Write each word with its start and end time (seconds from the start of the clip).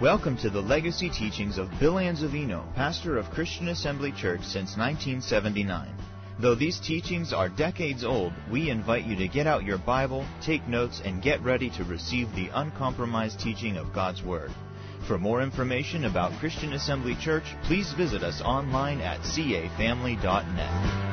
Welcome 0.00 0.36
to 0.38 0.50
the 0.50 0.60
legacy 0.60 1.08
teachings 1.08 1.56
of 1.56 1.70
Bill 1.80 1.94
Anzavino, 1.94 2.70
pastor 2.74 3.16
of 3.16 3.30
Christian 3.30 3.68
Assembly 3.68 4.12
Church 4.12 4.42
since 4.42 4.76
1979. 4.76 5.88
Though 6.38 6.54
these 6.54 6.78
teachings 6.78 7.32
are 7.32 7.48
decades 7.48 8.04
old, 8.04 8.34
we 8.52 8.68
invite 8.68 9.06
you 9.06 9.16
to 9.16 9.26
get 9.26 9.46
out 9.46 9.64
your 9.64 9.78
Bible, 9.78 10.26
take 10.42 10.68
notes, 10.68 11.00
and 11.02 11.22
get 11.22 11.40
ready 11.42 11.70
to 11.70 11.84
receive 11.84 12.30
the 12.34 12.50
uncompromised 12.52 13.40
teaching 13.40 13.78
of 13.78 13.94
God's 13.94 14.22
Word. 14.22 14.50
For 15.08 15.16
more 15.16 15.40
information 15.40 16.04
about 16.04 16.38
Christian 16.40 16.74
Assembly 16.74 17.16
Church, 17.18 17.44
please 17.62 17.94
visit 17.94 18.22
us 18.22 18.42
online 18.42 19.00
at 19.00 19.20
cafamily.net. 19.20 21.06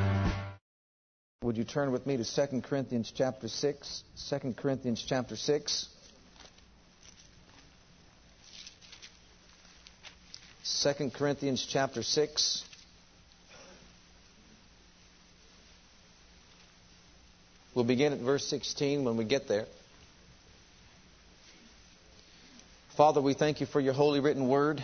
Would 1.42 1.56
you 1.56 1.64
turn 1.64 1.90
with 1.90 2.06
me 2.06 2.18
to 2.18 2.24
2 2.24 2.60
Corinthians 2.60 3.10
chapter 3.16 3.48
6? 3.48 4.04
2 4.28 4.52
Corinthians 4.58 5.02
chapter 5.08 5.36
6. 5.36 5.88
2 10.64 11.10
Corinthians 11.10 11.66
chapter 11.68 12.02
6. 12.02 12.64
We'll 17.74 17.84
begin 17.84 18.14
at 18.14 18.20
verse 18.20 18.46
16 18.46 19.04
when 19.04 19.18
we 19.18 19.24
get 19.24 19.46
there. 19.46 19.66
Father, 22.96 23.20
we 23.20 23.34
thank 23.34 23.60
you 23.60 23.66
for 23.66 23.78
your 23.78 23.92
holy 23.92 24.20
written 24.20 24.48
word, 24.48 24.82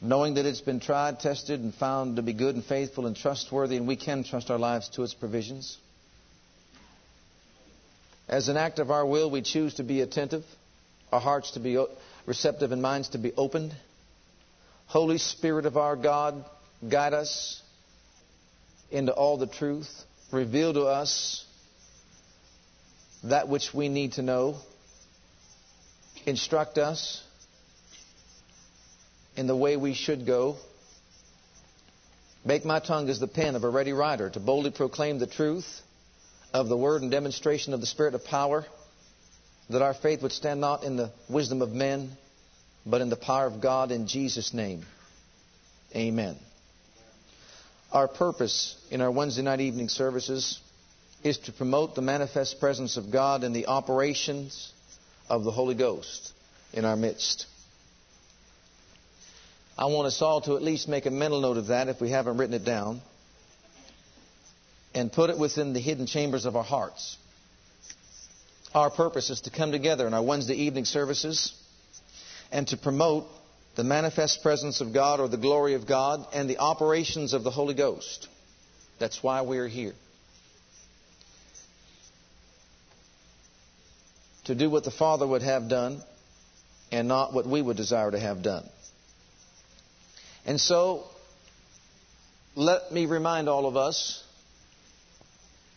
knowing 0.00 0.34
that 0.34 0.46
it's 0.46 0.60
been 0.60 0.78
tried, 0.78 1.18
tested, 1.18 1.58
and 1.58 1.74
found 1.74 2.14
to 2.14 2.22
be 2.22 2.32
good 2.32 2.54
and 2.54 2.64
faithful 2.64 3.06
and 3.06 3.16
trustworthy, 3.16 3.76
and 3.76 3.88
we 3.88 3.96
can 3.96 4.22
trust 4.22 4.52
our 4.52 4.58
lives 4.58 4.88
to 4.90 5.02
its 5.02 5.14
provisions. 5.14 5.78
As 8.28 8.46
an 8.48 8.56
act 8.56 8.78
of 8.78 8.92
our 8.92 9.04
will, 9.04 9.32
we 9.32 9.42
choose 9.42 9.74
to 9.74 9.82
be 9.82 10.00
attentive, 10.00 10.44
our 11.10 11.20
hearts 11.20 11.52
to 11.52 11.60
be 11.60 11.76
receptive, 12.26 12.72
and 12.72 12.82
minds 12.82 13.10
to 13.10 13.18
be 13.18 13.32
opened. 13.36 13.74
Holy 14.86 15.18
Spirit 15.18 15.66
of 15.66 15.76
our 15.76 15.96
God, 15.96 16.44
guide 16.88 17.14
us 17.14 17.62
into 18.90 19.12
all 19.12 19.36
the 19.36 19.46
truth. 19.46 19.88
Reveal 20.32 20.74
to 20.74 20.82
us 20.82 21.44
that 23.24 23.48
which 23.48 23.74
we 23.74 23.88
need 23.88 24.12
to 24.12 24.22
know. 24.22 24.56
Instruct 26.26 26.78
us 26.78 27.22
in 29.36 29.46
the 29.46 29.56
way 29.56 29.76
we 29.76 29.94
should 29.94 30.26
go. 30.26 30.56
Make 32.44 32.64
my 32.64 32.80
tongue 32.80 33.08
as 33.08 33.20
the 33.20 33.28
pen 33.28 33.54
of 33.54 33.64
a 33.64 33.68
ready 33.68 33.92
writer 33.92 34.30
to 34.30 34.40
boldly 34.40 34.70
proclaim 34.70 35.18
the 35.18 35.26
truth 35.26 35.82
of 36.52 36.68
the 36.68 36.76
word 36.76 37.02
and 37.02 37.10
demonstration 37.10 37.74
of 37.74 37.80
the 37.80 37.86
Spirit 37.86 38.14
of 38.14 38.24
power, 38.24 38.64
that 39.70 39.82
our 39.82 39.94
faith 39.94 40.22
would 40.22 40.32
stand 40.32 40.60
not 40.60 40.82
in 40.82 40.96
the 40.96 41.10
wisdom 41.28 41.62
of 41.62 41.70
men, 41.70 42.10
but 42.84 43.00
in 43.00 43.08
the 43.08 43.16
power 43.16 43.46
of 43.46 43.60
God 43.60 43.92
in 43.92 44.06
Jesus' 44.06 44.52
name. 44.52 44.84
Amen. 45.94 46.36
Our 47.92 48.08
purpose 48.08 48.76
in 48.90 49.00
our 49.00 49.10
Wednesday 49.10 49.42
night 49.42 49.60
evening 49.60 49.88
services 49.88 50.60
is 51.22 51.38
to 51.38 51.52
promote 51.52 51.94
the 51.94 52.02
manifest 52.02 52.58
presence 52.60 52.96
of 52.96 53.10
God 53.10 53.44
and 53.44 53.54
the 53.54 53.66
operations 53.66 54.72
of 55.28 55.44
the 55.44 55.50
Holy 55.50 55.74
Ghost 55.74 56.32
in 56.72 56.84
our 56.84 56.96
midst. 56.96 57.46
I 59.78 59.86
want 59.86 60.06
us 60.06 60.20
all 60.20 60.40
to 60.42 60.56
at 60.56 60.62
least 60.62 60.88
make 60.88 61.06
a 61.06 61.10
mental 61.10 61.40
note 61.40 61.56
of 61.56 61.68
that 61.68 61.88
if 61.88 62.00
we 62.00 62.10
haven't 62.10 62.38
written 62.38 62.54
it 62.54 62.64
down 62.64 63.00
and 64.94 65.12
put 65.12 65.30
it 65.30 65.38
within 65.38 65.72
the 65.72 65.80
hidden 65.80 66.06
chambers 66.06 66.44
of 66.44 66.56
our 66.56 66.64
hearts. 66.64 67.16
Our 68.74 68.90
purpose 68.90 69.30
is 69.30 69.40
to 69.42 69.50
come 69.50 69.72
together 69.72 70.06
in 70.06 70.14
our 70.14 70.22
Wednesday 70.22 70.54
evening 70.54 70.84
services 70.84 71.52
and 72.52 72.68
to 72.68 72.76
promote 72.76 73.26
the 73.74 73.82
manifest 73.82 74.42
presence 74.42 74.80
of 74.80 74.92
God 74.92 75.18
or 75.18 75.28
the 75.28 75.36
glory 75.36 75.74
of 75.74 75.86
God 75.86 76.24
and 76.32 76.48
the 76.48 76.58
operations 76.58 77.32
of 77.32 77.42
the 77.42 77.50
Holy 77.50 77.74
Ghost. 77.74 78.28
That's 79.00 79.22
why 79.22 79.42
we 79.42 79.58
are 79.58 79.66
here. 79.66 79.94
To 84.44 84.54
do 84.54 84.70
what 84.70 84.84
the 84.84 84.90
Father 84.92 85.26
would 85.26 85.42
have 85.42 85.68
done 85.68 86.02
and 86.92 87.08
not 87.08 87.32
what 87.32 87.46
we 87.46 87.60
would 87.60 87.76
desire 87.76 88.10
to 88.10 88.20
have 88.20 88.42
done. 88.42 88.68
And 90.46 90.60
so, 90.60 91.04
let 92.54 92.92
me 92.92 93.06
remind 93.06 93.48
all 93.48 93.66
of 93.66 93.76
us 93.76 94.24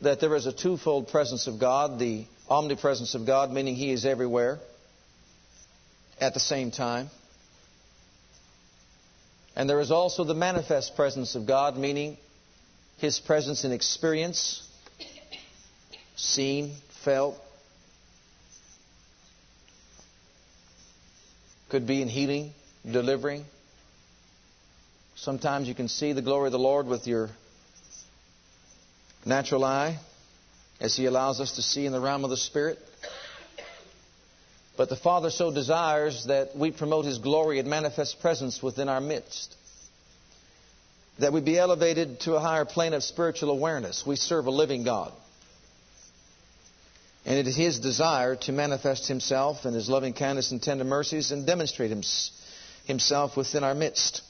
that 0.02 0.20
there 0.20 0.36
is 0.36 0.46
a 0.46 0.54
twofold 0.54 1.08
presence 1.08 1.48
of 1.48 1.60
God 1.60 1.98
the 1.98 2.26
omnipresence 2.50 3.16
of 3.16 3.26
God, 3.26 3.52
meaning 3.52 3.76
He 3.76 3.92
is 3.92 4.06
everywhere 4.06 4.60
at 6.20 6.34
the 6.34 6.40
same 6.40 6.72
time. 6.72 7.10
And 9.56 9.70
there 9.70 9.80
is 9.80 9.92
also 9.92 10.24
the 10.24 10.34
manifest 10.34 10.96
presence 10.96 11.36
of 11.36 11.46
God, 11.46 11.78
meaning 11.78 12.18
His 12.98 13.20
presence 13.20 13.64
in 13.66 13.72
experience, 13.72 14.68
seen, 16.16 16.76
felt. 17.04 17.36
Could 21.70 21.88
be 21.88 22.02
in 22.02 22.08
healing, 22.08 22.52
delivering. 22.90 23.46
Sometimes 25.16 25.68
you 25.68 25.76
can 25.76 25.88
see 25.88 26.14
the 26.14 26.22
glory 26.22 26.48
of 26.48 26.52
the 26.52 26.60
Lord 26.60 26.86
with 26.86 27.08
your 27.08 27.30
natural 29.26 29.64
eye, 29.64 30.00
as 30.84 30.98
He 30.98 31.06
allows 31.06 31.40
us 31.40 31.54
to 31.54 31.62
see 31.62 31.86
in 31.86 31.94
the 31.94 32.00
realm 32.00 32.26
of 32.26 32.30
the 32.30 32.38
Spirit. 32.38 32.78
But 34.76 34.90
the 34.90 34.98
Father 34.98 35.30
so 35.30 35.52
desires 35.52 36.26
that 36.26 36.58
we 36.58 36.72
promote 36.72 37.06
His 37.06 37.20
glory 37.20 37.60
and 37.60 37.70
manifest 37.70 38.20
presence 38.22 38.62
within 38.62 38.90
our 38.90 39.00
midst. 39.00 39.56
That 41.20 41.32
we 41.32 41.40
be 41.40 41.58
elevated 41.58 42.20
to 42.22 42.36
a 42.36 42.40
higher 42.40 42.66
plane 42.66 42.94
of 42.94 43.04
spiritual 43.04 43.52
awareness. 43.52 44.06
We 44.06 44.18
serve 44.18 44.46
a 44.48 44.52
living 44.52 44.84
God. 44.84 45.14
And 47.26 47.40
it 47.40 47.48
is 47.48 47.56
His 47.56 47.80
desire 47.80 48.36
to 48.36 48.52
manifest 48.52 49.08
Himself 49.08 49.66
in 49.66 49.74
His 49.74 49.88
loving 49.88 50.12
kindness 50.12 50.52
and 50.52 50.62
tender 50.62 50.84
mercies 50.84 51.32
and 51.32 51.48
demonstrate 51.48 51.96
Himself 52.86 53.38
within 53.38 53.64
our 53.64 53.76
midst. 53.76 54.22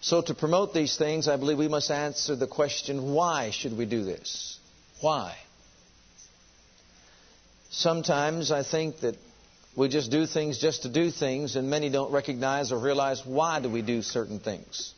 So, 0.00 0.22
to 0.22 0.34
promote 0.34 0.72
these 0.72 0.96
things, 0.96 1.26
I 1.26 1.36
believe 1.36 1.58
we 1.58 1.68
must 1.68 1.90
answer 1.90 2.36
the 2.36 2.46
question 2.46 3.12
why 3.12 3.50
should 3.50 3.76
we 3.76 3.84
do 3.84 4.04
this? 4.04 4.58
Why? 5.00 5.36
Sometimes 7.70 8.50
I 8.52 8.62
think 8.62 9.00
that 9.00 9.16
we 9.76 9.88
just 9.88 10.10
do 10.10 10.26
things 10.26 10.58
just 10.58 10.82
to 10.82 10.88
do 10.88 11.10
things, 11.10 11.56
and 11.56 11.68
many 11.68 11.90
don't 11.90 12.12
recognize 12.12 12.72
or 12.72 12.78
realize 12.78 13.24
why 13.24 13.60
do 13.60 13.68
we 13.68 13.82
do 13.82 14.02
certain 14.02 14.38
things. 14.38 14.94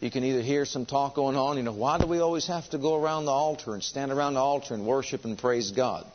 You 0.00 0.10
can 0.10 0.24
either 0.24 0.42
hear 0.42 0.66
some 0.66 0.84
talk 0.84 1.14
going 1.14 1.36
on, 1.36 1.56
you 1.56 1.62
know, 1.62 1.72
why 1.72 1.98
do 1.98 2.06
we 2.06 2.18
always 2.18 2.46
have 2.48 2.68
to 2.70 2.78
go 2.78 3.02
around 3.02 3.24
the 3.24 3.30
altar 3.30 3.72
and 3.72 3.82
stand 3.82 4.12
around 4.12 4.34
the 4.34 4.40
altar 4.40 4.74
and 4.74 4.86
worship 4.86 5.24
and 5.24 5.38
praise 5.38 5.70
God? 5.70 6.06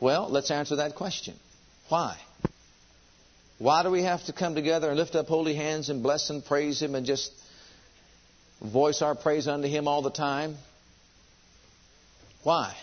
Well, 0.00 0.28
let's 0.28 0.50
answer 0.50 0.76
that 0.76 0.96
question. 0.96 1.34
Why? 1.88 2.16
Why 3.58 3.82
do 3.82 3.90
we 3.90 4.02
have 4.02 4.24
to 4.24 4.32
come 4.32 4.54
together 4.54 4.88
and 4.88 4.98
lift 4.98 5.14
up 5.14 5.28
holy 5.28 5.54
hands 5.54 5.88
and 5.88 6.02
bless 6.02 6.28
and 6.30 6.44
praise 6.44 6.82
Him 6.82 6.94
and 6.94 7.06
just 7.06 7.32
voice 8.60 9.00
our 9.00 9.14
praise 9.14 9.46
unto 9.46 9.68
Him 9.68 9.86
all 9.86 10.02
the 10.02 10.10
time? 10.10 10.56
Why? 12.42 12.74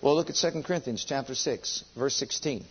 Well, 0.00 0.14
look 0.14 0.30
at 0.30 0.36
2 0.36 0.62
Corinthians 0.62 1.04
chapter 1.04 1.34
6, 1.34 1.84
verse 1.96 2.16
16. 2.16 2.64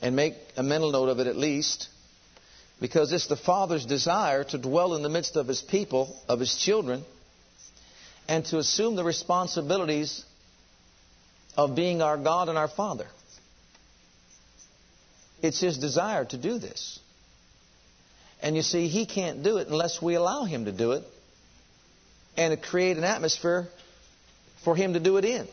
And 0.00 0.14
make 0.14 0.34
a 0.56 0.62
mental 0.62 0.92
note 0.92 1.08
of 1.08 1.18
it 1.20 1.26
at 1.26 1.36
least, 1.36 1.88
because 2.80 3.12
it's 3.12 3.26
the 3.26 3.36
Father's 3.36 3.84
desire 3.84 4.44
to 4.44 4.58
dwell 4.58 4.94
in 4.94 5.02
the 5.02 5.08
midst 5.08 5.36
of 5.36 5.48
His 5.48 5.60
people, 5.60 6.14
of 6.28 6.38
His 6.38 6.54
children, 6.54 7.04
and 8.28 8.44
to 8.46 8.58
assume 8.58 8.94
the 8.94 9.04
responsibilities 9.04 10.24
of 11.56 11.74
being 11.74 12.02
our 12.02 12.16
God 12.16 12.48
and 12.48 12.58
our 12.58 12.68
Father. 12.68 13.06
It's 15.42 15.60
His 15.60 15.78
desire 15.78 16.24
to 16.26 16.36
do 16.36 16.58
this. 16.58 16.98
And 18.42 18.56
you 18.56 18.62
see, 18.62 18.88
He 18.88 19.06
can't 19.06 19.42
do 19.42 19.58
it 19.58 19.68
unless 19.68 20.00
we 20.00 20.14
allow 20.14 20.44
Him 20.44 20.66
to 20.66 20.72
do 20.72 20.92
it 20.92 21.04
and 22.36 22.60
create 22.62 22.96
an 22.96 23.04
atmosphere 23.04 23.68
for 24.62 24.76
him 24.76 24.94
to 24.94 25.00
do 25.00 25.16
it 25.16 25.24
in. 25.24 25.46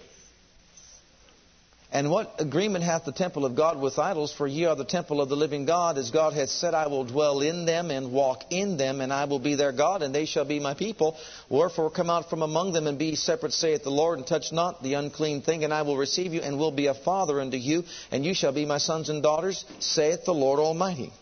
And 1.94 2.10
what 2.10 2.38
agreement 2.40 2.84
hath 2.84 3.06
the 3.06 3.12
temple 3.12 3.45
of 3.45 3.56
God 3.56 3.80
with 3.80 4.00
idols? 4.00 4.34
For 4.34 4.48
ye 4.48 4.66
are 4.66 4.75
the 4.75 4.84
temple 4.84 5.22
of 5.22 5.30
the 5.30 5.36
living 5.36 5.66
God, 5.66 6.00
as 6.00 6.10
God 6.10 6.34
hath 6.34 6.50
said, 6.50 6.74
I 6.74 6.88
will 6.88 7.04
dwell 7.04 7.42
in 7.42 7.68
them 7.68 7.92
and 7.92 8.12
walk 8.12 8.45
in 8.50 8.78
them, 8.78 9.00
and 9.00 9.13
I 9.13 9.25
will 9.25 9.38
be 9.38 9.54
their 9.54 9.72
God, 9.72 10.01
and 10.01 10.13
they 10.13 10.25
shall 10.25 10.44
be 10.44 10.60
my 10.60 10.74
people. 10.74 11.16
Wherefore 11.50 11.92
come 11.92 12.10
out 12.10 12.31
from 12.31 12.42
among 12.42 12.74
them 12.74 12.88
and 12.88 12.98
be 12.98 13.13
separate, 13.13 13.54
saith 13.54 13.84
the 13.84 13.92
Lord, 13.92 14.18
and 14.18 14.25
touch 14.25 14.51
not 14.51 14.81
the 14.81 14.95
unclean 14.95 15.44
thing, 15.44 15.63
and 15.63 15.72
I 15.72 15.84
will 15.84 15.95
receive 15.95 16.34
you, 16.34 16.42
and 16.42 16.57
will 16.57 16.72
be 16.72 16.88
a 16.88 16.95
father 16.95 17.40
unto 17.40 17.57
you, 17.57 17.84
and 18.12 18.25
you 18.25 18.34
shall 18.34 18.54
be 18.54 18.66
my 18.66 18.80
sons 18.80 19.10
and 19.10 19.22
daughters, 19.22 19.63
saith 19.78 20.25
the 20.25 20.34
Lord 20.34 20.60
Almighty. 20.60 21.13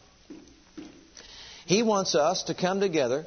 He 1.66 1.84
wants 1.84 2.16
us 2.16 2.44
to 2.44 2.56
come 2.56 2.80
together 2.80 3.26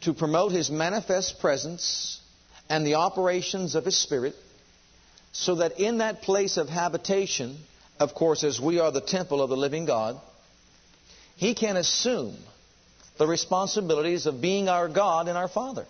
to 0.00 0.14
promote 0.14 0.52
His 0.52 0.70
manifest 0.70 1.40
presence 1.40 2.22
and 2.70 2.86
the 2.86 2.94
operations 2.94 3.74
of 3.74 3.84
His 3.84 3.98
Spirit, 3.98 4.34
so 5.32 5.56
that 5.56 5.78
in 5.78 5.98
that 5.98 6.22
place 6.22 6.56
of 6.56 6.68
habitation, 6.68 7.56
of 7.98 8.14
course, 8.14 8.44
as 8.44 8.60
we 8.60 8.78
are 8.80 8.90
the 8.90 9.00
temple 9.00 9.42
of 9.42 9.50
the 9.50 9.56
living 9.56 9.84
God, 9.84 10.20
He 11.36 11.54
can 11.54 11.76
assume 11.76 12.36
the 13.18 13.26
responsibilities 13.26 14.26
of 14.26 14.40
being 14.40 14.68
our 14.68 14.88
God 14.88 15.28
and 15.28 15.36
our 15.36 15.48
Father. 15.48 15.86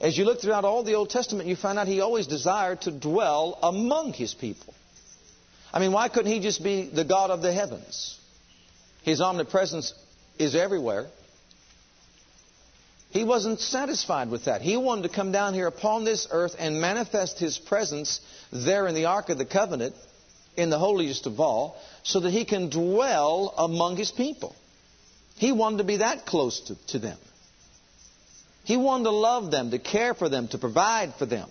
As 0.00 0.16
you 0.16 0.24
look 0.24 0.40
throughout 0.40 0.64
all 0.64 0.84
the 0.84 0.94
Old 0.94 1.10
Testament, 1.10 1.48
you 1.48 1.56
find 1.56 1.78
out 1.78 1.88
He 1.88 2.00
always 2.00 2.26
desired 2.26 2.82
to 2.82 2.92
dwell 2.92 3.58
among 3.62 4.12
His 4.12 4.32
people. 4.32 4.74
I 5.72 5.80
mean, 5.80 5.92
why 5.92 6.08
couldn't 6.08 6.30
He 6.30 6.40
just 6.40 6.62
be 6.62 6.88
the 6.88 7.04
God 7.04 7.30
of 7.30 7.42
the 7.42 7.52
heavens? 7.52 8.18
His 9.02 9.20
omnipresence 9.20 9.92
is 10.38 10.54
everywhere. 10.54 11.06
He 13.10 13.24
wasn't 13.24 13.60
satisfied 13.60 14.30
with 14.30 14.44
that. 14.44 14.60
He 14.60 14.76
wanted 14.76 15.02
to 15.02 15.08
come 15.08 15.32
down 15.32 15.54
here 15.54 15.66
upon 15.66 16.04
this 16.04 16.28
earth 16.30 16.56
and 16.58 16.80
manifest 16.80 17.38
His 17.38 17.58
presence 17.58 18.20
there 18.52 18.86
in 18.86 18.94
the 18.94 19.06
Ark 19.06 19.30
of 19.30 19.38
the 19.38 19.46
Covenant, 19.46 19.94
in 20.56 20.70
the 20.70 20.78
holiest 20.78 21.26
of 21.26 21.40
all, 21.40 21.76
so 22.02 22.20
that 22.20 22.30
He 22.30 22.44
can 22.44 22.68
dwell 22.68 23.54
among 23.56 23.96
His 23.96 24.10
people. 24.10 24.54
He 25.36 25.52
wanted 25.52 25.78
to 25.78 25.84
be 25.84 25.98
that 25.98 26.26
close 26.26 26.60
to, 26.60 26.74
to 26.88 26.98
them. 26.98 27.18
He 28.64 28.76
wanted 28.76 29.04
to 29.04 29.10
love 29.10 29.50
them, 29.50 29.70
to 29.70 29.78
care 29.78 30.12
for 30.12 30.28
them, 30.28 30.48
to 30.48 30.58
provide 30.58 31.14
for 31.14 31.24
them. 31.24 31.48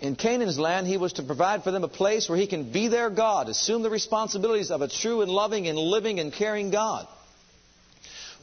In 0.00 0.14
Canaan's 0.14 0.58
land, 0.58 0.86
he 0.86 0.98
was 0.98 1.14
to 1.14 1.22
provide 1.22 1.64
for 1.64 1.70
them 1.70 1.82
a 1.82 1.88
place 1.88 2.28
where 2.28 2.38
he 2.38 2.46
can 2.46 2.70
be 2.70 2.88
their 2.88 3.10
God, 3.10 3.48
assume 3.48 3.82
the 3.82 3.90
responsibilities 3.90 4.70
of 4.70 4.82
a 4.82 4.88
true 4.88 5.22
and 5.22 5.30
loving 5.30 5.66
and 5.66 5.78
living 5.78 6.20
and 6.20 6.32
caring 6.32 6.70
God, 6.70 7.08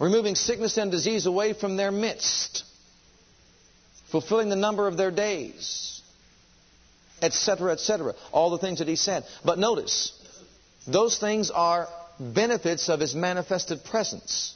removing 0.02 0.34
sickness 0.34 0.78
and 0.78 0.92
disease 0.92 1.28
away 1.28 1.54
from 1.54 1.78
their 1.78 1.92
midst, 1.92 2.64
fulfilling 4.10 4.50
the 4.50 4.56
number 4.56 4.88
of 4.88 4.98
their 4.98 5.12
days, 5.12 6.02
etc., 7.22 7.74
etc. 7.74 8.16
All 8.32 8.50
the 8.50 8.58
things 8.58 8.80
that 8.80 8.88
he 8.88 8.96
said. 8.96 9.24
But 9.46 9.60
notice, 9.60 10.12
those 10.88 11.20
things 11.20 11.52
are 11.52 11.88
benefits 12.20 12.90
of 12.90 13.00
his 13.00 13.14
manifested 13.14 13.84
presence. 13.84 14.56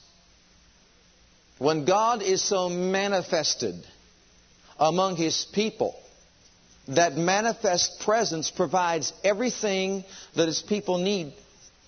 When 1.59 1.85
God 1.85 2.23
is 2.23 2.41
so 2.43 2.67
manifested 2.67 3.75
among 4.79 5.15
his 5.15 5.45
people, 5.53 5.95
that 6.87 7.17
manifest 7.17 7.99
presence 7.99 8.49
provides 8.49 9.13
everything 9.23 10.03
that 10.35 10.47
his 10.47 10.61
people 10.61 10.97
need 10.97 11.33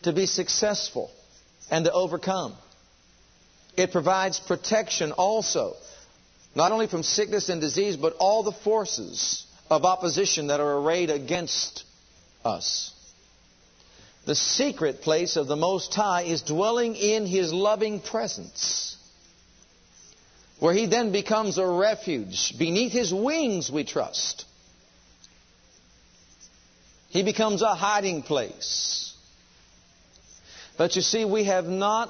to 0.03 0.13
be 0.13 0.27
successful 0.27 1.11
and 1.71 1.85
to 1.85 1.91
overcome. 1.91 2.55
It 3.77 3.91
provides 3.91 4.39
protection 4.39 5.11
also, 5.11 5.75
not 6.55 6.71
only 6.71 6.87
from 6.87 7.03
sickness 7.03 7.49
and 7.49 7.61
disease, 7.61 7.95
but 7.95 8.15
all 8.17 8.41
the 8.41 8.51
forces 8.51 9.45
of 9.69 9.85
opposition 9.85 10.47
that 10.47 10.59
are 10.59 10.77
arrayed 10.79 11.11
against 11.11 11.83
us. 12.43 12.91
The 14.25 14.33
secret 14.33 15.03
place 15.03 15.35
of 15.37 15.47
the 15.47 15.55
Most 15.55 15.93
High 15.93 16.23
is 16.23 16.41
dwelling 16.41 16.95
in 16.95 17.27
His 17.27 17.53
loving 17.53 18.01
presence, 18.01 18.97
where 20.59 20.73
He 20.73 20.87
then 20.87 21.11
becomes 21.11 21.59
a 21.59 21.67
refuge. 21.67 22.57
Beneath 22.57 22.91
His 22.91 23.13
wings 23.13 23.71
we 23.71 23.83
trust. 23.83 24.45
He 27.09 27.21
becomes 27.21 27.61
a 27.61 27.75
hiding 27.75 28.23
place. 28.23 29.13
But 30.77 30.95
you 30.95 31.01
see, 31.03 31.25
we 31.25 31.45
have 31.45 31.65
not 31.65 32.09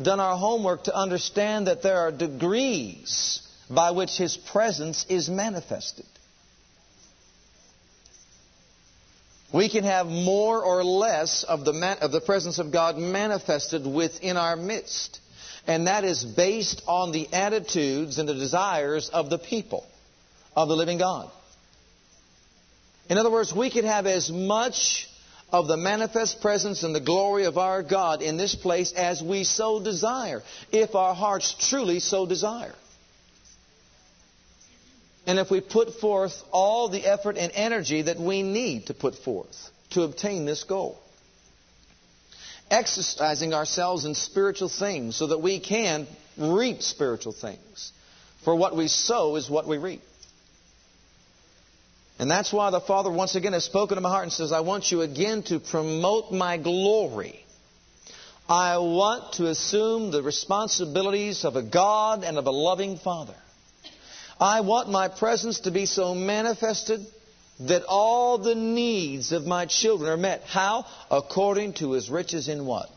done 0.00 0.20
our 0.20 0.36
homework 0.36 0.84
to 0.84 0.94
understand 0.94 1.66
that 1.66 1.82
there 1.82 1.98
are 1.98 2.12
degrees 2.12 3.40
by 3.70 3.92
which 3.92 4.16
His 4.16 4.36
presence 4.36 5.06
is 5.08 5.28
manifested. 5.28 6.06
We 9.52 9.68
can 9.68 9.84
have 9.84 10.06
more 10.06 10.64
or 10.64 10.82
less 10.82 11.44
of 11.44 11.64
the, 11.64 11.72
man, 11.72 11.98
of 12.00 12.10
the 12.10 12.20
presence 12.20 12.58
of 12.58 12.72
God 12.72 12.98
manifested 12.98 13.86
within 13.86 14.36
our 14.36 14.56
midst. 14.56 15.20
And 15.66 15.86
that 15.86 16.02
is 16.02 16.24
based 16.24 16.82
on 16.88 17.12
the 17.12 17.32
attitudes 17.32 18.18
and 18.18 18.28
the 18.28 18.34
desires 18.34 19.10
of 19.10 19.30
the 19.30 19.38
people 19.38 19.86
of 20.56 20.68
the 20.68 20.74
living 20.74 20.98
God. 20.98 21.30
In 23.08 23.16
other 23.16 23.30
words, 23.30 23.54
we 23.54 23.70
can 23.70 23.84
have 23.84 24.06
as 24.06 24.30
much 24.30 25.08
of 25.54 25.68
the 25.68 25.76
manifest 25.76 26.40
presence 26.40 26.82
and 26.82 26.92
the 26.92 27.00
glory 27.00 27.44
of 27.44 27.58
our 27.58 27.80
God 27.84 28.22
in 28.22 28.36
this 28.36 28.56
place 28.56 28.92
as 28.92 29.22
we 29.22 29.44
so 29.44 29.80
desire, 29.80 30.42
if 30.72 30.96
our 30.96 31.14
hearts 31.14 31.54
truly 31.70 32.00
so 32.00 32.26
desire. 32.26 32.74
And 35.28 35.38
if 35.38 35.52
we 35.52 35.60
put 35.60 35.94
forth 36.00 36.42
all 36.50 36.88
the 36.88 37.06
effort 37.06 37.36
and 37.36 37.52
energy 37.54 38.02
that 38.02 38.18
we 38.18 38.42
need 38.42 38.86
to 38.86 38.94
put 38.94 39.14
forth 39.14 39.70
to 39.90 40.02
obtain 40.02 40.44
this 40.44 40.64
goal. 40.64 40.98
Exercising 42.68 43.54
ourselves 43.54 44.04
in 44.04 44.16
spiritual 44.16 44.68
things 44.68 45.14
so 45.14 45.28
that 45.28 45.38
we 45.38 45.60
can 45.60 46.08
reap 46.36 46.82
spiritual 46.82 47.32
things. 47.32 47.92
For 48.42 48.56
what 48.56 48.76
we 48.76 48.88
sow 48.88 49.36
is 49.36 49.48
what 49.48 49.68
we 49.68 49.78
reap. 49.78 50.02
And 52.18 52.30
that's 52.30 52.52
why 52.52 52.70
the 52.70 52.80
Father 52.80 53.10
once 53.10 53.34
again 53.34 53.54
has 53.54 53.64
spoken 53.64 53.96
to 53.96 54.00
my 54.00 54.08
heart 54.08 54.24
and 54.24 54.32
says, 54.32 54.52
I 54.52 54.60
want 54.60 54.90
you 54.92 55.02
again 55.02 55.42
to 55.44 55.58
promote 55.58 56.32
my 56.32 56.56
glory. 56.58 57.44
I 58.48 58.78
want 58.78 59.34
to 59.34 59.46
assume 59.48 60.10
the 60.10 60.22
responsibilities 60.22 61.44
of 61.44 61.56
a 61.56 61.62
God 61.62 62.22
and 62.22 62.38
of 62.38 62.46
a 62.46 62.50
loving 62.50 62.98
Father. 62.98 63.34
I 64.38 64.60
want 64.60 64.90
my 64.90 65.08
presence 65.08 65.60
to 65.60 65.70
be 65.70 65.86
so 65.86 66.14
manifested 66.14 67.00
that 67.60 67.84
all 67.84 68.38
the 68.38 68.54
needs 68.54 69.32
of 69.32 69.44
my 69.44 69.66
children 69.66 70.10
are 70.10 70.16
met. 70.16 70.42
How? 70.42 70.86
According 71.10 71.74
to 71.74 71.92
his 71.92 72.10
riches 72.10 72.48
in 72.48 72.66
what? 72.66 72.90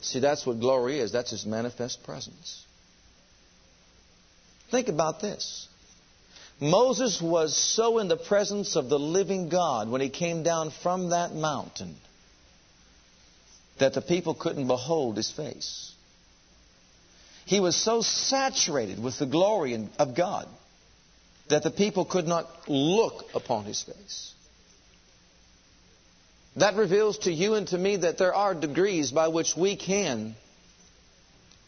See, 0.00 0.20
that's 0.20 0.46
what 0.46 0.60
glory 0.60 1.00
is. 1.00 1.12
That's 1.12 1.30
his 1.30 1.44
manifest 1.44 2.02
presence. 2.04 2.64
Think 4.70 4.88
about 4.88 5.20
this. 5.20 5.68
Moses 6.60 7.22
was 7.22 7.56
so 7.56 7.98
in 7.98 8.08
the 8.08 8.16
presence 8.16 8.74
of 8.74 8.88
the 8.88 8.98
living 8.98 9.48
God 9.48 9.88
when 9.88 10.00
he 10.00 10.08
came 10.08 10.42
down 10.42 10.70
from 10.70 11.10
that 11.10 11.32
mountain 11.32 11.96
that 13.78 13.94
the 13.94 14.02
people 14.02 14.34
couldn't 14.34 14.66
behold 14.66 15.16
his 15.16 15.30
face. 15.30 15.92
He 17.46 17.60
was 17.60 17.76
so 17.76 18.02
saturated 18.02 19.02
with 19.02 19.18
the 19.18 19.26
glory 19.26 19.88
of 19.98 20.16
God 20.16 20.48
that 21.48 21.62
the 21.62 21.70
people 21.70 22.04
could 22.04 22.26
not 22.26 22.46
look 22.68 23.24
upon 23.34 23.64
his 23.64 23.82
face. 23.82 24.32
That 26.56 26.74
reveals 26.74 27.18
to 27.18 27.32
you 27.32 27.54
and 27.54 27.68
to 27.68 27.78
me 27.78 27.96
that 27.98 28.18
there 28.18 28.34
are 28.34 28.52
degrees 28.52 29.12
by 29.12 29.28
which 29.28 29.56
we 29.56 29.76
can 29.76 30.34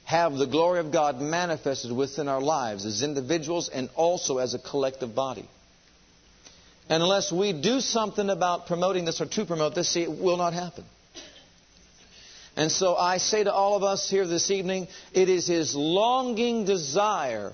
have 0.05 0.35
the 0.35 0.47
glory 0.47 0.81
of 0.81 0.91
God 0.91 1.21
manifested 1.21 1.93
within 1.93 2.29
our 2.29 2.41
lives 2.41 2.85
as 2.85 3.03
individuals 3.03 3.69
and 3.69 3.89
also 3.95 4.39
as 4.39 4.55
a 4.55 4.59
collective 4.59 5.15
body. 5.15 5.49
And 6.89 7.03
unless 7.05 7.31
we 7.31 7.53
do 7.53 7.81
something 7.81 8.29
about 8.29 8.67
promoting 8.67 9.05
this 9.05 9.21
or 9.21 9.27
to 9.27 9.45
promote 9.47 9.77
this, 9.77 9.91
see, 9.91 10.03
it 10.03 10.11
will 10.11 10.37
not 10.37 10.53
happen. 10.53 10.85
And 12.57 12.71
so 12.71 12.97
I 12.97 13.19
say 13.19 13.45
to 13.45 13.53
all 13.53 13.77
of 13.77 13.85
us 13.85 14.11
here 14.11 14.27
this 14.27 14.51
evening, 14.51 14.89
it 15.13 15.29
is 15.29 15.47
His 15.47 15.75
longing 15.75 16.65
desire 16.65 17.53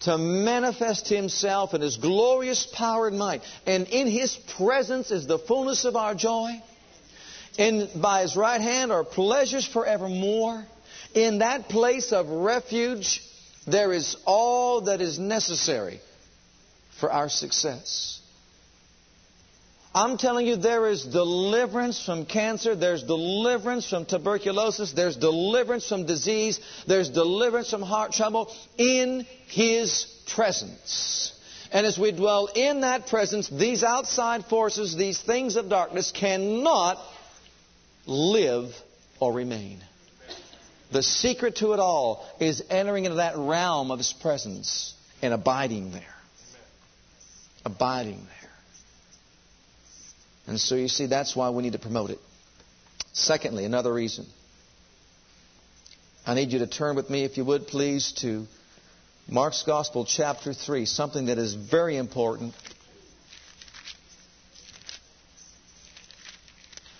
to 0.00 0.18
manifest 0.18 1.08
Himself 1.08 1.72
in 1.72 1.80
His 1.80 1.96
glorious 1.96 2.66
power 2.66 3.08
and 3.08 3.18
might. 3.18 3.42
And 3.66 3.88
in 3.88 4.06
His 4.06 4.36
presence 4.56 5.10
is 5.10 5.26
the 5.26 5.38
fullness 5.38 5.86
of 5.86 5.96
our 5.96 6.14
joy. 6.14 6.62
And 7.58 7.88
by 8.00 8.22
His 8.22 8.36
right 8.36 8.60
hand 8.60 8.92
are 8.92 9.02
pleasures 9.02 9.66
forevermore. 9.66 10.66
In 11.14 11.38
that 11.38 11.68
place 11.68 12.12
of 12.12 12.28
refuge, 12.28 13.22
there 13.66 13.92
is 13.92 14.16
all 14.24 14.82
that 14.82 15.00
is 15.00 15.18
necessary 15.18 16.00
for 17.00 17.10
our 17.10 17.28
success. 17.28 18.20
I'm 19.94 20.18
telling 20.18 20.46
you, 20.46 20.56
there 20.56 20.88
is 20.88 21.04
deliverance 21.04 22.04
from 22.04 22.26
cancer. 22.26 22.76
There's 22.76 23.02
deliverance 23.02 23.88
from 23.88 24.04
tuberculosis. 24.04 24.92
There's 24.92 25.16
deliverance 25.16 25.88
from 25.88 26.06
disease. 26.06 26.60
There's 26.86 27.08
deliverance 27.08 27.70
from 27.70 27.82
heart 27.82 28.12
trouble 28.12 28.54
in 28.76 29.26
His 29.46 30.04
presence. 30.28 31.32
And 31.72 31.86
as 31.86 31.98
we 31.98 32.12
dwell 32.12 32.46
in 32.46 32.82
that 32.82 33.06
presence, 33.06 33.48
these 33.48 33.82
outside 33.82 34.44
forces, 34.44 34.94
these 34.94 35.20
things 35.20 35.56
of 35.56 35.68
darkness 35.68 36.12
cannot 36.12 36.98
live 38.06 38.74
or 39.20 39.32
remain. 39.32 39.82
The 40.90 41.02
secret 41.02 41.56
to 41.56 41.74
it 41.74 41.80
all 41.80 42.26
is 42.40 42.62
entering 42.70 43.04
into 43.04 43.16
that 43.16 43.36
realm 43.36 43.90
of 43.90 43.98
His 43.98 44.12
presence 44.12 44.94
and 45.20 45.34
abiding 45.34 45.92
there. 45.92 46.02
Abiding 47.64 48.18
there. 48.18 48.50
And 50.46 50.58
so 50.58 50.76
you 50.76 50.88
see, 50.88 51.06
that's 51.06 51.36
why 51.36 51.50
we 51.50 51.62
need 51.62 51.74
to 51.74 51.78
promote 51.78 52.10
it. 52.10 52.18
Secondly, 53.12 53.64
another 53.66 53.92
reason. 53.92 54.26
I 56.24 56.34
need 56.34 56.52
you 56.52 56.60
to 56.60 56.66
turn 56.66 56.96
with 56.96 57.10
me, 57.10 57.24
if 57.24 57.36
you 57.36 57.44
would, 57.44 57.66
please, 57.66 58.12
to 58.20 58.46
Mark's 59.28 59.62
Gospel, 59.62 60.06
chapter 60.06 60.54
3, 60.54 60.86
something 60.86 61.26
that 61.26 61.36
is 61.36 61.52
very 61.54 61.98
important. 61.98 62.54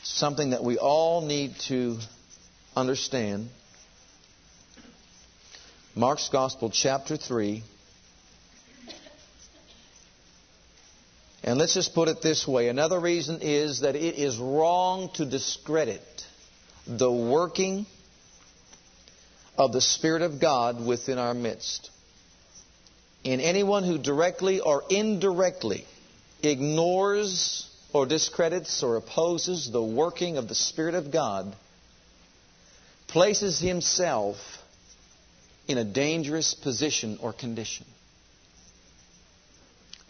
Something 0.03 0.51
that 0.51 0.63
we 0.63 0.77
all 0.77 1.23
need 1.23 1.55
to 1.69 1.99
understand. 2.77 3.49
Mark's 5.99 6.29
Gospel, 6.29 6.71
chapter 6.71 7.17
3. 7.17 7.61
And 11.43 11.59
let's 11.59 11.75
just 11.75 11.93
put 11.93 12.07
it 12.07 12.23
this 12.23 12.47
way. 12.47 12.69
Another 12.69 13.01
reason 13.01 13.41
is 13.43 13.81
that 13.81 13.97
it 13.97 14.17
is 14.17 14.39
wrong 14.39 15.11
to 15.15 15.27
discredit 15.27 16.01
the 16.87 17.11
working 17.11 17.85
of 19.57 19.73
the 19.73 19.81
Spirit 19.81 20.23
of 20.23 20.41
God 20.41 20.87
within 20.87 21.19
our 21.19 21.35
midst. 21.35 21.91
In 23.25 23.41
anyone 23.41 23.83
who 23.83 23.99
directly 23.99 24.61
or 24.61 24.85
indirectly 24.89 25.85
ignores 26.45 27.69
or 27.93 28.07
discredits 28.07 28.85
or 28.85 28.95
opposes 28.95 29.69
the 29.69 29.83
working 29.83 30.37
of 30.37 30.47
the 30.47 30.55
Spirit 30.55 30.95
of 30.95 31.11
God 31.11 31.57
places 33.09 33.59
himself 33.59 34.37
in 35.69 35.79
a 35.79 35.85
dangerous 35.85 36.55
position 36.55 37.19
or 37.21 37.33
condition. 37.33 37.87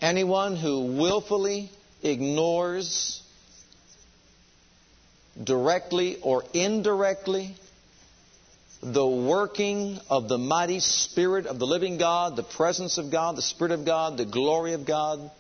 Anyone 0.01 0.57
who 0.57 0.97
willfully 0.97 1.69
ignores, 2.03 3.21
directly 5.43 6.19
or 6.23 6.45
indirectly, 6.55 7.57
the 8.81 9.07
working 9.07 9.99
of 10.09 10.29
the 10.29 10.39
mighty 10.39 10.79
Spirit 10.79 11.47
of 11.47 11.59
the 11.59 11.67
living 11.67 11.99
God, 11.99 12.37
the 12.37 12.45
presence 12.45 12.97
of 12.97 13.11
God, 13.11 13.35
the 13.35 13.43
Spirit 13.43 13.73
of 13.73 13.85
God, 13.85 14.17
the 14.17 14.25
glory 14.25 14.75
of 14.75 14.87
God, 14.87 15.31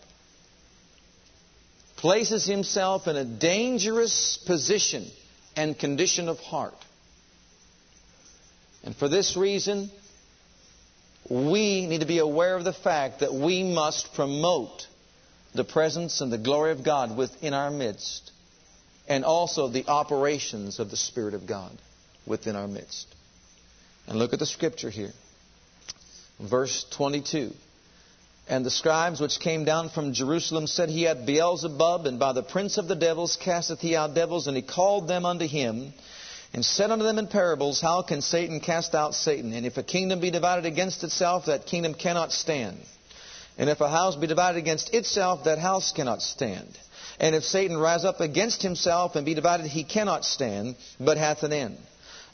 places 1.96 2.44
himself 2.44 3.06
in 3.06 3.14
a 3.14 3.25
dangerous 3.25 4.37
position 4.44 5.06
and 5.54 5.78
condition 5.78 6.28
of 6.28 6.40
heart. 6.40 6.75
And 8.82 8.96
for 8.96 9.08
this 9.08 9.37
reason, 9.37 9.90
we 11.30 11.87
need 11.87 12.00
to 12.00 12.06
be 12.06 12.18
aware 12.18 12.56
of 12.56 12.64
the 12.64 12.73
fact 12.73 13.20
that 13.20 13.32
we 13.32 13.62
must 13.62 14.14
promote 14.14 14.87
the 15.54 15.64
presence 15.64 16.20
and 16.20 16.32
the 16.32 16.38
glory 16.38 16.73
of 16.73 16.85
God 16.85 17.16
within 17.16 17.54
our 17.54 17.70
midst, 17.70 18.30
and 19.08 19.25
also 19.25 19.68
the 19.68 19.87
operations 19.87 20.78
of 20.78 20.90
the 20.90 20.97
Spirit 20.97 21.35
of 21.35 21.47
God 21.47 21.76
within 22.26 22.56
our 22.56 22.68
midst. 22.68 23.06
And 24.06 24.18
look 24.18 24.32
at 24.32 24.38
the 24.38 24.47
scripture 24.47 24.90
here. 24.90 25.12
Verse 26.40 26.85
22. 26.90 27.52
And 28.49 28.64
the 28.64 28.70
scribes 28.70 29.20
which 29.20 29.40
came 29.40 29.64
down 29.64 29.90
from 29.90 30.14
Jerusalem 30.14 30.66
said, 30.66 30.88
He 30.88 31.02
hath 31.02 31.26
Beelzebub, 31.26 32.06
and 32.06 32.18
by 32.18 32.32
the 32.32 32.42
prince 32.42 32.78
of 32.78 32.88
the 32.88 32.97
devils 32.97 33.37
casteth 33.37 33.80
he 33.80 33.94
out 33.94 34.14
devils. 34.14 34.47
And 34.47 34.56
he 34.56 34.62
called 34.62 35.06
them 35.06 35.26
unto 35.26 35.47
him, 35.47 35.92
and 36.52 36.64
said 36.64 36.90
unto 36.90 37.05
them 37.05 37.19
in 37.19 37.26
parables, 37.26 37.81
How 37.81 38.02
can 38.02 38.23
Satan 38.23 38.61
cast 38.61 38.95
out 38.95 39.14
Satan? 39.14 39.52
And 39.52 39.67
if 39.67 39.76
a 39.76 39.83
kingdom 39.83 40.21
be 40.21 40.31
divided 40.31 40.64
against 40.64 41.05
itself, 41.05 41.47
that 41.47 41.67
kingdom 41.67 41.95
cannot 41.95 42.33
stand. 42.33 42.78
And 43.59 43.69
if 43.69 43.81
a 43.81 43.88
house 43.88 44.17
be 44.17 44.26
divided 44.26 44.59
against 44.59 44.95
itself, 44.95 45.45
that 45.45 45.59
house 45.59 45.93
cannot 45.93 46.23
stand. 46.23 46.78
And 47.21 47.35
if 47.35 47.45
Satan 47.45 47.76
rise 47.76 48.05
up 48.05 48.21
against 48.21 48.62
himself 48.62 49.17
and 49.17 49.26
be 49.26 49.35
divided, 49.35 49.67
he 49.67 49.85
cannot 49.85 50.25
stand, 50.25 50.76
but 51.00 51.19
hath 51.19 51.43
an 51.43 51.52
end. 51.52 51.76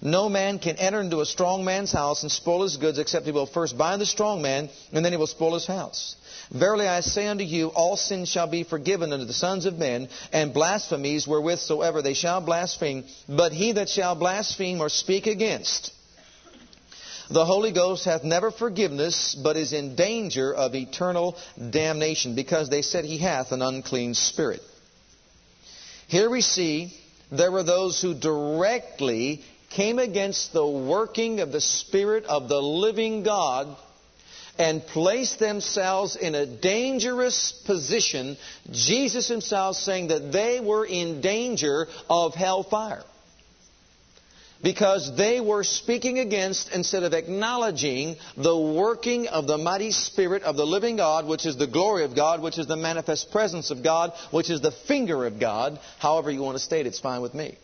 No 0.02 0.28
man 0.28 0.58
can 0.58 0.76
enter 0.76 1.00
into 1.00 1.20
a 1.20 1.26
strong 1.26 1.64
man's 1.64 1.92
house 1.92 2.22
and 2.22 2.30
spoil 2.30 2.62
his 2.62 2.76
goods 2.76 2.98
except 2.98 3.26
he 3.26 3.32
will 3.32 3.46
first 3.46 3.78
bind 3.78 4.00
the 4.00 4.06
strong 4.06 4.42
man, 4.42 4.68
and 4.92 5.04
then 5.04 5.12
he 5.12 5.16
will 5.16 5.26
spoil 5.26 5.54
his 5.54 5.66
house. 5.66 6.16
Verily 6.50 6.86
I 6.86 7.00
say 7.00 7.26
unto 7.26 7.44
you, 7.44 7.68
all 7.68 7.96
sins 7.96 8.28
shall 8.28 8.46
be 8.46 8.64
forgiven 8.64 9.12
unto 9.12 9.24
the 9.24 9.32
sons 9.32 9.64
of 9.66 9.78
men, 9.78 10.08
and 10.32 10.52
blasphemies 10.52 11.26
wherewith 11.26 11.58
soever 11.58 12.02
they 12.02 12.14
shall 12.14 12.40
blaspheme. 12.40 13.04
But 13.28 13.52
he 13.52 13.72
that 13.72 13.88
shall 13.88 14.14
blaspheme 14.14 14.80
or 14.80 14.88
speak 14.88 15.26
against 15.26 15.92
the 17.30 17.44
Holy 17.44 17.72
Ghost 17.72 18.04
hath 18.04 18.22
never 18.22 18.50
forgiveness, 18.50 19.34
but 19.34 19.56
is 19.56 19.72
in 19.72 19.96
danger 19.96 20.52
of 20.52 20.74
eternal 20.74 21.36
damnation, 21.70 22.34
because 22.34 22.68
they 22.68 22.82
said 22.82 23.04
he 23.04 23.18
hath 23.18 23.52
an 23.52 23.62
unclean 23.62 24.14
spirit. 24.14 24.60
Here 26.06 26.28
we 26.28 26.42
see 26.42 26.92
there 27.32 27.50
were 27.50 27.62
those 27.62 28.00
who 28.00 28.14
directly 28.14 29.42
came 29.74 29.98
against 29.98 30.52
the 30.52 30.66
working 30.66 31.40
of 31.40 31.52
the 31.52 31.60
Spirit 31.60 32.24
of 32.24 32.48
the 32.48 32.60
living 32.60 33.22
God 33.22 33.76
and 34.56 34.86
placed 34.86 35.38
themselves 35.40 36.16
in 36.16 36.34
a 36.34 36.46
dangerous 36.46 37.52
position, 37.66 38.36
Jesus 38.70 39.28
himself 39.28 39.76
saying 39.76 40.08
that 40.08 40.32
they 40.32 40.60
were 40.60 40.86
in 40.86 41.20
danger 41.20 41.88
of 42.08 42.34
hellfire. 42.34 43.02
Because 44.62 45.14
they 45.14 45.40
were 45.40 45.62
speaking 45.62 46.20
against, 46.20 46.72
instead 46.72 47.02
of 47.02 47.12
acknowledging, 47.12 48.16
the 48.36 48.56
working 48.56 49.26
of 49.26 49.46
the 49.46 49.58
mighty 49.58 49.90
Spirit 49.90 50.42
of 50.44 50.56
the 50.56 50.64
living 50.64 50.96
God, 50.96 51.26
which 51.26 51.44
is 51.44 51.58
the 51.58 51.66
glory 51.66 52.04
of 52.04 52.16
God, 52.16 52.40
which 52.40 52.58
is 52.58 52.66
the 52.66 52.76
manifest 52.76 53.30
presence 53.30 53.70
of 53.70 53.82
God, 53.82 54.12
which 54.30 54.48
is 54.48 54.62
the 54.62 54.70
finger 54.70 55.26
of 55.26 55.38
God. 55.38 55.78
However 55.98 56.30
you 56.30 56.40
want 56.40 56.56
to 56.56 56.64
state 56.64 56.86
it, 56.86 56.90
it's 56.90 57.00
fine 57.00 57.20
with 57.20 57.34
me. 57.34 57.58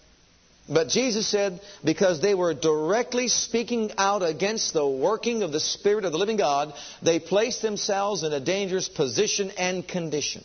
But 0.73 0.89
Jesus 0.89 1.27
said, 1.27 1.61
because 1.83 2.21
they 2.21 2.35
were 2.35 2.55
directly 2.55 3.27
speaking 3.27 3.91
out 3.99 4.23
against 4.23 4.73
the 4.73 4.87
working 4.87 5.43
of 5.43 5.51
the 5.51 5.59
Spirit 5.59 6.05
of 6.05 6.13
the 6.13 6.19
living 6.19 6.37
God, 6.37 6.73
they 7.03 7.19
placed 7.19 7.61
themselves 7.61 8.23
in 8.23 8.33
a 8.33 8.39
dangerous 8.39 8.89
position 8.89 9.51
and 9.59 9.87
condition. 9.87 10.45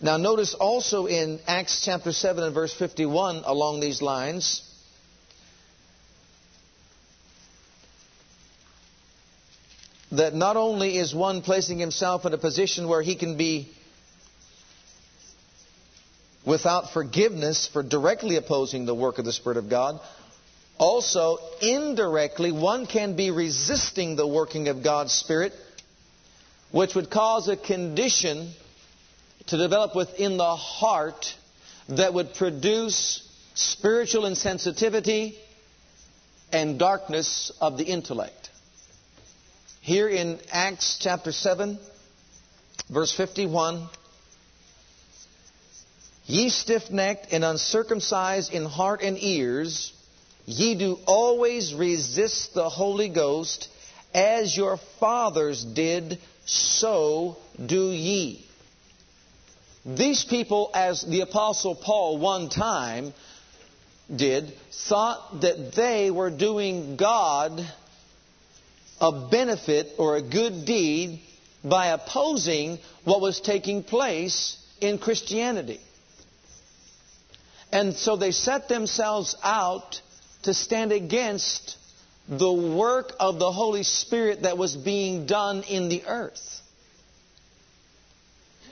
Now, 0.00 0.16
notice 0.16 0.54
also 0.54 1.04
in 1.04 1.38
Acts 1.46 1.82
chapter 1.84 2.12
7 2.12 2.42
and 2.42 2.54
verse 2.54 2.72
51 2.72 3.42
along 3.44 3.80
these 3.80 4.00
lines, 4.00 4.62
that 10.12 10.34
not 10.34 10.56
only 10.56 10.96
is 10.96 11.14
one 11.14 11.42
placing 11.42 11.78
himself 11.78 12.24
in 12.24 12.32
a 12.32 12.38
position 12.38 12.88
where 12.88 13.02
he 13.02 13.16
can 13.16 13.36
be 13.36 13.70
without 16.46 16.92
forgiveness 16.92 17.68
for 17.72 17.82
directly 17.82 18.36
opposing 18.36 18.86
the 18.86 18.94
work 18.94 19.18
of 19.18 19.24
the 19.24 19.32
Spirit 19.32 19.58
of 19.58 19.68
God. 19.68 20.00
Also, 20.78 21.38
indirectly, 21.60 22.52
one 22.52 22.86
can 22.86 23.16
be 23.16 23.30
resisting 23.30 24.14
the 24.14 24.26
working 24.26 24.68
of 24.68 24.82
God's 24.82 25.12
Spirit, 25.12 25.52
which 26.70 26.94
would 26.94 27.10
cause 27.10 27.48
a 27.48 27.56
condition 27.56 28.52
to 29.48 29.56
develop 29.56 29.96
within 29.96 30.36
the 30.36 30.56
heart 30.56 31.34
that 31.88 32.14
would 32.14 32.34
produce 32.34 33.22
spiritual 33.54 34.22
insensitivity 34.22 35.34
and 36.52 36.78
darkness 36.78 37.50
of 37.60 37.78
the 37.78 37.84
intellect. 37.84 38.50
Here 39.80 40.08
in 40.08 40.38
Acts 40.50 40.98
chapter 41.00 41.32
7, 41.32 41.78
verse 42.90 43.16
51, 43.16 43.88
Ye 46.26 46.48
stiff 46.48 46.90
necked 46.90 47.32
and 47.32 47.44
uncircumcised 47.44 48.52
in 48.52 48.64
heart 48.64 49.00
and 49.02 49.16
ears, 49.22 49.92
ye 50.44 50.74
do 50.74 50.98
always 51.06 51.72
resist 51.72 52.52
the 52.54 52.68
Holy 52.68 53.08
Ghost, 53.08 53.68
as 54.12 54.56
your 54.56 54.78
fathers 54.98 55.62
did, 55.64 56.18
so 56.44 57.36
do 57.64 57.90
ye. 57.90 58.44
These 59.84 60.24
people, 60.24 60.70
as 60.74 61.02
the 61.02 61.20
Apostle 61.20 61.76
Paul 61.76 62.18
one 62.18 62.48
time 62.48 63.14
did, 64.14 64.52
thought 64.88 65.42
that 65.42 65.74
they 65.76 66.10
were 66.10 66.30
doing 66.30 66.96
God 66.96 67.64
a 69.00 69.28
benefit 69.30 69.92
or 69.98 70.16
a 70.16 70.22
good 70.22 70.64
deed 70.64 71.20
by 71.62 71.88
opposing 71.88 72.78
what 73.04 73.20
was 73.20 73.40
taking 73.40 73.84
place 73.84 74.56
in 74.80 74.98
Christianity. 74.98 75.80
And 77.76 77.94
so 77.94 78.16
they 78.16 78.30
set 78.30 78.70
themselves 78.70 79.36
out 79.42 80.00
to 80.44 80.54
stand 80.54 80.92
against 80.92 81.76
the 82.26 82.50
work 82.50 83.12
of 83.20 83.38
the 83.38 83.52
Holy 83.52 83.82
Spirit 83.82 84.44
that 84.44 84.56
was 84.56 84.74
being 84.74 85.26
done 85.26 85.62
in 85.62 85.90
the 85.90 86.02
earth. 86.06 86.62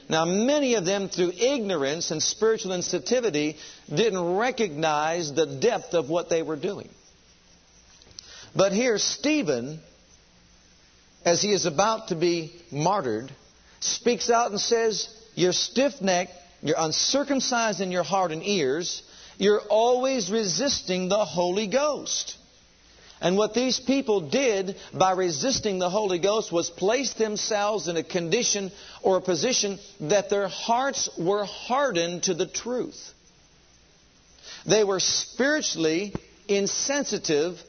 Now, 0.09 0.25
many 0.25 0.77
of 0.77 0.87
them, 0.87 1.11
through 1.11 1.33
ignorance 1.33 2.13
and 2.13 2.23
spiritual 2.23 2.71
insensitivity, 2.73 3.57
didn't 3.95 4.37
recognize 4.37 5.35
the 5.35 5.59
depth 5.61 5.93
of 5.93 6.09
what 6.09 6.31
they 6.31 6.41
were 6.41 6.57
doing. 6.57 6.89
But 8.57 8.73
here, 8.73 8.97
Stephen, 8.97 9.81
as 11.27 11.43
he 11.43 11.53
is 11.53 11.67
about 11.67 12.09
to 12.09 12.15
be 12.15 12.55
martyred, 12.73 13.31
speaks 13.81 14.31
out 14.31 14.51
and 14.51 14.59
says, 14.59 15.15
You're 15.35 15.53
stiff 15.53 16.01
necked, 16.01 16.33
you're 16.65 16.77
uncircumcised 16.79 17.83
in 17.83 17.93
your 17.93 18.03
heart 18.03 18.33
and 18.33 18.43
ears. 18.43 19.03
You're 19.37 19.61
always 19.61 20.31
resisting 20.31 21.11
the 21.11 21.25
Holy 21.25 21.67
Ghost. 21.67 22.39
And 23.21 23.37
what 23.37 23.53
these 23.53 23.79
people 23.79 24.23
did 24.23 24.77
by 24.93 25.13
resisting 25.13 25.79
the 25.79 25.91
Holy 25.91 26.19
Ghost 26.19 26.51
was 26.51 26.71
place 26.71 27.13
themselves 27.13 27.87
in 27.87 27.99
a 27.99 28.03
condition 28.03 28.73
or 29.03 29.19
a 29.19 29.21
position 29.21 29.79
that 30.01 30.31
their 30.31 30.49
hearts 30.49 31.11
were 31.19 31.45
hardened 31.45 32.25
to 32.25 32.35
the 32.35 32.47
truth. 32.47 33.13
They 34.65 34.85
were 34.85 35.01
spiritually 35.01 36.15
insensitive 36.49 37.63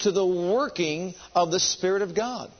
to 0.00 0.12
the 0.12 0.26
working 0.26 1.14
of 1.34 1.50
the 1.50 1.60
Spirit 1.60 2.02
of 2.02 2.14
God. 2.14 2.50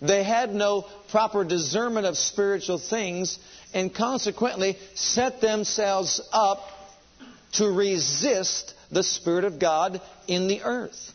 They 0.00 0.22
had 0.22 0.54
no 0.54 0.86
proper 1.10 1.44
discernment 1.44 2.06
of 2.06 2.16
spiritual 2.16 2.78
things 2.78 3.38
and 3.72 3.94
consequently 3.94 4.78
set 4.94 5.40
themselves 5.40 6.20
up 6.32 6.60
to 7.52 7.70
resist 7.70 8.74
the 8.90 9.02
Spirit 9.02 9.44
of 9.44 9.58
God 9.58 10.00
in 10.26 10.48
the 10.48 10.62
earth. 10.62 11.12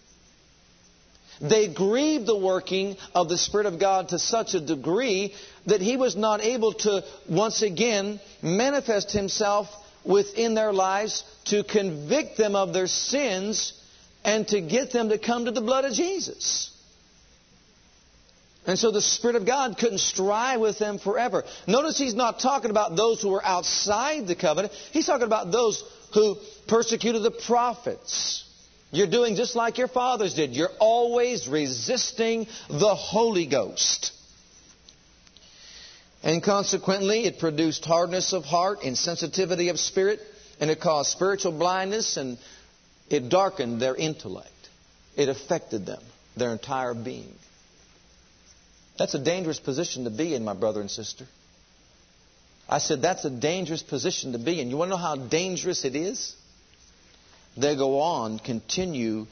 They 1.41 1.67
grieved 1.67 2.25
the 2.25 2.37
working 2.37 2.95
of 3.13 3.27
the 3.27 3.37
Spirit 3.37 3.65
of 3.65 3.79
God 3.79 4.09
to 4.09 4.19
such 4.19 4.53
a 4.53 4.61
degree 4.61 5.33
that 5.65 5.81
He 5.81 5.97
was 5.97 6.15
not 6.15 6.41
able 6.41 6.73
to 6.73 7.03
once 7.29 7.61
again 7.61 8.19
manifest 8.41 9.11
Himself 9.11 9.67
within 10.05 10.53
their 10.53 10.71
lives 10.71 11.23
to 11.45 11.63
convict 11.63 12.37
them 12.37 12.55
of 12.55 12.73
their 12.73 12.87
sins 12.87 13.73
and 14.23 14.47
to 14.47 14.61
get 14.61 14.91
them 14.91 15.09
to 15.09 15.17
come 15.17 15.45
to 15.45 15.51
the 15.51 15.61
blood 15.61 15.85
of 15.85 15.93
Jesus. 15.93 16.71
And 18.67 18.79
so 18.79 18.91
the 18.91 19.01
Spirit 19.01 19.35
of 19.35 19.45
God 19.45 19.77
couldn't 19.77 19.99
strive 19.99 20.59
with 20.59 20.79
them 20.79 20.97
forever. 20.97 21.43
Notice 21.67 21.97
he's 21.97 22.15
not 22.15 22.39
talking 22.39 22.71
about 22.71 22.95
those 22.95 23.21
who 23.21 23.29
were 23.29 23.45
outside 23.45 24.27
the 24.27 24.35
covenant. 24.35 24.73
He's 24.91 25.05
talking 25.05 25.27
about 25.27 25.51
those 25.51 25.83
who 26.13 26.37
persecuted 26.67 27.21
the 27.21 27.31
prophets. 27.31 28.43
You're 28.91 29.09
doing 29.09 29.35
just 29.35 29.55
like 29.55 29.77
your 29.77 29.87
fathers 29.87 30.33
did. 30.33 30.51
You're 30.51 30.69
always 30.79 31.47
resisting 31.47 32.47
the 32.69 32.95
Holy 32.95 33.45
Ghost. 33.45 34.11
And 36.23 36.41
consequently, 36.41 37.25
it 37.25 37.37
produced 37.37 37.85
hardness 37.85 38.33
of 38.33 38.45
heart, 38.45 38.81
insensitivity 38.81 39.69
of 39.69 39.77
spirit, 39.77 40.21
and 40.59 40.71
it 40.71 40.81
caused 40.81 41.11
spiritual 41.11 41.51
blindness, 41.51 42.17
and 42.17 42.39
it 43.11 43.29
darkened 43.29 43.79
their 43.79 43.95
intellect. 43.95 44.49
It 45.15 45.29
affected 45.29 45.85
them, 45.85 46.01
their 46.35 46.51
entire 46.51 46.95
being. 46.95 47.35
That's 48.97 49.13
a 49.13 49.19
dangerous 49.19 49.59
position 49.59 50.05
to 50.05 50.09
be 50.09 50.33
in, 50.35 50.43
my 50.43 50.53
brother 50.53 50.81
and 50.81 50.89
sister. 50.89 51.25
I 52.67 52.79
said, 52.79 53.01
that's 53.01 53.25
a 53.25 53.29
dangerous 53.29 53.83
position 53.83 54.31
to 54.31 54.39
be 54.39 54.59
in. 54.59 54.69
You 54.69 54.77
want 54.77 54.89
to 54.89 54.95
know 54.95 55.01
how 55.01 55.15
dangerous 55.15 55.85
it 55.85 55.95
is? 55.95 56.35
They 57.57 57.75
go 57.75 57.99
on 57.99 58.39
continuing 58.39 59.27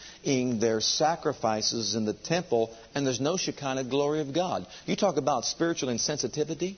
their 0.60 0.80
sacrifices 0.80 1.96
in 1.96 2.06
the 2.06 2.14
temple, 2.14 2.74
and 2.96 3.06
there's 3.06 3.20
no 3.20 3.36
Shekinah 3.36 3.86
glory 3.86 4.22
of 4.22 4.34
God. 4.34 4.66
You 4.86 4.96
talk 4.96 5.18
about 5.18 5.46
spiritual 5.46 5.90
insensitivity. 5.90 6.76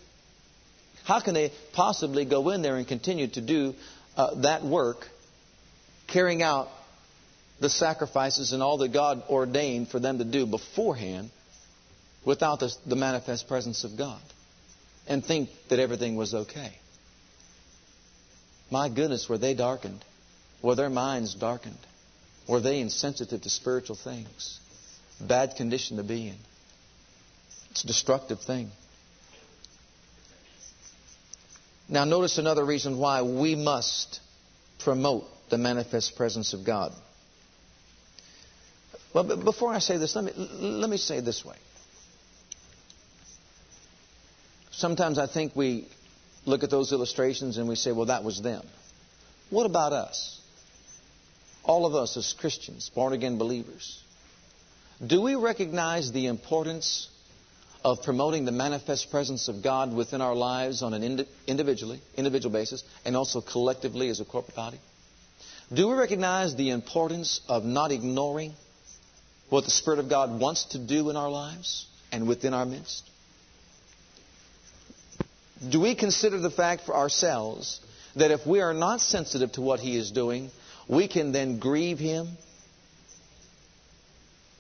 How 1.04 1.20
can 1.20 1.36
they 1.36 1.52
possibly 1.74 2.26
go 2.26 2.50
in 2.50 2.64
there 2.64 2.78
and 2.78 2.88
continue 2.88 3.28
to 3.28 3.42
do 3.42 3.76
uh, 4.18 4.36
that 4.42 4.64
work, 4.64 5.08
carrying 6.08 6.42
out 6.42 6.70
the 7.60 7.70
sacrifices 7.70 8.52
and 8.52 8.64
all 8.64 8.78
that 8.80 8.92
God 8.92 9.24
ordained 9.30 9.90
for 9.90 10.00
them 10.00 10.18
to 10.18 10.26
do 10.26 10.48
beforehand, 10.48 11.30
without 12.26 12.60
the, 12.60 12.76
the 12.86 12.96
manifest 12.96 13.48
presence 13.48 13.84
of 13.84 13.98
God 13.98 14.22
and 15.08 15.24
think 15.24 15.50
that 15.70 15.80
everything 15.80 16.16
was 16.16 16.34
okay. 16.34 16.74
My 18.72 18.90
goodness, 18.90 19.30
were 19.30 19.38
they 19.38 19.54
darkened? 19.54 20.04
Were 20.62 20.76
their 20.76 20.90
minds 20.90 21.36
darkened? 21.36 21.78
Were 22.48 22.60
they 22.60 22.80
insensitive 22.80 23.42
to 23.42 23.50
spiritual 23.50 23.96
things? 23.96 24.60
Bad 25.22 25.56
condition 25.56 25.98
to 25.98 26.04
be 26.04 26.28
in. 26.28 26.38
It's 27.72 27.84
a 27.84 27.88
destructive 27.88 28.42
thing. 28.42 28.72
Now, 31.88 32.04
notice 32.06 32.40
another 32.40 32.66
reason 32.66 32.98
why 32.98 33.22
we 33.22 33.56
must 33.56 34.20
promote 34.80 35.26
the 35.50 35.58
manifest 35.58 36.16
presence 36.16 36.54
of 36.54 36.66
God. 36.66 36.92
Well, 39.14 39.38
before 39.38 39.72
I 39.72 39.80
say 39.80 39.98
this, 39.98 40.16
let 40.16 40.26
me, 40.26 40.32
let 40.36 40.90
me 40.90 40.98
say 40.98 41.20
this 41.20 41.46
way. 41.46 41.56
Sometimes 44.78 45.18
I 45.18 45.28
think 45.28 45.56
we 45.56 45.88
look 46.46 46.64
at 46.64 46.70
those 46.70 46.92
illustrations 46.92 47.58
and 47.58 47.68
we 47.68 47.76
say, 47.76 47.92
well, 47.92 48.08
that 48.08 48.24
was 48.24 48.42
them. 48.42 48.66
What 49.50 49.66
about 49.66 49.94
us? 49.94 50.40
All 51.64 51.86
of 51.86 51.96
us 51.96 52.18
as 52.18 52.34
Christians, 52.34 52.90
born 52.94 53.14
again 53.14 53.38
believers. 53.38 54.04
Do 55.06 55.22
we 55.22 55.36
recognize 55.36 56.12
the 56.12 56.28
importance 56.28 57.10
of 57.84 58.04
promoting 58.04 58.46
the 58.46 58.52
manifest 58.52 59.12
presence 59.12 59.48
of 59.48 59.64
God 59.64 59.94
within 59.94 60.22
our 60.22 60.36
lives 60.36 60.82
on 60.82 60.94
an 60.94 61.04
indi- 61.04 61.28
individually, 61.48 62.02
individual 62.18 62.52
basis, 62.52 62.84
and 63.06 63.16
also 63.16 63.42
collectively 63.42 64.10
as 64.10 64.20
a 64.20 64.26
corporate 64.26 64.56
body? 64.56 64.80
Do 65.74 65.88
we 65.88 65.94
recognize 65.94 66.56
the 66.56 66.72
importance 66.72 67.42
of 67.48 67.64
not 67.64 67.92
ignoring 67.92 68.54
what 69.50 69.66
the 69.66 69.72
Spirit 69.72 70.00
of 70.00 70.10
God 70.10 70.40
wants 70.40 70.66
to 70.66 70.80
do 70.80 71.10
in 71.10 71.16
our 71.16 71.30
lives 71.30 71.86
and 72.12 72.28
within 72.28 72.54
our 72.54 72.66
midst? 72.66 73.10
Do 75.70 75.80
we 75.80 75.96
consider 75.96 76.40
the 76.40 76.52
fact 76.52 76.86
for 76.86 76.96
ourselves 76.96 77.80
that 78.16 78.32
if 78.32 78.46
we 78.46 78.62
are 78.62 78.74
not 78.74 79.02
sensitive 79.02 79.52
to 79.54 79.62
what 79.62 79.80
He 79.80 79.98
is 79.98 80.12
doing, 80.12 80.52
we 80.88 81.08
can 81.08 81.32
then 81.32 81.60
grieve 81.60 82.00
Him? 82.00 82.30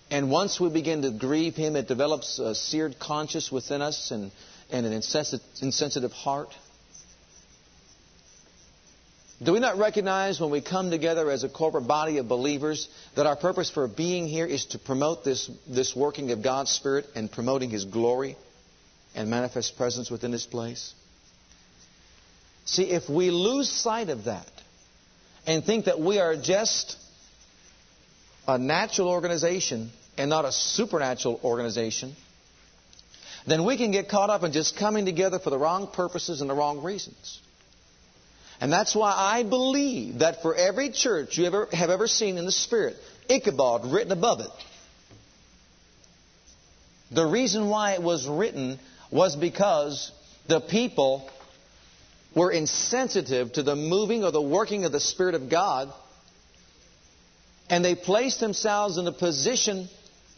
And 0.09 0.29
once 0.29 0.59
we 0.59 0.69
begin 0.69 1.01
to 1.01 1.11
grieve 1.11 1.55
Him, 1.55 1.75
it 1.75 1.87
develops 1.87 2.39
a 2.39 2.55
seared 2.55 2.99
conscience 2.99 3.51
within 3.51 3.81
us 3.81 4.11
and, 4.11 4.31
and 4.69 4.85
an 4.85 4.93
insensitive 4.93 6.11
heart. 6.11 6.49
Do 9.43 9.51
we 9.51 9.59
not 9.59 9.77
recognize 9.77 10.39
when 10.39 10.49
we 10.49 10.61
come 10.61 10.89
together 10.89 11.29
as 11.29 11.43
a 11.43 11.49
corporate 11.49 11.87
body 11.87 12.19
of 12.19 12.27
believers 12.29 12.87
that 13.15 13.25
our 13.25 13.35
purpose 13.35 13.69
for 13.69 13.85
being 13.85 14.27
here 14.27 14.45
is 14.45 14.65
to 14.67 14.79
promote 14.79 15.25
this, 15.25 15.51
this 15.67 15.93
working 15.93 16.31
of 16.31 16.41
God's 16.41 16.71
Spirit 16.71 17.05
and 17.15 17.29
promoting 17.29 17.69
His 17.69 17.83
glory? 17.83 18.37
And 19.15 19.29
manifest 19.29 19.77
presence 19.77 20.11
within 20.11 20.31
this 20.31 20.45
place? 20.45 20.93
See, 22.65 22.83
if 22.83 23.09
we 23.09 23.31
lose 23.31 23.69
sight 23.71 24.09
of 24.09 24.25
that 24.25 24.49
and 25.45 25.63
think 25.63 25.85
that 25.85 25.99
we 25.99 26.19
are 26.19 26.35
just 26.35 26.97
a 28.47 28.57
natural 28.57 29.07
organization 29.07 29.91
and 30.17 30.29
not 30.29 30.45
a 30.45 30.51
supernatural 30.51 31.39
organization, 31.43 32.15
then 33.47 33.65
we 33.65 33.77
can 33.77 33.91
get 33.91 34.09
caught 34.09 34.29
up 34.29 34.43
in 34.43 34.51
just 34.51 34.77
coming 34.77 35.05
together 35.05 35.39
for 35.39 35.51
the 35.51 35.57
wrong 35.57 35.87
purposes 35.87 36.41
and 36.41 36.49
the 36.49 36.55
wrong 36.55 36.83
reasons. 36.83 37.39
And 38.59 38.71
that's 38.71 38.95
why 38.95 39.11
I 39.11 39.43
believe 39.43 40.19
that 40.19 40.41
for 40.41 40.55
every 40.55 40.89
church 40.89 41.37
you 41.37 41.45
ever 41.45 41.67
have 41.71 41.89
ever 41.89 42.07
seen 42.07 42.37
in 42.37 42.45
the 42.45 42.51
Spirit, 42.51 42.95
Ichabod 43.29 43.85
written 43.85 44.11
above 44.11 44.39
it. 44.39 44.49
The 47.11 47.25
reason 47.25 47.69
why 47.69 47.93
it 47.93 48.01
was 48.01 48.27
written 48.27 48.79
was 49.11 49.35
because 49.35 50.11
the 50.47 50.59
people 50.59 51.29
were 52.35 52.51
insensitive 52.51 53.53
to 53.53 53.63
the 53.63 53.75
moving 53.75 54.23
or 54.23 54.31
the 54.31 54.41
working 54.41 54.85
of 54.85 54.91
the 54.91 54.99
Spirit 54.99 55.35
of 55.35 55.49
God, 55.49 55.91
and 57.69 57.83
they 57.83 57.95
placed 57.95 58.39
themselves 58.39 58.97
in 58.97 59.07
a 59.07 59.11
position 59.11 59.87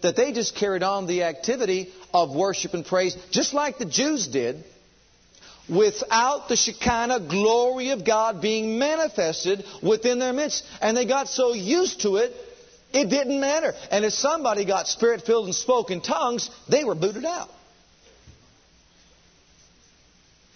that 0.01 0.15
they 0.15 0.31
just 0.31 0.55
carried 0.55 0.83
on 0.83 1.07
the 1.07 1.23
activity 1.23 1.91
of 2.13 2.35
worship 2.35 2.73
and 2.73 2.85
praise, 2.85 3.17
just 3.31 3.53
like 3.53 3.79
the 3.79 3.85
Jews 3.85 4.27
did, 4.27 4.63
without 5.67 6.47
the 6.47 6.55
Shekinah 6.55 7.27
glory 7.27 7.89
of 7.89 8.05
God 8.05 8.41
being 8.41 8.77
manifested 8.79 9.65
within 9.83 10.19
their 10.19 10.33
midst. 10.33 10.63
And 10.81 10.95
they 10.95 11.05
got 11.05 11.27
so 11.27 11.53
used 11.53 12.01
to 12.01 12.17
it, 12.17 12.33
it 12.93 13.09
didn't 13.09 13.39
matter. 13.39 13.73
And 13.91 14.05
if 14.05 14.13
somebody 14.13 14.63
got 14.63 14.87
spirit 14.87 15.23
filled 15.23 15.45
and 15.45 15.55
spoke 15.55 15.91
in 15.91 15.99
tongues, 15.99 16.49
they 16.69 16.85
were 16.85 16.95
booted 16.95 17.25
out. 17.25 17.49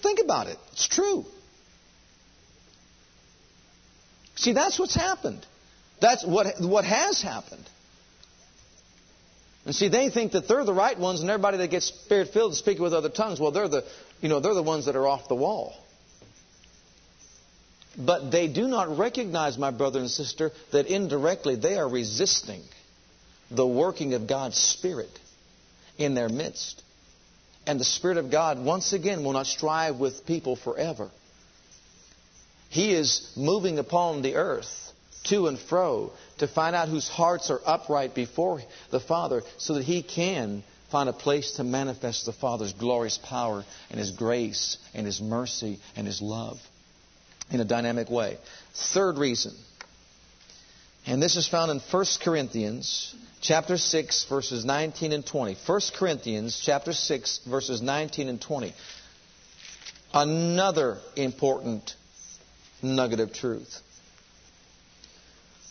Think 0.01 0.19
about 0.19 0.47
it. 0.47 0.57
It's 0.73 0.87
true. 0.87 1.25
See, 4.35 4.53
that's 4.53 4.79
what's 4.79 4.95
happened. 4.95 5.45
That's 5.99 6.25
what, 6.25 6.59
what 6.59 6.83
has 6.83 7.21
happened. 7.21 7.63
And 9.65 9.75
see, 9.75 9.89
they 9.89 10.09
think 10.09 10.31
that 10.31 10.47
they're 10.47 10.65
the 10.65 10.73
right 10.73 10.97
ones, 10.97 11.21
and 11.21 11.29
everybody 11.29 11.57
that 11.57 11.67
gets 11.67 11.85
spirit 11.85 12.29
filled 12.33 12.55
speaking 12.55 12.81
with 12.81 12.93
other 12.93 13.09
tongues, 13.09 13.39
well, 13.39 13.51
they're 13.51 13.67
the, 13.67 13.85
you 14.19 14.27
know, 14.27 14.39
they're 14.39 14.55
the 14.55 14.63
ones 14.63 14.85
that 14.85 14.95
are 14.95 15.07
off 15.07 15.27
the 15.27 15.35
wall. 15.35 15.75
But 17.95 18.31
they 18.31 18.47
do 18.47 18.67
not 18.67 18.97
recognize, 18.97 19.57
my 19.57 19.69
brother 19.69 19.99
and 19.99 20.09
sister, 20.09 20.51
that 20.71 20.87
indirectly 20.87 21.55
they 21.55 21.75
are 21.75 21.87
resisting 21.87 22.63
the 23.51 23.67
working 23.67 24.15
of 24.15 24.27
God's 24.27 24.57
Spirit 24.57 25.11
in 25.97 26.15
their 26.15 26.29
midst. 26.29 26.81
And 27.65 27.79
the 27.79 27.85
Spirit 27.85 28.17
of 28.17 28.31
God, 28.31 28.63
once 28.63 28.93
again, 28.93 29.23
will 29.23 29.33
not 29.33 29.47
strive 29.47 29.97
with 29.97 30.25
people 30.25 30.55
forever. 30.55 31.09
He 32.69 32.93
is 32.93 33.31
moving 33.35 33.79
upon 33.79 34.21
the 34.21 34.35
earth 34.35 34.93
to 35.25 35.47
and 35.47 35.59
fro 35.59 36.11
to 36.39 36.47
find 36.47 36.75
out 36.75 36.89
whose 36.89 37.07
hearts 37.07 37.49
are 37.51 37.61
upright 37.65 38.15
before 38.15 38.61
the 38.89 38.99
Father 38.99 39.43
so 39.57 39.75
that 39.75 39.83
He 39.83 40.01
can 40.01 40.63
find 40.89 41.07
a 41.07 41.13
place 41.13 41.53
to 41.53 41.63
manifest 41.63 42.25
the 42.25 42.33
Father's 42.33 42.73
glorious 42.73 43.17
power 43.17 43.63
and 43.89 43.99
His 43.99 44.11
grace 44.11 44.77
and 44.93 45.05
His 45.05 45.21
mercy 45.21 45.79
and 45.95 46.07
His 46.07 46.21
love 46.21 46.59
in 47.51 47.59
a 47.59 47.65
dynamic 47.65 48.09
way. 48.09 48.37
Third 48.73 49.17
reason, 49.17 49.53
and 51.05 51.21
this 51.21 51.35
is 51.35 51.47
found 51.47 51.71
in 51.71 51.79
1 51.79 52.05
Corinthians 52.23 53.15
chapter 53.41 53.77
6 53.77 54.25
verses 54.25 54.65
19 54.65 55.13
and 55.13 55.25
20. 55.25 55.57
1 55.65 55.81
Corinthians 55.97 56.61
chapter 56.63 56.93
6 56.93 57.39
verses 57.49 57.81
19 57.81 58.29
and 58.29 58.41
20. 58.41 58.73
Another 60.13 60.97
important 61.15 61.95
nugget 62.83 63.19
of 63.19 63.33
truth. 63.33 63.81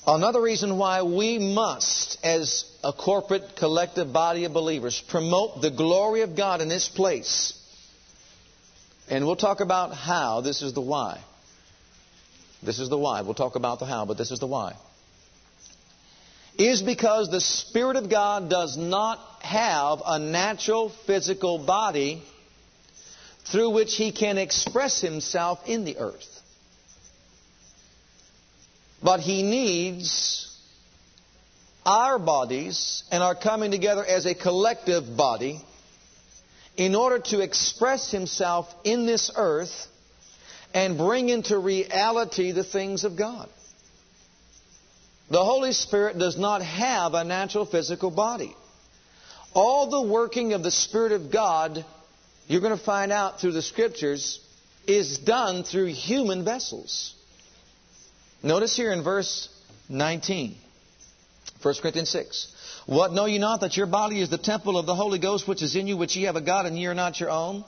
Another 0.06 0.40
reason 0.40 0.78
why 0.78 1.02
we 1.02 1.38
must, 1.38 2.18
as 2.24 2.64
a 2.82 2.92
corporate, 2.92 3.56
collective 3.56 4.12
body 4.12 4.44
of 4.44 4.52
believers, 4.52 5.00
promote 5.08 5.60
the 5.60 5.70
glory 5.70 6.22
of 6.22 6.34
God 6.34 6.62
in 6.62 6.68
this 6.68 6.88
place. 6.88 7.52
And 9.08 9.26
we'll 9.26 9.36
talk 9.36 9.60
about 9.60 9.92
how. 9.92 10.40
This 10.40 10.62
is 10.62 10.72
the 10.72 10.80
why. 10.80 11.20
This 12.62 12.78
is 12.78 12.88
the 12.88 12.98
why. 12.98 13.20
We'll 13.20 13.34
talk 13.34 13.56
about 13.56 13.78
the 13.78 13.84
how, 13.84 14.06
but 14.06 14.16
this 14.16 14.30
is 14.30 14.40
the 14.40 14.46
why. 14.46 14.74
Is 16.58 16.82
because 16.82 17.30
the 17.30 17.40
Spirit 17.40 17.96
of 17.96 18.10
God 18.10 18.50
does 18.50 18.76
not 18.76 19.18
have 19.40 20.02
a 20.04 20.18
natural 20.18 20.90
physical 21.06 21.58
body 21.58 22.22
through 23.46 23.70
which 23.70 23.94
He 23.96 24.12
can 24.12 24.38
express 24.38 25.00
Himself 25.00 25.60
in 25.66 25.84
the 25.84 25.98
earth. 25.98 26.40
But 29.02 29.20
He 29.20 29.42
needs 29.42 30.46
our 31.86 32.18
bodies 32.18 33.02
and 33.10 33.22
our 33.22 33.34
coming 33.34 33.70
together 33.70 34.04
as 34.04 34.26
a 34.26 34.34
collective 34.34 35.16
body 35.16 35.60
in 36.76 36.94
order 36.94 37.18
to 37.18 37.40
express 37.40 38.10
Himself 38.10 38.66
in 38.84 39.06
this 39.06 39.30
earth 39.34 39.86
and 40.74 40.96
bring 40.96 41.28
into 41.28 41.58
reality 41.58 42.52
the 42.52 42.64
things 42.64 43.04
of 43.04 43.16
God. 43.16 43.48
The 45.30 45.44
Holy 45.44 45.72
Spirit 45.72 46.18
does 46.18 46.36
not 46.36 46.60
have 46.60 47.14
a 47.14 47.22
natural 47.22 47.64
physical 47.64 48.10
body. 48.10 48.54
All 49.54 49.88
the 49.88 50.02
working 50.02 50.52
of 50.52 50.64
the 50.64 50.72
Spirit 50.72 51.12
of 51.12 51.30
God, 51.30 51.84
you're 52.48 52.60
going 52.60 52.76
to 52.76 52.84
find 52.84 53.12
out 53.12 53.40
through 53.40 53.52
the 53.52 53.62
Scriptures, 53.62 54.40
is 54.88 55.18
done 55.18 55.62
through 55.62 55.86
human 55.86 56.44
vessels. 56.44 57.14
Notice 58.42 58.76
here 58.76 58.92
in 58.92 59.04
verse 59.04 59.48
19, 59.88 60.56
1 61.62 61.74
Corinthians 61.80 62.10
6. 62.10 62.56
What 62.86 63.12
know 63.12 63.26
ye 63.26 63.38
not 63.38 63.60
that 63.60 63.76
your 63.76 63.86
body 63.86 64.20
is 64.20 64.30
the 64.30 64.38
temple 64.38 64.78
of 64.78 64.86
the 64.86 64.94
Holy 64.96 65.20
Ghost 65.20 65.46
which 65.46 65.62
is 65.62 65.76
in 65.76 65.86
you, 65.86 65.96
which 65.96 66.16
ye 66.16 66.24
have 66.24 66.36
of 66.36 66.44
God, 66.44 66.66
and 66.66 66.76
ye 66.76 66.86
are 66.86 66.94
not 66.94 67.20
your 67.20 67.30
own? 67.30 67.64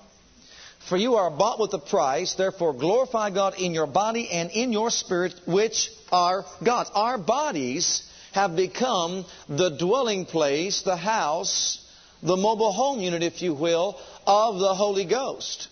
For 0.89 0.97
you 0.97 1.15
are 1.15 1.31
bought 1.31 1.61
with 1.61 1.73
a 1.75 1.79
price, 1.79 2.35
therefore 2.35 2.75
glorify 2.75 3.31
God 3.31 3.55
in 3.59 3.73
your 3.73 3.87
body 3.87 4.29
and 4.31 4.51
in 4.51 4.73
your 4.73 4.91
spirit, 4.91 5.35
which 5.47 5.91
are 6.11 6.45
God's. 6.63 6.91
Our 6.95 7.19
bodies 7.19 8.03
have 8.33 8.57
become 8.57 9.25
the 9.49 9.71
dwelling 9.71 10.27
place, 10.27 10.83
the 10.83 10.97
house, 10.97 11.79
the 12.23 12.37
mobile 12.37 12.73
home 12.73 13.01
unit, 13.01 13.23
if 13.23 13.43
you 13.43 13.55
will, 13.55 13.99
of 14.27 14.59
the 14.59 14.75
Holy 14.75 15.05
Ghost. 15.05 15.69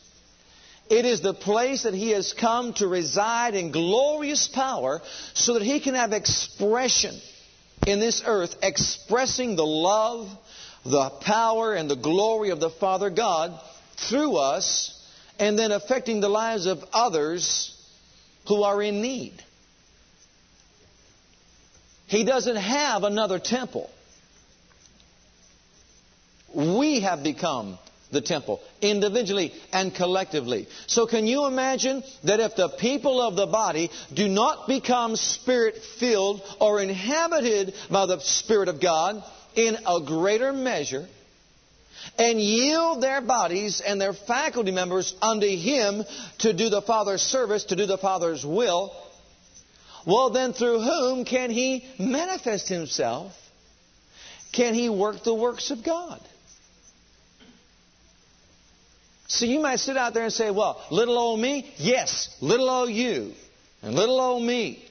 It 0.88 1.04
is 1.04 1.20
the 1.20 1.34
place 1.34 1.84
that 1.84 1.94
He 1.94 2.10
has 2.10 2.32
come 2.32 2.72
to 2.74 2.88
reside 2.88 3.54
in 3.54 3.70
glorious 3.70 4.48
power 4.48 5.00
so 5.34 5.54
that 5.54 5.62
He 5.62 5.80
can 5.80 5.94
have 5.94 6.12
expression 6.12 7.14
in 7.86 8.00
this 8.00 8.22
earth, 8.26 8.56
expressing 8.62 9.56
the 9.56 9.66
love, 9.66 10.28
the 10.84 11.10
power, 11.20 11.74
and 11.74 11.90
the 11.90 11.96
glory 11.96 12.50
of 12.50 12.60
the 12.60 12.70
Father 12.70 13.10
God 13.10 13.58
through 14.08 14.36
us 14.36 14.96
and 15.40 15.58
then 15.58 15.72
affecting 15.72 16.20
the 16.20 16.28
lives 16.28 16.66
of 16.66 16.84
others 16.92 17.74
who 18.46 18.62
are 18.62 18.80
in 18.80 19.00
need. 19.00 19.32
He 22.06 22.24
doesn't 22.24 22.56
have 22.56 23.04
another 23.04 23.38
temple. 23.38 23.90
We 26.54 27.00
have 27.00 27.22
become 27.22 27.78
the 28.10 28.20
temple, 28.20 28.60
individually 28.82 29.54
and 29.72 29.94
collectively. 29.94 30.66
So 30.86 31.06
can 31.06 31.26
you 31.26 31.46
imagine 31.46 32.02
that 32.24 32.40
if 32.40 32.56
the 32.56 32.68
people 32.68 33.22
of 33.22 33.36
the 33.36 33.46
body 33.46 33.90
do 34.12 34.28
not 34.28 34.66
become 34.68 35.16
spirit 35.16 35.76
filled 35.98 36.42
or 36.60 36.82
inhabited 36.82 37.74
by 37.90 38.06
the 38.06 38.20
Spirit 38.20 38.68
of 38.68 38.80
God 38.80 39.22
in 39.54 39.76
a 39.86 40.00
greater 40.04 40.52
measure, 40.52 41.06
and 42.18 42.40
yield 42.40 43.02
their 43.02 43.20
bodies 43.20 43.80
and 43.80 44.00
their 44.00 44.12
faculty 44.12 44.70
members 44.70 45.14
unto 45.20 45.46
Him 45.46 46.04
to 46.38 46.52
do 46.52 46.68
the 46.68 46.82
Father's 46.82 47.22
service, 47.22 47.64
to 47.64 47.76
do 47.76 47.86
the 47.86 47.98
Father's 47.98 48.44
will, 48.44 48.94
well, 50.06 50.30
then 50.30 50.52
through 50.52 50.80
whom 50.80 51.24
can 51.24 51.50
He 51.50 51.84
manifest 51.98 52.68
Himself? 52.68 53.32
Can 54.52 54.74
He 54.74 54.88
work 54.88 55.22
the 55.24 55.34
works 55.34 55.70
of 55.70 55.84
God? 55.84 56.20
So 59.28 59.46
you 59.46 59.60
might 59.60 59.78
sit 59.78 59.96
out 59.96 60.12
there 60.12 60.24
and 60.24 60.32
say, 60.32 60.50
well, 60.50 60.84
little 60.90 61.16
old 61.16 61.38
me? 61.38 61.72
Yes, 61.76 62.34
little 62.40 62.68
old 62.68 62.90
you. 62.90 63.32
And 63.82 63.94
little 63.94 64.20
old 64.20 64.42
me. 64.42 64.84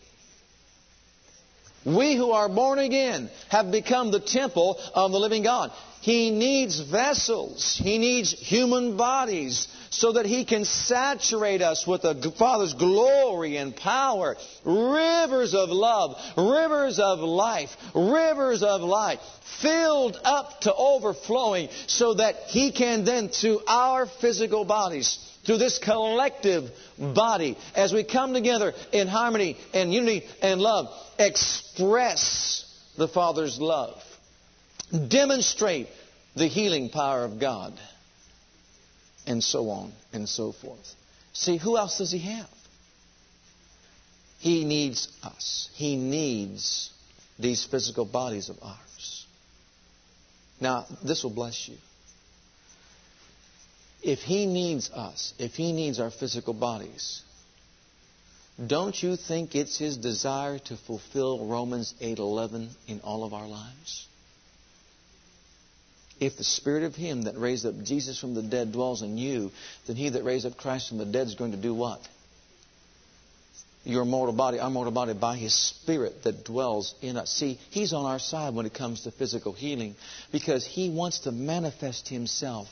We 1.96 2.16
who 2.16 2.32
are 2.32 2.50
born 2.50 2.80
again 2.80 3.30
have 3.50 3.72
become 3.72 4.12
the 4.12 4.20
temple 4.20 4.80
of 4.94 5.12
the 5.12 5.20
living 5.20 5.44
God. 5.44 5.72
He 6.02 6.32
needs 6.32 6.80
vessels. 6.80 7.80
He 7.82 7.98
needs 7.98 8.32
human 8.32 8.96
bodies 8.96 9.68
so 9.90 10.14
that 10.14 10.26
He 10.26 10.46
can 10.46 10.64
saturate 10.64 11.62
us 11.62 11.86
with 11.86 12.04
the 12.04 12.34
Father's 12.38 12.74
glory 12.74 13.58
and 13.58 13.76
power. 13.76 14.38
Rivers 14.64 15.54
of 15.54 15.70
love, 15.70 16.16
rivers 16.38 17.00
of 17.00 17.20
life, 17.20 17.76
rivers 17.94 18.64
of 18.64 18.82
light, 18.82 19.20
filled 19.62 20.18
up 20.24 20.62
to 20.62 20.74
overflowing 20.74 21.70
so 21.88 22.14
that 22.14 22.36
He 22.48 22.72
can 22.72 23.04
then, 23.04 23.30
through 23.30 23.62
our 23.68 24.06
physical 24.06 24.64
bodies, 24.64 25.18
through 25.50 25.58
this 25.58 25.80
collective 25.80 26.70
body, 27.00 27.58
as 27.74 27.92
we 27.92 28.04
come 28.04 28.34
together 28.34 28.72
in 28.92 29.08
harmony 29.08 29.58
and 29.74 29.92
unity 29.92 30.24
and 30.44 30.62
love, 30.62 30.94
express 31.18 32.72
the 33.00 33.08
Father's 33.08 33.58
love 33.60 34.00
demonstrate 35.08 35.88
the 36.36 36.48
healing 36.48 36.90
power 36.90 37.24
of 37.24 37.40
God, 37.40 37.74
and 39.26 39.44
so 39.44 39.72
on 39.72 39.92
and 40.14 40.30
so 40.30 40.52
forth. 40.52 40.94
See, 41.34 41.58
who 41.58 41.78
else 41.78 41.98
does 41.98 42.12
He 42.12 42.20
have? 42.20 42.50
He 44.38 44.66
needs 44.66 45.08
us. 45.24 45.68
He 45.74 45.96
needs 45.96 46.92
these 47.40 47.66
physical 47.66 48.06
bodies 48.06 48.50
of 48.50 48.58
ours. 48.62 49.26
Now, 50.62 50.86
this 51.04 51.24
will 51.24 51.32
bless 51.32 51.68
you. 51.68 51.78
If 54.02 54.20
He 54.20 54.46
needs 54.46 54.90
us, 54.92 55.34
if 55.38 55.56
He 55.56 55.72
needs 55.72 56.00
our 56.00 56.12
physical 56.12 56.54
bodies, 56.54 57.22
don't 58.66 59.02
you 59.02 59.16
think 59.16 59.56
it's 59.56 59.78
His 59.78 59.98
desire 59.98 60.60
to 60.60 60.78
fulfill 60.78 61.46
Romans 61.46 61.94
8:11 62.02 62.70
in 62.88 63.02
all 63.02 63.24
of 63.24 63.34
our 63.34 63.48
lives? 63.48 64.08
If 66.20 66.38
the 66.38 66.44
spirit 66.44 66.84
of 66.84 66.96
him 66.96 67.24
that 67.24 67.38
raised 67.38 67.66
up 67.66 67.82
Jesus 67.84 68.20
from 68.20 68.34
the 68.34 68.42
dead 68.42 68.74
dwells 68.74 69.02
in 69.02 69.18
you, 69.18 69.52
then 69.88 69.96
he 69.96 70.10
that 70.10 70.24
raised 70.24 70.46
up 70.46 70.58
Christ 70.58 70.90
from 70.90 70.98
the 70.98 71.06
dead 71.06 71.28
is 71.28 71.36
going 71.36 71.52
to 71.52 71.58
do 71.58 71.74
what? 71.74 72.02
Your 73.86 74.04
mortal 74.04 74.36
body, 74.36 74.60
our 74.60 74.70
mortal 74.70 74.92
body, 74.92 75.14
by 75.14 75.38
his 75.38 75.54
spirit 75.54 76.24
that 76.24 76.44
dwells 76.44 76.94
in 77.02 77.16
us. 77.16 77.32
See, 77.32 77.58
he's 77.70 77.94
on 77.94 78.06
our 78.06 78.20
side 78.20 78.54
when 78.54 78.66
it 78.66 78.74
comes 78.74 79.02
to 79.04 79.12
physical 79.12 79.54
healing 79.54 79.96
because 80.32 80.66
he 80.66 80.90
wants 80.90 81.20
to 81.20 81.32
manifest 81.32 82.10
himself 82.10 82.68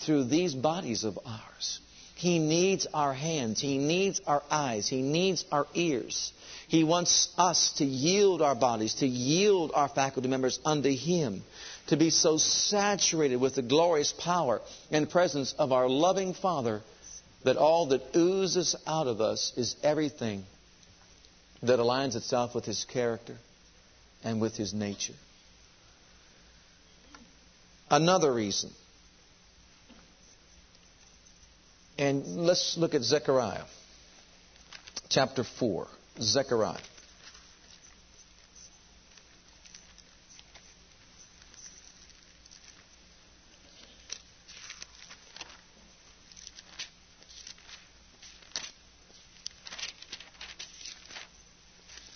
through 0.00 0.24
these 0.24 0.54
bodies 0.54 1.04
of 1.04 1.18
ours. 1.24 1.80
He 2.14 2.38
needs 2.38 2.86
our 2.94 3.12
hands. 3.12 3.60
He 3.60 3.76
needs 3.76 4.20
our 4.26 4.42
eyes. 4.50 4.88
He 4.88 5.02
needs 5.02 5.44
our 5.52 5.66
ears. 5.74 6.32
He 6.68 6.82
wants 6.82 7.28
us 7.36 7.72
to 7.76 7.84
yield 7.84 8.40
our 8.40 8.54
bodies, 8.54 8.94
to 8.94 9.06
yield 9.06 9.72
our 9.74 9.88
faculty 9.88 10.28
members 10.28 10.58
unto 10.64 10.90
Him 10.90 11.42
to 11.88 11.96
be 11.96 12.10
so 12.10 12.36
saturated 12.36 13.36
with 13.36 13.54
the 13.54 13.62
glorious 13.62 14.12
power 14.12 14.60
and 14.90 15.08
presence 15.08 15.54
of 15.58 15.72
our 15.72 15.88
loving 15.88 16.34
Father 16.34 16.82
that 17.44 17.56
all 17.56 17.86
that 17.88 18.16
oozes 18.16 18.74
out 18.86 19.06
of 19.06 19.20
us 19.20 19.52
is 19.56 19.76
everything 19.82 20.44
that 21.62 21.78
aligns 21.78 22.16
itself 22.16 22.54
with 22.54 22.64
His 22.64 22.84
character 22.84 23.36
and 24.24 24.40
with 24.40 24.56
His 24.56 24.74
nature. 24.74 25.14
Another 27.88 28.32
reason. 28.32 28.70
And 31.98 32.26
let's 32.46 32.76
look 32.76 32.94
at 32.94 33.02
Zechariah 33.02 33.64
chapter 35.08 35.44
4. 35.44 35.86
Zechariah. 36.20 36.78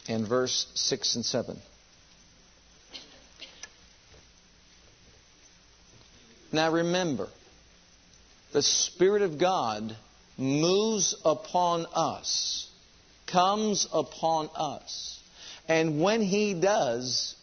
and 0.08 0.26
verse 0.26 0.66
6 0.74 1.14
and 1.14 1.24
7. 1.24 1.56
Now 6.52 6.72
remember, 6.72 7.28
the 8.52 8.62
Spirit 8.62 9.22
of 9.22 9.38
God 9.38 9.96
moves 10.36 11.14
upon 11.24 11.86
us, 11.94 12.68
comes 13.26 13.86
upon 13.92 14.50
us. 14.54 15.20
And 15.68 16.00
when 16.00 16.22
He 16.22 16.54
does, 16.54 17.36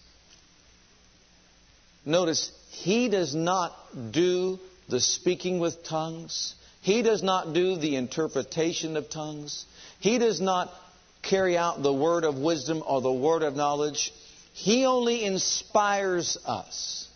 notice, 2.05 2.51
He 2.71 3.09
does 3.09 3.33
not 3.33 3.73
do 4.11 4.59
the 4.89 4.99
speaking 4.99 5.59
with 5.59 5.83
tongues. 5.83 6.55
He 6.81 7.01
does 7.01 7.23
not 7.23 7.53
do 7.53 7.77
the 7.77 7.95
interpretation 7.95 8.97
of 8.97 9.09
tongues. 9.09 9.65
He 9.99 10.17
does 10.17 10.39
not 10.41 10.73
carry 11.21 11.57
out 11.57 11.83
the 11.83 11.93
word 11.93 12.23
of 12.23 12.37
wisdom 12.37 12.83
or 12.85 13.01
the 13.01 13.11
word 13.11 13.43
of 13.43 13.55
knowledge. 13.55 14.13
He 14.53 14.85
only 14.85 15.23
inspires 15.23 16.37
us. 16.45 17.07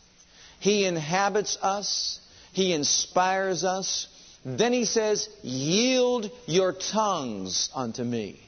He 0.60 0.86
inhabits 0.86 1.58
us. 1.62 2.20
He 2.52 2.74
inspires 2.74 3.64
us. 3.64 4.08
Then 4.44 4.74
he 4.74 4.86
says, 4.86 5.30
Yield 5.42 6.32
your 6.46 6.74
tongues 6.74 7.70
unto 7.74 8.04
me. 8.04 8.42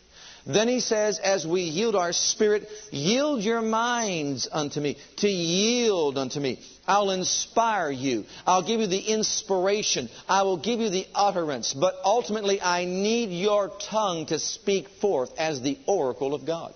Then 0.46 0.68
he 0.68 0.82
says, 0.82 1.20
as 1.20 1.48
we 1.48 1.62
yield 1.62 1.96
our 1.96 2.12
spirit, 2.12 2.68
yield 2.92 3.44
your 3.44 3.62
minds 3.62 4.48
unto 4.52 4.82
me, 4.82 4.98
to 5.18 5.30
yield 5.30 6.18
unto 6.18 6.40
me. 6.40 6.60
I'll 6.86 7.12
inspire 7.12 7.92
you. 7.92 8.26
I'll 8.46 8.62
give 8.62 8.82
you 8.82 8.88
the 8.88 9.00
inspiration. 9.00 10.10
I 10.28 10.42
will 10.42 10.58
give 10.58 10.82
you 10.82 10.90
the 10.90 11.08
utterance. 11.16 11.74
But 11.74 11.96
ultimately, 12.04 12.62
I 12.62 12.84
need 12.84 13.30
your 13.30 13.70
tongue 13.90 14.26
to 14.28 14.40
speak 14.40 14.90
forth 15.00 15.32
as 15.38 15.62
the 15.62 15.80
oracle 15.86 16.34
of 16.34 16.46
God. 16.46 16.74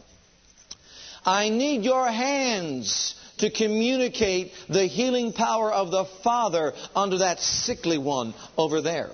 I 1.26 1.50
need 1.50 1.84
your 1.84 2.08
hands 2.08 3.16
to 3.40 3.50
communicate 3.50 4.52
the 4.70 4.86
healing 4.86 5.34
power 5.34 5.72
of 5.72 5.92
the 5.92 6.06
Father 6.24 6.74
unto 6.96 7.18
that 7.18 7.40
sickly 7.40 7.98
one 7.98 8.34
over 8.58 8.82
there. 8.82 9.12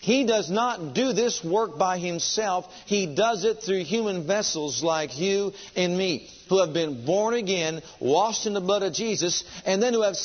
He 0.00 0.24
does 0.24 0.50
not 0.50 0.94
do 0.94 1.12
this 1.12 1.44
work 1.44 1.78
by 1.78 1.98
himself. 1.98 2.64
He 2.86 3.14
does 3.14 3.44
it 3.44 3.62
through 3.62 3.84
human 3.84 4.26
vessels 4.26 4.82
like 4.82 5.18
you 5.18 5.52
and 5.76 5.96
me, 5.96 6.30
who 6.48 6.60
have 6.60 6.72
been 6.72 7.04
born 7.04 7.34
again, 7.34 7.82
washed 8.00 8.46
in 8.46 8.54
the 8.54 8.62
blood 8.62 8.82
of 8.82 8.94
Jesus, 8.94 9.44
and 9.66 9.82
then 9.82 9.92
who 9.92 10.00
have 10.00 10.16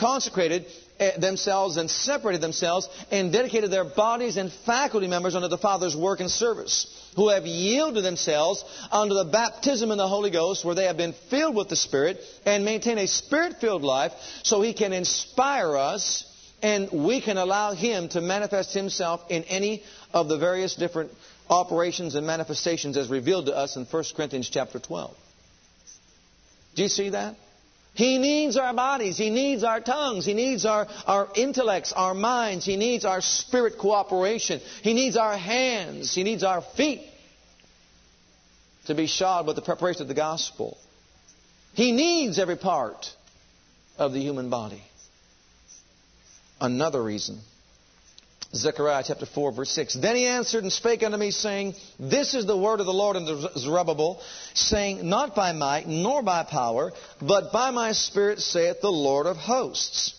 consecrated 0.00 0.64
Eh, 0.98 1.18
themselves 1.18 1.78
and 1.78 1.90
separated 1.90 2.40
themselves 2.40 2.88
and 3.10 3.32
dedicated 3.32 3.70
their 3.70 3.84
bodies 3.84 4.36
and 4.36 4.52
faculty 4.52 5.08
members 5.08 5.34
unto 5.34 5.48
the 5.48 5.58
Father's 5.58 5.96
work 5.96 6.20
and 6.20 6.30
service, 6.30 6.86
who 7.16 7.30
have 7.30 7.46
yielded 7.46 8.04
themselves 8.04 8.62
unto 8.90 9.14
the 9.14 9.24
baptism 9.24 9.90
in 9.90 9.96
the 9.96 10.06
Holy 10.06 10.30
Ghost, 10.30 10.64
where 10.64 10.74
they 10.74 10.84
have 10.84 10.98
been 10.98 11.14
filled 11.30 11.56
with 11.56 11.70
the 11.70 11.76
Spirit 11.76 12.20
and 12.44 12.64
maintain 12.64 12.98
a 12.98 13.06
Spirit 13.06 13.56
filled 13.58 13.82
life 13.82 14.12
so 14.42 14.60
He 14.60 14.74
can 14.74 14.92
inspire 14.92 15.76
us 15.76 16.24
and 16.62 16.90
we 16.92 17.20
can 17.22 17.38
allow 17.38 17.72
Him 17.72 18.08
to 18.10 18.20
manifest 18.20 18.74
Himself 18.74 19.22
in 19.30 19.44
any 19.44 19.82
of 20.12 20.28
the 20.28 20.36
various 20.36 20.76
different 20.76 21.10
operations 21.48 22.14
and 22.14 22.26
manifestations 22.26 22.96
as 22.98 23.08
revealed 23.08 23.46
to 23.46 23.56
us 23.56 23.76
in 23.76 23.86
1 23.86 24.04
Corinthians 24.14 24.48
chapter 24.50 24.78
12. 24.78 25.16
Do 26.76 26.82
you 26.82 26.88
see 26.88 27.08
that? 27.10 27.34
He 27.94 28.18
needs 28.18 28.56
our 28.56 28.72
bodies. 28.72 29.18
He 29.18 29.28
needs 29.28 29.64
our 29.64 29.80
tongues. 29.80 30.24
He 30.24 30.34
needs 30.34 30.64
our, 30.64 30.86
our 31.06 31.28
intellects, 31.34 31.92
our 31.92 32.14
minds. 32.14 32.64
He 32.64 32.76
needs 32.76 33.04
our 33.04 33.20
spirit 33.20 33.78
cooperation. 33.78 34.60
He 34.82 34.94
needs 34.94 35.16
our 35.16 35.36
hands. 35.36 36.14
He 36.14 36.24
needs 36.24 36.42
our 36.42 36.62
feet 36.62 37.02
to 38.86 38.94
be 38.94 39.06
shod 39.06 39.46
with 39.46 39.56
the 39.56 39.62
preparation 39.62 40.02
of 40.02 40.08
the 40.08 40.14
gospel. 40.14 40.78
He 41.74 41.92
needs 41.92 42.38
every 42.38 42.56
part 42.56 43.14
of 43.98 44.12
the 44.12 44.20
human 44.20 44.48
body 44.48 44.82
another 46.62 47.02
reason. 47.02 47.40
Zechariah 48.54 49.02
chapter 49.06 49.24
4, 49.24 49.52
verse 49.52 49.70
6. 49.70 49.94
Then 49.94 50.14
he 50.14 50.26
answered 50.26 50.62
and 50.62 50.72
spake 50.72 51.02
unto 51.02 51.16
me, 51.16 51.30
saying, 51.30 51.74
This 51.98 52.34
is 52.34 52.44
the 52.44 52.56
word 52.56 52.80
of 52.80 52.86
the 52.86 52.92
Lord 52.92 53.16
unto 53.16 53.48
Zerubbabel, 53.58 54.20
saying, 54.52 55.08
Not 55.08 55.34
by 55.34 55.52
might, 55.52 55.88
nor 55.88 56.22
by 56.22 56.42
power, 56.44 56.92
but 57.20 57.52
by 57.52 57.70
my 57.70 57.92
Spirit, 57.92 58.40
saith 58.40 58.82
the 58.82 58.92
Lord 58.92 59.26
of 59.26 59.36
hosts. 59.36 60.14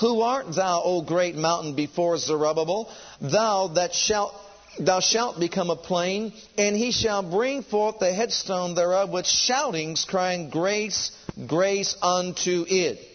Who 0.00 0.22
art 0.22 0.54
thou, 0.54 0.82
O 0.82 1.02
great 1.02 1.34
mountain, 1.34 1.74
before 1.74 2.16
Zerubbabel? 2.16 2.90
Thou 3.20 3.68
that 3.68 3.94
shalt 3.94 4.34
thou 4.78 5.00
shalt 5.00 5.40
become 5.40 5.70
a 5.70 5.76
plain, 5.76 6.32
and 6.56 6.76
he 6.76 6.92
shall 6.92 7.22
bring 7.22 7.62
forth 7.62 7.98
the 7.98 8.12
headstone 8.12 8.74
thereof 8.74 9.10
with 9.10 9.26
shoutings, 9.26 10.04
crying, 10.04 10.50
Grace, 10.50 11.10
grace 11.46 11.96
unto 12.00 12.64
it. 12.68 13.07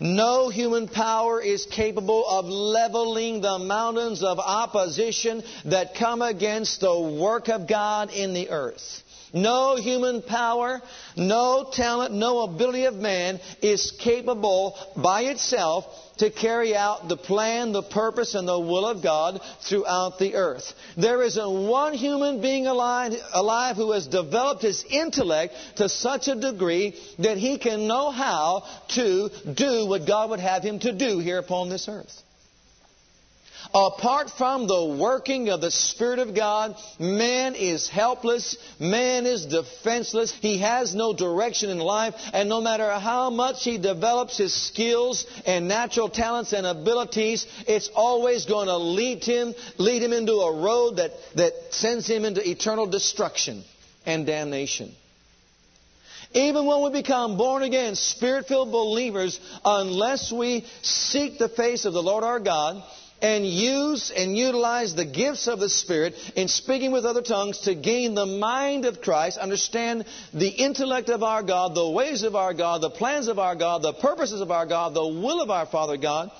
No 0.00 0.48
human 0.50 0.88
power 0.88 1.40
is 1.40 1.66
capable 1.66 2.26
of 2.26 2.44
leveling 2.44 3.40
the 3.40 3.58
mountains 3.58 4.22
of 4.22 4.38
opposition 4.38 5.42
that 5.64 5.94
come 5.94 6.20
against 6.20 6.80
the 6.80 6.98
work 6.98 7.48
of 7.48 7.66
God 7.66 8.10
in 8.12 8.34
the 8.34 8.50
earth. 8.50 9.02
No 9.32 9.76
human 9.76 10.22
power, 10.22 10.80
no 11.16 11.68
talent, 11.72 12.14
no 12.14 12.40
ability 12.40 12.84
of 12.84 12.94
man 12.94 13.40
is 13.60 13.90
capable 13.90 14.78
by 14.96 15.22
itself 15.22 15.86
to 16.18 16.30
carry 16.30 16.74
out 16.74 17.08
the 17.08 17.16
plan, 17.16 17.72
the 17.72 17.82
purpose, 17.82 18.34
and 18.34 18.48
the 18.48 18.58
will 18.58 18.86
of 18.86 19.02
God 19.02 19.40
throughout 19.60 20.18
the 20.18 20.34
earth. 20.34 20.72
There 20.96 21.22
isn't 21.22 21.68
one 21.68 21.94
human 21.94 22.40
being 22.40 22.66
alive, 22.66 23.14
alive 23.32 23.76
who 23.76 23.92
has 23.92 24.06
developed 24.06 24.62
his 24.62 24.84
intellect 24.88 25.54
to 25.76 25.88
such 25.88 26.28
a 26.28 26.34
degree 26.34 26.94
that 27.18 27.36
he 27.36 27.58
can 27.58 27.86
know 27.86 28.10
how 28.10 28.64
to 28.88 29.30
do 29.54 29.86
what 29.86 30.06
God 30.06 30.30
would 30.30 30.40
have 30.40 30.62
him 30.62 30.78
to 30.80 30.92
do 30.92 31.18
here 31.18 31.38
upon 31.38 31.68
this 31.68 31.88
earth. 31.88 32.22
Apart 33.74 34.30
from 34.30 34.66
the 34.66 34.96
working 34.98 35.48
of 35.48 35.60
the 35.60 35.70
Spirit 35.70 36.18
of 36.18 36.34
God, 36.34 36.76
man 36.98 37.54
is 37.54 37.88
helpless. 37.88 38.56
Man 38.78 39.26
is 39.26 39.46
defenseless. 39.46 40.32
He 40.32 40.58
has 40.58 40.94
no 40.94 41.12
direction 41.12 41.70
in 41.70 41.78
life. 41.78 42.14
And 42.32 42.48
no 42.48 42.60
matter 42.60 42.90
how 42.90 43.30
much 43.30 43.64
he 43.64 43.78
develops 43.78 44.38
his 44.38 44.54
skills 44.54 45.26
and 45.46 45.68
natural 45.68 46.08
talents 46.08 46.52
and 46.52 46.66
abilities, 46.66 47.46
it's 47.66 47.90
always 47.94 48.46
going 48.46 48.66
to 48.68 48.76
lead 48.76 49.24
him, 49.24 49.54
lead 49.78 50.02
him 50.02 50.12
into 50.12 50.34
a 50.34 50.60
road 50.60 50.96
that, 50.96 51.12
that 51.34 51.52
sends 51.70 52.06
him 52.06 52.24
into 52.24 52.48
eternal 52.48 52.86
destruction 52.86 53.64
and 54.04 54.26
damnation. 54.26 54.94
Even 56.32 56.66
when 56.66 56.82
we 56.82 56.90
become 56.90 57.38
born 57.38 57.62
again, 57.62 57.94
spirit 57.94 58.46
filled 58.46 58.70
believers, 58.70 59.40
unless 59.64 60.30
we 60.30 60.66
seek 60.82 61.38
the 61.38 61.48
face 61.48 61.84
of 61.84 61.92
the 61.92 62.02
Lord 62.02 62.24
our 62.24 62.40
God, 62.40 62.82
and 63.22 63.46
use 63.46 64.10
and 64.10 64.36
utilize 64.36 64.94
the 64.94 65.04
gifts 65.04 65.48
of 65.48 65.58
the 65.58 65.68
Spirit 65.68 66.14
in 66.34 66.48
speaking 66.48 66.92
with 66.92 67.04
other 67.04 67.22
tongues 67.22 67.60
to 67.60 67.74
gain 67.74 68.14
the 68.14 68.26
mind 68.26 68.84
of 68.84 69.00
Christ, 69.00 69.38
understand 69.38 70.04
the 70.34 70.48
intellect 70.48 71.08
of 71.08 71.22
our 71.22 71.42
God, 71.42 71.74
the 71.74 71.88
ways 71.88 72.22
of 72.22 72.36
our 72.36 72.52
God, 72.52 72.80
the 72.80 72.90
plans 72.90 73.28
of 73.28 73.38
our 73.38 73.54
God, 73.54 73.82
the 73.82 73.94
purposes 73.94 74.40
of 74.40 74.50
our 74.50 74.66
God, 74.66 74.94
the 74.94 75.06
will 75.06 75.40
of 75.40 75.50
our 75.50 75.66
Father 75.66 75.96
God, 75.96 76.30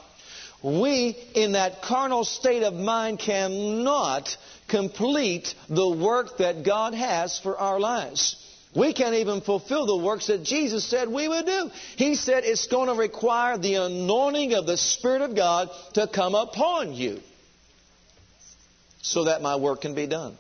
we, 0.63 1.17
in 1.35 1.53
that 1.53 1.83
carnal 1.83 2.25
state 2.25 2.63
of 2.63 2.75
mind, 2.75 3.19
cannot 3.19 4.37
complete 4.69 5.55
the 5.69 5.89
work 5.89 6.39
that 6.39 6.65
God 6.65 6.95
has 6.95 7.39
for 7.39 7.57
our 7.57 7.79
lives. 7.79 8.37
We 8.77 8.93
can't 8.93 9.15
even 9.15 9.41
fulfill 9.41 9.87
the 9.87 9.97
works 9.97 10.27
that 10.27 10.43
Jesus 10.43 10.85
said 10.85 11.09
we 11.09 11.27
would 11.27 11.47
do. 11.47 11.71
He 11.97 12.15
said 12.15 12.45
it's 12.45 12.67
going 12.67 12.89
to 12.89 12.95
require 12.95 13.57
the 13.57 13.75
anointing 13.75 14.53
of 14.53 14.67
the 14.67 14.77
Spirit 14.77 15.23
of 15.23 15.35
God 15.35 15.71
to 15.95 16.07
come 16.07 16.35
upon 16.35 16.93
you 16.93 17.21
so 19.01 19.25
that 19.25 19.41
my 19.41 19.57
work 19.57 19.81
can 19.81 19.95
be 19.95 20.07
done. 20.07 20.37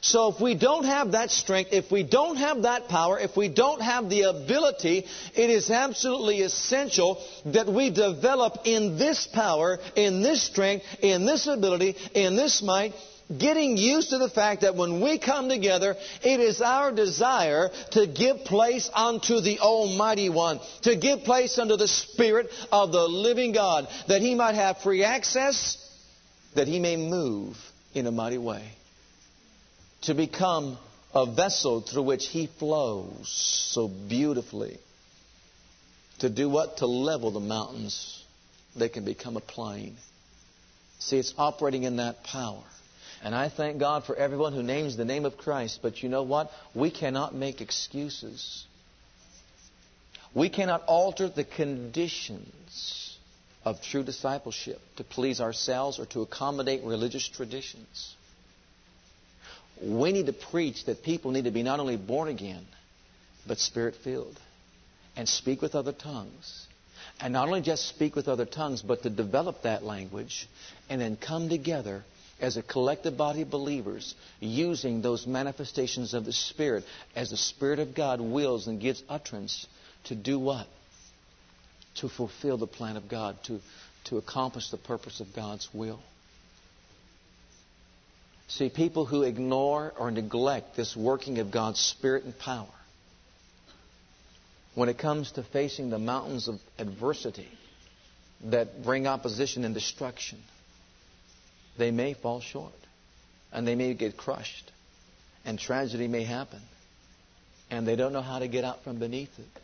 So 0.00 0.32
if 0.32 0.40
we 0.40 0.56
don't 0.56 0.84
have 0.84 1.12
that 1.12 1.30
strength, 1.30 1.72
if 1.72 1.92
we 1.92 2.02
don't 2.02 2.34
have 2.34 2.62
that 2.62 2.88
power, 2.88 3.20
if 3.20 3.36
we 3.36 3.48
don't 3.48 3.80
have 3.80 4.10
the 4.10 4.22
ability, 4.22 5.06
it 5.34 5.50
is 5.50 5.70
absolutely 5.70 6.40
essential 6.40 7.22
that 7.46 7.68
we 7.68 7.90
develop 7.90 8.62
in 8.64 8.98
this 8.98 9.28
power, 9.32 9.78
in 9.94 10.20
this 10.20 10.42
strength, 10.42 10.84
in 11.02 11.24
this 11.24 11.46
ability, 11.46 11.94
in 12.14 12.34
this 12.34 12.62
might, 12.62 12.94
getting 13.38 13.76
used 13.76 14.10
to 14.10 14.18
the 14.18 14.28
fact 14.28 14.62
that 14.62 14.76
when 14.76 15.00
we 15.00 15.18
come 15.18 15.48
together, 15.48 15.96
it 16.22 16.40
is 16.40 16.60
our 16.60 16.92
desire 16.92 17.70
to 17.92 18.06
give 18.06 18.44
place 18.44 18.90
unto 18.92 19.40
the 19.40 19.58
Almighty 19.60 20.28
One, 20.28 20.60
to 20.82 20.96
give 20.96 21.24
place 21.24 21.58
unto 21.58 21.76
the 21.76 21.88
Spirit 21.88 22.48
of 22.70 22.92
the 22.92 23.06
living 23.06 23.52
God, 23.52 23.88
that 24.08 24.22
He 24.22 24.34
might 24.34 24.54
have 24.54 24.78
free 24.78 25.04
access, 25.04 25.78
that 26.54 26.68
He 26.68 26.78
may 26.78 26.96
move 26.96 27.56
in 27.94 28.06
a 28.06 28.12
mighty 28.12 28.38
way, 28.38 28.64
to 30.02 30.14
become 30.14 30.78
a 31.14 31.26
vessel 31.26 31.80
through 31.80 32.02
which 32.02 32.26
He 32.26 32.46
flows 32.58 33.28
so 33.72 33.88
beautifully. 33.88 34.78
To 36.20 36.30
do 36.30 36.48
what? 36.48 36.78
To 36.78 36.86
level 36.86 37.30
the 37.30 37.40
mountains. 37.40 38.24
They 38.76 38.88
can 38.88 39.04
become 39.04 39.36
a 39.36 39.40
plain. 39.40 39.96
See, 40.98 41.18
it's 41.18 41.34
operating 41.36 41.82
in 41.82 41.96
that 41.96 42.22
power. 42.24 42.62
And 43.22 43.34
I 43.34 43.48
thank 43.48 43.78
God 43.78 44.04
for 44.04 44.16
everyone 44.16 44.52
who 44.52 44.62
names 44.62 44.96
the 44.96 45.04
name 45.04 45.24
of 45.24 45.36
Christ. 45.36 45.78
But 45.80 46.02
you 46.02 46.08
know 46.08 46.24
what? 46.24 46.50
We 46.74 46.90
cannot 46.90 47.34
make 47.34 47.60
excuses. 47.60 48.64
We 50.34 50.48
cannot 50.48 50.82
alter 50.86 51.28
the 51.28 51.44
conditions 51.44 53.16
of 53.64 53.80
true 53.80 54.02
discipleship 54.02 54.80
to 54.96 55.04
please 55.04 55.40
ourselves 55.40 56.00
or 56.00 56.06
to 56.06 56.22
accommodate 56.22 56.82
religious 56.82 57.28
traditions. 57.28 58.16
We 59.80 60.12
need 60.12 60.26
to 60.26 60.32
preach 60.32 60.86
that 60.86 61.02
people 61.04 61.30
need 61.30 61.44
to 61.44 61.50
be 61.50 61.62
not 61.62 61.78
only 61.78 61.96
born 61.96 62.28
again, 62.28 62.66
but 63.46 63.58
spirit 63.58 63.94
filled 64.02 64.38
and 65.16 65.28
speak 65.28 65.62
with 65.62 65.74
other 65.74 65.92
tongues. 65.92 66.66
And 67.20 67.32
not 67.32 67.46
only 67.46 67.60
just 67.60 67.88
speak 67.88 68.16
with 68.16 68.26
other 68.26 68.46
tongues, 68.46 68.82
but 68.82 69.02
to 69.02 69.10
develop 69.10 69.62
that 69.62 69.84
language 69.84 70.48
and 70.88 71.00
then 71.00 71.16
come 71.16 71.48
together 71.48 72.04
as 72.42 72.56
a 72.56 72.62
collective 72.62 73.16
body 73.16 73.42
of 73.42 73.50
believers 73.50 74.14
using 74.40 75.00
those 75.00 75.26
manifestations 75.26 76.12
of 76.12 76.24
the 76.24 76.32
Spirit 76.32 76.84
as 77.14 77.30
the 77.30 77.36
Spirit 77.36 77.78
of 77.78 77.94
God 77.94 78.20
wills 78.20 78.66
and 78.66 78.80
gives 78.80 79.02
utterance 79.08 79.66
to 80.04 80.16
do 80.16 80.38
what? 80.38 80.66
To 81.96 82.08
fulfill 82.08 82.58
the 82.58 82.66
plan 82.66 82.96
of 82.96 83.08
God, 83.08 83.36
to, 83.44 83.60
to 84.06 84.16
accomplish 84.16 84.70
the 84.70 84.76
purpose 84.76 85.20
of 85.20 85.28
God's 85.34 85.68
will. 85.72 86.00
See, 88.48 88.68
people 88.68 89.06
who 89.06 89.22
ignore 89.22 89.94
or 89.96 90.10
neglect 90.10 90.76
this 90.76 90.96
working 90.96 91.38
of 91.38 91.52
God's 91.52 91.78
Spirit 91.78 92.24
and 92.24 92.36
power, 92.36 92.66
when 94.74 94.88
it 94.88 94.98
comes 94.98 95.30
to 95.32 95.44
facing 95.44 95.90
the 95.90 95.98
mountains 95.98 96.48
of 96.48 96.56
adversity 96.76 97.48
that 98.46 98.82
bring 98.82 99.06
opposition 99.06 99.64
and 99.64 99.74
destruction, 99.74 100.38
they 101.76 101.90
may 101.90 102.14
fall 102.14 102.40
short 102.40 102.72
and 103.52 103.66
they 103.66 103.74
may 103.74 103.94
get 103.94 104.16
crushed 104.16 104.70
and 105.44 105.58
tragedy 105.58 106.08
may 106.08 106.24
happen 106.24 106.60
and 107.70 107.86
they 107.86 107.96
don't 107.96 108.12
know 108.12 108.22
how 108.22 108.38
to 108.38 108.48
get 108.48 108.64
out 108.64 108.84
from 108.84 108.98
beneath 108.98 109.38
it. 109.38 109.62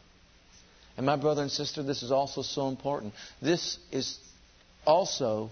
And 0.97 1.07
my 1.07 1.16
brother 1.16 1.42
and 1.42 1.51
sister, 1.51 1.83
this 1.83 2.03
is 2.03 2.11
also 2.11 2.42
so 2.42 2.68
important. 2.68 3.12
This 3.40 3.79
is 3.92 4.18
also 4.85 5.51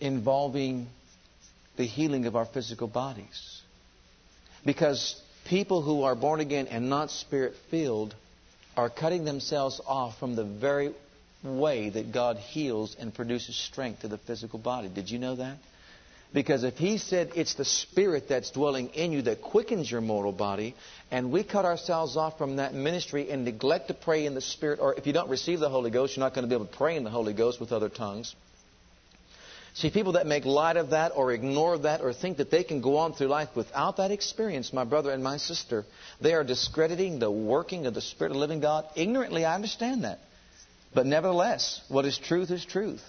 involving 0.00 0.86
the 1.76 1.84
healing 1.84 2.26
of 2.26 2.36
our 2.36 2.46
physical 2.46 2.88
bodies. 2.88 3.60
Because 4.64 5.20
people 5.46 5.82
who 5.82 6.04
are 6.04 6.14
born 6.14 6.40
again 6.40 6.68
and 6.68 6.88
not 6.88 7.10
spirit 7.10 7.54
filled 7.70 8.14
are 8.76 8.88
cutting 8.88 9.24
themselves 9.24 9.80
off 9.86 10.18
from 10.18 10.36
the 10.36 10.44
very 10.44 10.94
way 11.42 11.90
that 11.90 12.12
God 12.12 12.36
heals 12.36 12.96
and 12.98 13.14
produces 13.14 13.56
strength 13.56 14.00
to 14.00 14.08
the 14.08 14.18
physical 14.18 14.58
body. 14.58 14.88
Did 14.88 15.10
you 15.10 15.18
know 15.18 15.36
that? 15.36 15.56
Because 16.32 16.62
if 16.62 16.76
He 16.76 16.98
said 16.98 17.32
it's 17.34 17.54
the 17.54 17.64
Spirit 17.64 18.28
that's 18.28 18.50
dwelling 18.50 18.90
in 18.90 19.10
you 19.12 19.22
that 19.22 19.42
quickens 19.42 19.90
your 19.90 20.00
mortal 20.00 20.32
body, 20.32 20.76
and 21.10 21.32
we 21.32 21.42
cut 21.42 21.64
ourselves 21.64 22.16
off 22.16 22.38
from 22.38 22.56
that 22.56 22.72
ministry 22.72 23.30
and 23.30 23.44
neglect 23.44 23.88
to 23.88 23.94
pray 23.94 24.26
in 24.26 24.34
the 24.34 24.40
Spirit, 24.40 24.78
or 24.80 24.94
if 24.94 25.06
you 25.06 25.12
don't 25.12 25.28
receive 25.28 25.58
the 25.58 25.68
Holy 25.68 25.90
Ghost, 25.90 26.16
you're 26.16 26.24
not 26.24 26.34
going 26.34 26.44
to 26.44 26.48
be 26.48 26.54
able 26.54 26.66
to 26.66 26.76
pray 26.76 26.96
in 26.96 27.04
the 27.04 27.10
Holy 27.10 27.32
Ghost 27.32 27.58
with 27.58 27.72
other 27.72 27.88
tongues. 27.88 28.34
See, 29.74 29.90
people 29.90 30.12
that 30.12 30.26
make 30.26 30.44
light 30.44 30.76
of 30.76 30.90
that 30.90 31.12
or 31.14 31.32
ignore 31.32 31.78
that 31.78 32.00
or 32.00 32.12
think 32.12 32.38
that 32.38 32.50
they 32.50 32.64
can 32.64 32.80
go 32.80 32.98
on 32.98 33.12
through 33.12 33.28
life 33.28 33.50
without 33.54 33.96
that 33.98 34.10
experience, 34.10 34.72
my 34.72 34.84
brother 34.84 35.10
and 35.10 35.22
my 35.22 35.36
sister, 35.36 35.84
they 36.20 36.34
are 36.34 36.44
discrediting 36.44 37.18
the 37.18 37.30
working 37.30 37.86
of 37.86 37.94
the 37.94 38.00
Spirit 38.00 38.30
of 38.30 38.34
the 38.34 38.40
living 38.40 38.60
God. 38.60 38.84
Ignorantly, 38.96 39.44
I 39.44 39.54
understand 39.54 40.04
that. 40.04 40.18
But 40.94 41.06
nevertheless, 41.06 41.80
what 41.88 42.04
is 42.04 42.18
truth 42.18 42.50
is 42.50 42.64
truth. 42.64 43.02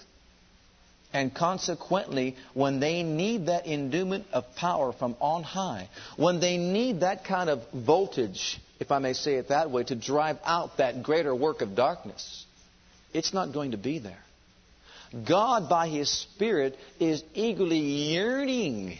And 1.13 1.33
consequently, 1.33 2.37
when 2.53 2.79
they 2.79 3.03
need 3.03 3.47
that 3.47 3.67
endowment 3.67 4.25
of 4.31 4.55
power 4.55 4.93
from 4.93 5.15
on 5.19 5.43
high, 5.43 5.89
when 6.15 6.39
they 6.39 6.57
need 6.57 7.01
that 7.01 7.25
kind 7.25 7.49
of 7.49 7.61
voltage, 7.73 8.59
if 8.79 8.91
I 8.91 8.99
may 8.99 9.13
say 9.13 9.35
it 9.35 9.49
that 9.49 9.71
way, 9.71 9.83
to 9.83 9.95
drive 9.95 10.37
out 10.45 10.77
that 10.77 11.03
greater 11.03 11.35
work 11.35 11.61
of 11.61 11.75
darkness, 11.75 12.45
it's 13.13 13.33
not 13.33 13.51
going 13.51 13.71
to 13.71 13.77
be 13.77 13.99
there. 13.99 14.23
God, 15.27 15.67
by 15.67 15.89
His 15.89 16.09
Spirit, 16.09 16.77
is 16.99 17.21
eagerly 17.33 17.79
yearning 17.79 18.97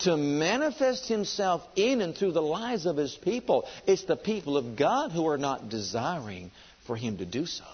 to 0.00 0.14
manifest 0.18 1.08
Himself 1.08 1.62
in 1.74 2.02
and 2.02 2.14
through 2.14 2.32
the 2.32 2.42
lives 2.42 2.84
of 2.84 2.98
His 2.98 3.14
people. 3.14 3.66
It's 3.86 4.04
the 4.04 4.16
people 4.16 4.58
of 4.58 4.76
God 4.76 5.12
who 5.12 5.26
are 5.28 5.38
not 5.38 5.70
desiring 5.70 6.50
for 6.86 6.96
Him 6.96 7.16
to 7.16 7.24
do 7.24 7.46
so. 7.46 7.64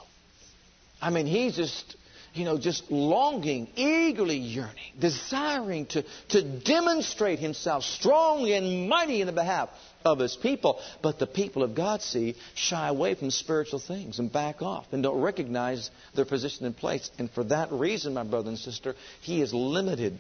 I 1.02 1.10
mean, 1.10 1.26
he's 1.26 1.56
just, 1.56 1.96
you 2.32 2.44
know, 2.44 2.56
just 2.56 2.90
longing, 2.90 3.68
eagerly 3.74 4.38
yearning, 4.38 4.92
desiring 4.98 5.86
to, 5.86 6.04
to 6.28 6.60
demonstrate 6.60 7.40
himself 7.40 7.82
strongly 7.82 8.54
and 8.54 8.88
mighty 8.88 9.20
in 9.20 9.26
the 9.26 9.32
behalf 9.32 9.68
of 10.04 10.20
his 10.20 10.36
people. 10.36 10.80
But 11.02 11.18
the 11.18 11.26
people 11.26 11.64
of 11.64 11.74
God, 11.74 12.02
see, 12.02 12.36
shy 12.54 12.88
away 12.88 13.16
from 13.16 13.32
spiritual 13.32 13.80
things 13.80 14.20
and 14.20 14.32
back 14.32 14.62
off 14.62 14.86
and 14.92 15.02
don't 15.02 15.20
recognize 15.20 15.90
their 16.14 16.24
position 16.24 16.66
and 16.66 16.76
place. 16.76 17.10
And 17.18 17.28
for 17.30 17.42
that 17.44 17.72
reason, 17.72 18.14
my 18.14 18.24
brother 18.24 18.48
and 18.48 18.58
sister, 18.58 18.94
he 19.22 19.42
is 19.42 19.52
limited 19.52 20.18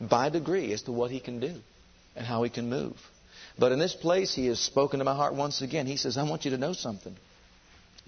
by 0.00 0.30
degree 0.30 0.72
as 0.72 0.82
to 0.82 0.92
what 0.92 1.12
he 1.12 1.20
can 1.20 1.38
do 1.38 1.54
and 2.16 2.26
how 2.26 2.42
he 2.42 2.50
can 2.50 2.68
move. 2.68 2.96
But 3.56 3.70
in 3.70 3.78
this 3.78 3.94
place, 3.94 4.34
he 4.34 4.46
has 4.46 4.58
spoken 4.58 4.98
to 4.98 5.04
my 5.04 5.14
heart 5.14 5.34
once 5.34 5.62
again. 5.62 5.86
He 5.86 5.96
says, 5.96 6.18
I 6.18 6.28
want 6.28 6.44
you 6.44 6.50
to 6.50 6.58
know 6.58 6.72
something. 6.72 7.16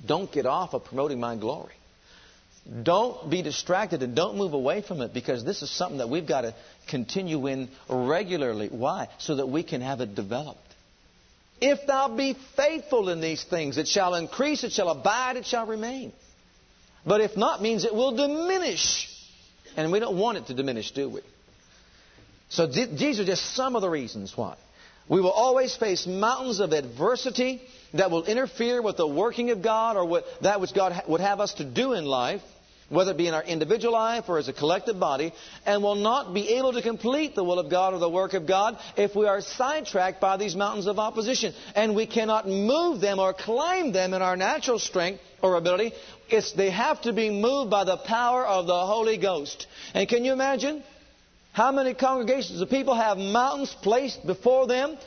Don't 0.05 0.31
get 0.31 0.45
off 0.45 0.75
of 0.75 0.85
promoting 0.85 1.21
my 1.21 1.37
glory. 1.37 1.73
Don't 2.83 3.31
be 3.31 3.43
distracted 3.43 4.03
and 4.03 4.17
don't 4.17 4.37
move 4.37 4.53
away 4.53 4.83
from 4.83 5.01
it 5.01 5.15
because 5.15 5.45
this 5.45 5.63
is 5.63 5.71
something 5.71 5.99
that 5.99 6.09
we've 6.09 6.27
got 6.27 6.41
to 6.41 6.55
continue 6.89 7.47
in 7.47 7.69
regularly. 7.89 8.69
Why? 8.69 9.09
So 9.19 9.37
that 9.37 9.47
we 9.47 9.63
can 9.63 9.83
have 9.83 10.01
it 10.01 10.15
developed. 10.17 10.61
If 11.61 11.87
thou 11.87 12.09
be 12.09 12.37
faithful 12.57 13.09
in 13.09 13.21
these 13.21 13.45
things, 13.45 13.79
it 13.79 13.87
shall 13.87 14.15
increase, 14.17 14.65
it 14.65 14.73
shall 14.73 14.89
abide, 14.89 15.37
it 15.37 15.47
shall 15.47 15.67
remain. 15.67 16.13
But 17.07 17.21
if 17.21 17.37
not, 17.37 17.63
means 17.63 17.85
it 17.85 17.95
will 17.95 18.17
diminish. 18.17 19.09
And 19.77 19.93
we 19.93 20.01
don't 20.01 20.19
want 20.19 20.39
it 20.39 20.47
to 20.47 20.55
diminish, 20.55 20.91
do 20.91 21.09
we? 21.09 21.21
So 22.49 22.67
these 22.67 23.21
are 23.21 23.25
just 23.25 23.55
some 23.55 23.77
of 23.77 23.83
the 23.83 23.89
reasons 23.89 24.37
why. 24.37 24.57
We 25.09 25.21
will 25.21 25.31
always 25.31 25.75
face 25.77 26.05
mountains 26.07 26.59
of 26.59 26.73
adversity 26.73 27.63
that 27.95 28.11
will 28.11 28.25
interfere 28.25 28.83
with 28.83 28.97
the 28.97 29.07
working 29.07 29.51
of 29.51 29.63
God 29.63 29.97
or 29.97 30.05
with 30.05 30.25
that 30.43 30.61
which 30.61 30.75
God 30.75 31.01
would 31.07 31.21
have 31.21 31.39
us 31.39 31.55
to 31.55 31.65
do 31.65 31.93
in 31.93 32.05
life 32.05 32.43
whether 32.89 33.11
it 33.11 33.17
be 33.17 33.27
in 33.27 33.35
our 33.35 33.43
individual 33.43 33.93
life 33.93 34.25
or 34.29 34.39
as 34.39 34.49
a 34.49 34.53
collective 34.53 34.99
body, 34.99 35.33
and 35.65 35.83
will 35.83 35.97
not 35.97 36.33
be 36.33 36.51
able 36.57 36.73
to 36.73 36.83
complete 36.83 37.35
the 37.35 37.45
will 37.45 37.59
of 37.59 37.71
God 37.71 37.95
or 37.95 37.99
the 37.99 38.09
work 38.09 38.35
of 38.35 38.47
God 38.47 38.79
if 38.97 39.15
we 39.17 39.27
are 39.27 39.41
sidetracked 39.41 40.21
by 40.21 40.37
these 40.37 40.55
mountains 40.55 40.87
of 40.87 40.99
opposition. 40.99 41.53
And 41.75 41.97
we 41.97 42.07
cannot 42.07 42.47
move 42.49 43.01
them 43.01 43.19
or 43.19 43.33
climb 43.33 43.93
them 43.93 44.15
in 44.15 44.23
our 44.23 44.37
natural 44.37 44.79
strength 44.79 45.21
or 45.43 45.57
ability. 45.57 45.93
It's, 46.29 46.53
they 46.53 46.71
have 46.71 47.03
to 47.03 47.13
be 47.13 47.31
moved 47.31 47.71
by 47.71 47.85
the 47.85 47.97
power 47.97 48.45
of 48.45 48.67
the 48.67 48.87
Holy 48.87 49.19
Ghost. 49.19 49.67
And 49.95 50.09
can 50.09 50.25
you 50.25 50.33
imagine 50.33 50.83
how 51.53 51.73
many 51.73 51.95
congregations 51.95 52.61
of 52.61 52.69
people 52.69 52.95
have 52.95 53.17
mountains 53.17 53.75
placed 53.83 54.27
before 54.27 54.67
them 54.67 54.99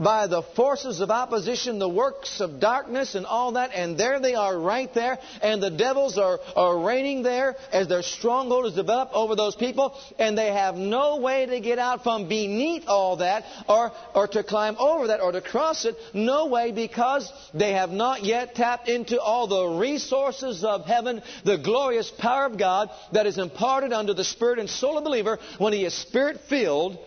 by 0.00 0.26
the 0.26 0.42
forces 0.42 1.00
of 1.00 1.10
opposition, 1.10 1.78
the 1.78 1.88
works 1.88 2.40
of 2.40 2.58
darkness, 2.58 3.14
and 3.14 3.26
all 3.26 3.52
that, 3.52 3.70
and 3.74 3.98
there 3.98 4.18
they 4.18 4.34
are 4.34 4.58
right 4.58 4.92
there, 4.94 5.18
and 5.42 5.62
the 5.62 5.70
devils 5.70 6.16
are, 6.16 6.40
are 6.56 6.78
reigning 6.78 7.22
there 7.22 7.54
as 7.70 7.86
their 7.86 8.02
stronghold 8.02 8.66
is 8.66 8.74
developed 8.74 9.12
over 9.12 9.36
those 9.36 9.54
people, 9.54 9.98
and 10.18 10.36
they 10.36 10.52
have 10.52 10.76
no 10.76 11.18
way 11.18 11.44
to 11.44 11.60
get 11.60 11.78
out 11.78 12.02
from 12.02 12.28
beneath 12.28 12.84
all 12.86 13.16
that, 13.16 13.44
or, 13.68 13.92
or 14.14 14.26
to 14.26 14.42
climb 14.42 14.76
over 14.78 15.08
that, 15.08 15.20
or 15.20 15.32
to 15.32 15.42
cross 15.42 15.84
it. 15.84 15.94
No 16.14 16.46
way 16.46 16.72
because 16.72 17.30
they 17.52 17.72
have 17.72 17.90
not 17.90 18.24
yet 18.24 18.54
tapped 18.54 18.88
into 18.88 19.20
all 19.20 19.46
the 19.46 19.78
resources 19.78 20.64
of 20.64 20.86
heaven, 20.86 21.22
the 21.44 21.58
glorious 21.58 22.10
power 22.10 22.46
of 22.46 22.58
God 22.58 22.88
that 23.12 23.26
is 23.26 23.36
imparted 23.36 23.92
unto 23.92 24.14
the 24.14 24.24
spirit 24.24 24.58
and 24.58 24.70
soul 24.70 24.96
of 24.96 25.04
the 25.04 25.10
believer 25.10 25.38
when 25.58 25.72
he 25.72 25.84
is 25.84 25.94
spirit 25.94 26.40
filled 26.48 26.98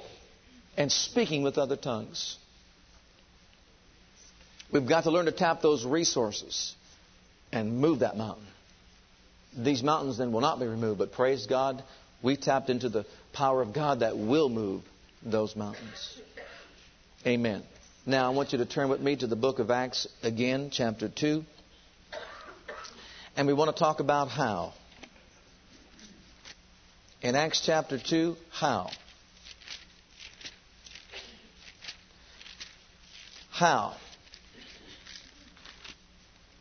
and 0.78 0.92
speaking 0.92 1.44
with 1.44 1.58
other 1.58 1.76
tongues. 1.76 2.38
We've 4.74 4.88
got 4.88 5.04
to 5.04 5.12
learn 5.12 5.26
to 5.26 5.32
tap 5.32 5.62
those 5.62 5.86
resources 5.86 6.74
and 7.52 7.78
move 7.78 8.00
that 8.00 8.18
mountain. 8.18 8.48
These 9.56 9.84
mountains 9.84 10.18
then 10.18 10.32
will 10.32 10.42
not 10.42 10.60
be 10.60 10.66
removed, 10.66 10.98
but 10.98 11.12
praise 11.12 11.46
God, 11.46 11.84
we 12.24 12.38
tapped 12.38 12.72
into 12.72 12.90
the 12.90 13.06
power 13.34 13.62
of 13.62 13.72
God 13.72 14.00
that 14.00 14.18
will 14.18 14.50
move 14.50 14.82
those 15.24 15.56
mountains. 15.56 16.20
Amen. 17.28 17.62
Now, 18.08 18.32
I 18.32 18.36
want 18.36 18.52
you 18.52 18.58
to 18.58 18.66
turn 18.66 18.90
with 18.90 19.00
me 19.00 19.16
to 19.16 19.28
the 19.28 19.36
book 19.36 19.60
of 19.60 19.70
Acts 19.70 20.08
again, 20.24 20.72
chapter 20.72 21.08
2. 21.08 21.44
And 23.38 23.46
we 23.46 23.54
want 23.54 23.76
to 23.76 23.80
talk 23.80 24.00
about 24.00 24.30
how. 24.30 24.74
In 27.22 27.36
Acts 27.36 27.62
chapter 27.64 28.00
2, 28.00 28.36
how. 28.52 28.90
How. 33.52 33.96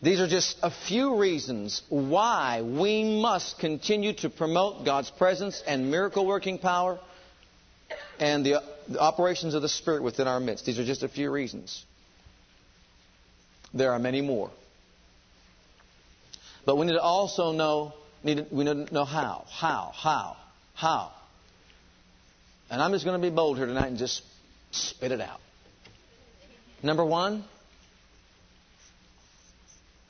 These 0.03 0.19
are 0.19 0.27
just 0.27 0.57
a 0.65 0.71
few 0.71 1.17
reasons 1.17 1.81
why 1.89 2.61
we 2.61 3.21
must 3.21 3.61
continue 3.61 4.13
to 4.15 4.31
promote 4.31 4.85
God's 4.85 5.11
presence 5.11 5.63
and 5.65 5.93
miracle 5.93 6.27
working 6.27 6.59
power 6.59 6.99
and 8.19 8.45
the, 8.45 8.63
operations 8.99 9.55
of 9.55 9.63
the 9.63 9.69
Spirit 9.69 10.03
within 10.03 10.27
our 10.27 10.41
midst. 10.41 10.67
These 10.67 10.81
are 10.81 10.85
just 10.85 11.05
a 11.05 11.09
few 11.09 11.31
reasons. 11.31 11.85
There 13.73 13.93
are 13.93 13.99
many 14.01 14.23
more. 14.23 14.51
But 16.67 16.77
we 16.77 16.87
need 16.87 16.95
to 16.95 17.01
also 17.01 17.53
know, 17.53 17.95
need 18.25 18.39
to, 18.39 18.47
we 18.51 18.65
need 18.65 18.89
to 18.89 18.95
know 18.95 19.05
how. 19.05 19.45
How? 19.51 19.93
How? 19.95 20.37
How? 20.75 21.13
And 22.71 22.83
I'm 22.83 22.91
just 22.91 23.05
going 23.05 23.21
to 23.21 23.25
be 23.25 23.35
bold 23.35 23.57
here 23.57 23.67
tonight 23.67 23.87
and 23.87 23.99
just 23.99 24.23
spit 24.73 25.13
it 25.13 25.21
out. 25.21 25.41
Number 26.83 27.05
one, 27.05 27.45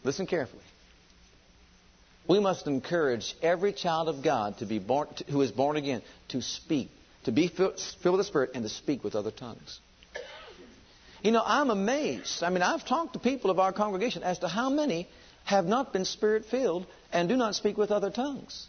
Listen 0.05 0.27
carefully. 0.27 0.63
We 2.29 2.41
must 2.41 2.67
encourage 2.67 3.35
every 3.43 3.73
child 3.73 4.09
of 4.09 4.23
God 4.23 4.59
to 4.59 4.67
be 4.67 4.79
born, 4.79 5.09
who 5.29 5.41
is 5.43 5.51
born 5.51 5.77
again 5.77 6.03
to 6.29 6.41
speak, 6.41 6.91
to 7.25 7.33
be 7.33 7.49
filled, 7.49 7.81
filled 8.03 8.17
with 8.17 8.27
the 8.27 8.29
Spirit, 8.29 8.51
and 8.55 8.63
to 8.63 8.69
speak 8.69 9.03
with 9.03 9.15
other 9.15 9.31
tongues. 9.31 9.81
You 11.23 11.31
know, 11.31 11.43
I'm 11.45 11.71
amazed. 11.71 12.43
I 12.43 12.51
mean, 12.51 12.63
I've 12.63 12.85
talked 12.85 13.13
to 13.13 13.19
people 13.19 13.51
of 13.51 13.59
our 13.59 13.73
congregation 13.73 14.23
as 14.23 14.41
to 14.41 14.49
how 14.49 14.71
many 14.71 15.09
have 15.45 15.67
not 15.67 15.93
been 15.93 16.05
Spirit 16.05 16.47
filled 16.47 16.87
and 17.13 17.29
do 17.29 17.37
not 17.37 17.55
speak 17.55 17.77
with 17.77 17.91
other 17.91 18.11
tongues. 18.11 18.67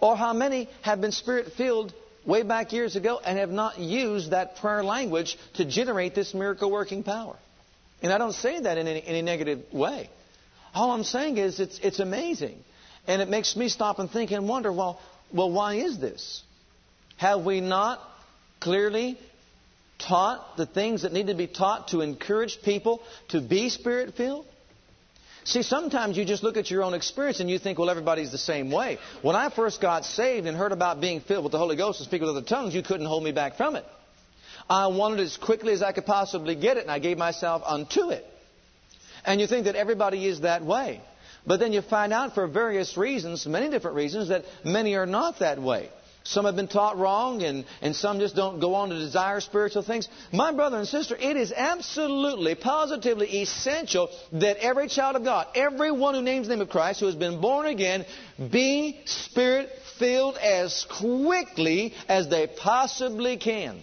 Or 0.00 0.16
how 0.16 0.32
many 0.32 0.68
have 0.82 1.00
been 1.00 1.12
Spirit 1.12 1.52
filled 1.52 1.92
way 2.24 2.42
back 2.42 2.72
years 2.72 2.96
ago 2.96 3.20
and 3.24 3.38
have 3.38 3.50
not 3.50 3.78
used 3.78 4.32
that 4.32 4.56
prayer 4.56 4.82
language 4.82 5.38
to 5.54 5.64
generate 5.64 6.14
this 6.14 6.34
miracle 6.34 6.70
working 6.70 7.02
power. 7.02 7.36
And 8.02 8.12
I 8.12 8.18
don't 8.18 8.34
say 8.34 8.60
that 8.60 8.78
in 8.78 8.86
any, 8.86 9.02
any 9.02 9.22
negative 9.22 9.72
way. 9.72 10.10
All 10.74 10.90
I'm 10.92 11.04
saying 11.04 11.38
is 11.38 11.60
it's, 11.60 11.78
it's 11.82 12.00
amazing. 12.00 12.58
And 13.06 13.22
it 13.22 13.28
makes 13.28 13.56
me 13.56 13.68
stop 13.68 13.98
and 13.98 14.10
think 14.10 14.30
and 14.32 14.48
wonder, 14.48 14.72
well, 14.72 15.00
well, 15.32 15.50
why 15.50 15.76
is 15.76 15.98
this? 15.98 16.42
Have 17.16 17.44
we 17.44 17.60
not 17.60 18.00
clearly 18.60 19.18
taught 19.98 20.56
the 20.56 20.66
things 20.66 21.02
that 21.02 21.12
need 21.12 21.28
to 21.28 21.34
be 21.34 21.46
taught 21.46 21.88
to 21.88 22.00
encourage 22.00 22.60
people 22.62 23.00
to 23.28 23.40
be 23.40 23.70
spirit 23.70 24.14
filled? 24.14 24.46
See, 25.44 25.62
sometimes 25.62 26.16
you 26.16 26.24
just 26.24 26.42
look 26.42 26.56
at 26.56 26.70
your 26.70 26.82
own 26.82 26.92
experience 26.92 27.38
and 27.38 27.48
you 27.48 27.58
think, 27.60 27.78
well, 27.78 27.88
everybody's 27.88 28.32
the 28.32 28.38
same 28.38 28.70
way. 28.72 28.98
When 29.22 29.36
I 29.36 29.48
first 29.48 29.80
got 29.80 30.04
saved 30.04 30.46
and 30.46 30.56
heard 30.56 30.72
about 30.72 31.00
being 31.00 31.20
filled 31.20 31.44
with 31.44 31.52
the 31.52 31.58
Holy 31.58 31.76
Ghost 31.76 32.00
and 32.00 32.06
speaking 32.08 32.26
with 32.26 32.36
other 32.36 32.46
tongues, 32.46 32.74
you 32.74 32.82
couldn't 32.82 33.06
hold 33.06 33.22
me 33.22 33.30
back 33.30 33.56
from 33.56 33.76
it. 33.76 33.84
I 34.68 34.88
wanted 34.88 35.20
it 35.20 35.24
as 35.24 35.36
quickly 35.36 35.72
as 35.72 35.82
I 35.82 35.92
could 35.92 36.06
possibly 36.06 36.54
get 36.54 36.76
it, 36.76 36.82
and 36.82 36.90
I 36.90 36.98
gave 36.98 37.18
myself 37.18 37.62
unto 37.64 38.10
it. 38.10 38.24
And 39.24 39.40
you 39.40 39.46
think 39.46 39.64
that 39.64 39.76
everybody 39.76 40.26
is 40.26 40.40
that 40.40 40.64
way. 40.64 41.00
But 41.46 41.60
then 41.60 41.72
you 41.72 41.82
find 41.82 42.12
out 42.12 42.34
for 42.34 42.46
various 42.46 42.96
reasons, 42.96 43.46
many 43.46 43.70
different 43.70 43.96
reasons, 43.96 44.28
that 44.28 44.44
many 44.64 44.96
are 44.96 45.06
not 45.06 45.38
that 45.38 45.60
way. 45.60 45.90
Some 46.24 46.44
have 46.44 46.56
been 46.56 46.66
taught 46.66 46.98
wrong, 46.98 47.42
and, 47.42 47.64
and 47.80 47.94
some 47.94 48.18
just 48.18 48.34
don't 48.34 48.58
go 48.58 48.74
on 48.74 48.88
to 48.88 48.96
desire 48.96 49.40
spiritual 49.40 49.82
things. 49.82 50.08
My 50.32 50.52
brother 50.52 50.78
and 50.78 50.88
sister, 50.88 51.16
it 51.16 51.36
is 51.36 51.52
absolutely, 51.52 52.56
positively 52.56 53.42
essential 53.42 54.10
that 54.32 54.56
every 54.56 54.88
child 54.88 55.14
of 55.14 55.22
God, 55.22 55.46
everyone 55.54 56.14
who 56.14 56.22
names 56.22 56.48
the 56.48 56.56
name 56.56 56.62
of 56.62 56.68
Christ, 56.68 56.98
who 56.98 57.06
has 57.06 57.14
been 57.14 57.40
born 57.40 57.66
again, 57.66 58.04
be 58.50 59.00
spirit 59.04 59.70
filled 60.00 60.36
as 60.36 60.84
quickly 60.98 61.94
as 62.08 62.28
they 62.28 62.48
possibly 62.48 63.36
can. 63.36 63.80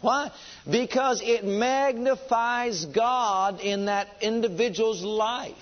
Why? 0.00 0.30
Because 0.70 1.20
it 1.22 1.44
magnifies 1.44 2.84
God 2.84 3.60
in 3.60 3.86
that 3.86 4.08
individual's 4.20 5.02
life. 5.02 5.54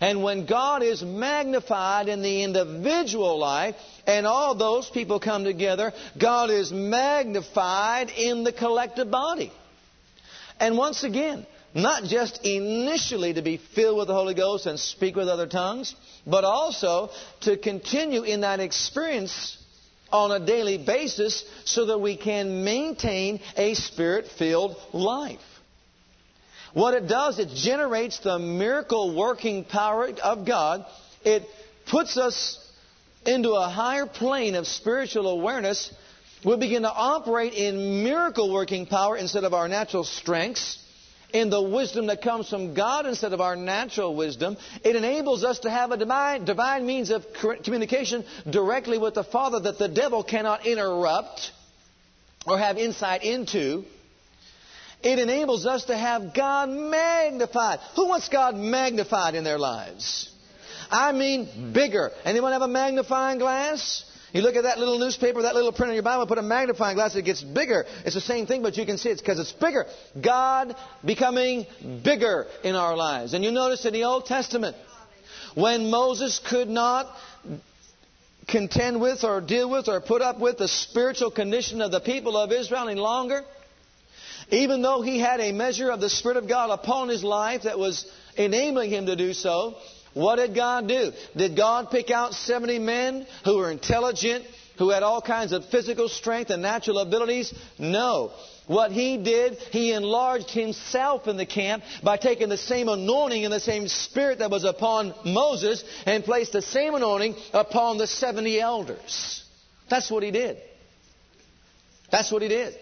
And 0.00 0.22
when 0.22 0.46
God 0.46 0.82
is 0.82 1.02
magnified 1.02 2.08
in 2.08 2.22
the 2.22 2.42
individual 2.44 3.38
life, 3.38 3.74
and 4.06 4.26
all 4.26 4.54
those 4.54 4.88
people 4.88 5.20
come 5.20 5.44
together, 5.44 5.92
God 6.18 6.50
is 6.50 6.72
magnified 6.72 8.10
in 8.10 8.44
the 8.44 8.52
collective 8.52 9.10
body. 9.10 9.52
And 10.58 10.76
once 10.76 11.02
again, 11.02 11.46
not 11.74 12.04
just 12.04 12.44
initially 12.44 13.34
to 13.34 13.42
be 13.42 13.56
filled 13.56 13.98
with 13.98 14.08
the 14.08 14.14
Holy 14.14 14.34
Ghost 14.34 14.66
and 14.66 14.78
speak 14.78 15.16
with 15.16 15.28
other 15.28 15.46
tongues, 15.46 15.94
but 16.26 16.44
also 16.44 17.10
to 17.40 17.56
continue 17.56 18.22
in 18.22 18.42
that 18.42 18.60
experience 18.60 19.56
on 20.12 20.30
a 20.32 20.44
daily 20.44 20.78
basis 20.78 21.44
so 21.64 21.86
that 21.86 21.98
we 21.98 22.16
can 22.16 22.64
maintain 22.64 23.40
a 23.56 23.74
spirit 23.74 24.26
filled 24.38 24.76
life. 24.92 25.40
What 26.72 26.94
it 26.94 27.08
does, 27.08 27.38
it 27.38 27.48
generates 27.48 28.20
the 28.20 28.38
miracle 28.38 29.16
working 29.16 29.64
power 29.64 30.08
of 30.22 30.46
God. 30.46 30.84
It 31.24 31.42
puts 31.90 32.16
us 32.16 32.58
into 33.26 33.52
a 33.52 33.68
higher 33.68 34.06
plane 34.06 34.54
of 34.54 34.66
spiritual 34.66 35.28
awareness. 35.28 35.92
We 36.44 36.56
begin 36.56 36.82
to 36.82 36.92
operate 36.92 37.54
in 37.54 38.04
miracle 38.04 38.52
working 38.52 38.86
power 38.86 39.16
instead 39.16 39.44
of 39.44 39.52
our 39.52 39.68
natural 39.68 40.04
strengths 40.04 40.78
in 41.32 41.50
the 41.50 41.62
wisdom 41.62 42.06
that 42.06 42.22
comes 42.22 42.48
from 42.48 42.74
God 42.74 43.06
instead 43.06 43.32
of 43.32 43.40
our 43.40 43.56
natural 43.56 44.14
wisdom. 44.14 44.56
It 44.84 44.96
enables 44.96 45.44
us 45.44 45.60
to 45.60 45.70
have 45.70 45.92
a 45.92 45.96
divine, 45.96 46.44
divine 46.44 46.86
means 46.86 47.10
of 47.10 47.24
communication 47.62 48.24
directly 48.48 48.98
with 48.98 49.14
the 49.14 49.24
Father 49.24 49.60
that 49.60 49.78
the 49.78 49.88
devil 49.88 50.22
cannot 50.22 50.66
interrupt 50.66 51.52
or 52.46 52.58
have 52.58 52.78
insight 52.78 53.22
into. 53.22 53.84
It 55.02 55.18
enables 55.18 55.66
us 55.66 55.84
to 55.84 55.96
have 55.96 56.34
God 56.34 56.68
magnified. 56.68 57.80
Who 57.96 58.08
wants 58.08 58.28
God 58.28 58.56
magnified 58.56 59.34
in 59.34 59.44
their 59.44 59.58
lives? 59.58 60.30
I 60.90 61.12
mean 61.12 61.72
bigger. 61.72 62.10
Anyone 62.24 62.52
have 62.52 62.62
a 62.62 62.68
magnifying 62.68 63.38
glass? 63.38 64.04
You 64.32 64.42
look 64.42 64.56
at 64.56 64.62
that 64.62 64.78
little 64.78 64.98
newspaper, 64.98 65.42
that 65.42 65.54
little 65.54 65.72
print 65.72 65.90
in 65.90 65.94
your 65.94 66.04
Bible, 66.04 66.26
put 66.26 66.38
a 66.38 66.42
magnifying 66.42 66.96
glass, 66.96 67.16
it 67.16 67.22
gets 67.22 67.42
bigger. 67.42 67.84
It's 68.04 68.14
the 68.14 68.20
same 68.20 68.46
thing, 68.46 68.62
but 68.62 68.76
you 68.76 68.86
can 68.86 68.96
see 68.96 69.08
it's 69.08 69.20
because 69.20 69.40
it's 69.40 69.52
bigger. 69.52 69.86
God 70.20 70.76
becoming 71.04 71.66
bigger 72.04 72.46
in 72.62 72.76
our 72.76 72.96
lives. 72.96 73.34
And 73.34 73.44
you 73.44 73.50
notice 73.50 73.84
in 73.84 73.92
the 73.92 74.04
Old 74.04 74.26
Testament, 74.26 74.76
when 75.54 75.90
Moses 75.90 76.38
could 76.38 76.68
not 76.68 77.12
contend 78.46 79.00
with 79.00 79.24
or 79.24 79.40
deal 79.40 79.68
with 79.68 79.88
or 79.88 80.00
put 80.00 80.22
up 80.22 80.38
with 80.38 80.58
the 80.58 80.68
spiritual 80.68 81.30
condition 81.30 81.80
of 81.80 81.90
the 81.90 82.00
people 82.00 82.36
of 82.36 82.52
Israel 82.52 82.88
any 82.88 83.00
longer, 83.00 83.42
even 84.50 84.82
though 84.82 85.02
he 85.02 85.18
had 85.18 85.40
a 85.40 85.52
measure 85.52 85.90
of 85.90 86.00
the 86.00 86.10
Spirit 86.10 86.36
of 86.36 86.48
God 86.48 86.70
upon 86.70 87.08
his 87.08 87.22
life 87.22 87.62
that 87.62 87.78
was 87.78 88.10
enabling 88.36 88.90
him 88.90 89.06
to 89.06 89.16
do 89.16 89.32
so, 89.32 89.76
what 90.14 90.36
did 90.36 90.54
God 90.54 90.88
do? 90.88 91.12
Did 91.36 91.56
God 91.56 91.90
pick 91.90 92.10
out 92.10 92.34
70 92.34 92.78
men 92.80 93.26
who 93.44 93.58
were 93.58 93.70
intelligent, 93.70 94.44
who 94.76 94.90
had 94.90 95.02
all 95.02 95.22
kinds 95.22 95.52
of 95.52 95.66
physical 95.66 96.08
strength 96.08 96.50
and 96.50 96.62
natural 96.62 96.98
abilities? 96.98 97.54
No. 97.78 98.32
What 98.66 98.92
he 98.92 99.18
did, 99.18 99.54
he 99.72 99.92
enlarged 99.92 100.50
himself 100.50 101.26
in 101.28 101.36
the 101.36 101.46
camp 101.46 101.84
by 102.02 102.16
taking 102.16 102.48
the 102.48 102.56
same 102.56 102.88
anointing 102.88 103.44
and 103.44 103.52
the 103.52 103.60
same 103.60 103.88
spirit 103.88 104.38
that 104.40 104.50
was 104.50 104.64
upon 104.64 105.14
Moses 105.24 105.84
and 106.06 106.24
placed 106.24 106.52
the 106.52 106.62
same 106.62 106.94
anointing 106.94 107.36
upon 107.52 107.98
the 107.98 108.06
70 108.06 108.60
elders. 108.60 109.44
That's 109.88 110.10
what 110.10 110.22
he 110.22 110.30
did. 110.30 110.58
That's 112.10 112.30
what 112.32 112.42
he 112.42 112.48
did. 112.48 112.74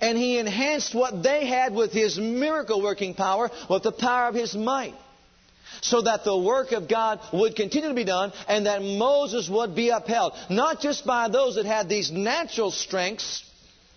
And 0.00 0.18
he 0.18 0.38
enhanced 0.38 0.94
what 0.94 1.22
they 1.22 1.46
had 1.46 1.74
with 1.74 1.92
his 1.92 2.18
miracle 2.18 2.82
working 2.82 3.14
power, 3.14 3.50
with 3.70 3.82
the 3.82 3.92
power 3.92 4.28
of 4.28 4.34
his 4.34 4.54
might 4.54 4.94
so 5.84 6.00
that 6.00 6.24
the 6.24 6.36
work 6.36 6.72
of 6.72 6.88
God 6.88 7.20
would 7.32 7.54
continue 7.54 7.90
to 7.90 7.94
be 7.94 8.04
done 8.04 8.32
and 8.48 8.66
that 8.66 8.82
Moses 8.82 9.50
would 9.50 9.74
be 9.74 9.90
upheld. 9.90 10.32
Not 10.48 10.80
just 10.80 11.04
by 11.06 11.28
those 11.28 11.56
that 11.56 11.66
had 11.66 11.90
these 11.90 12.10
natural 12.10 12.70
strengths 12.70 13.44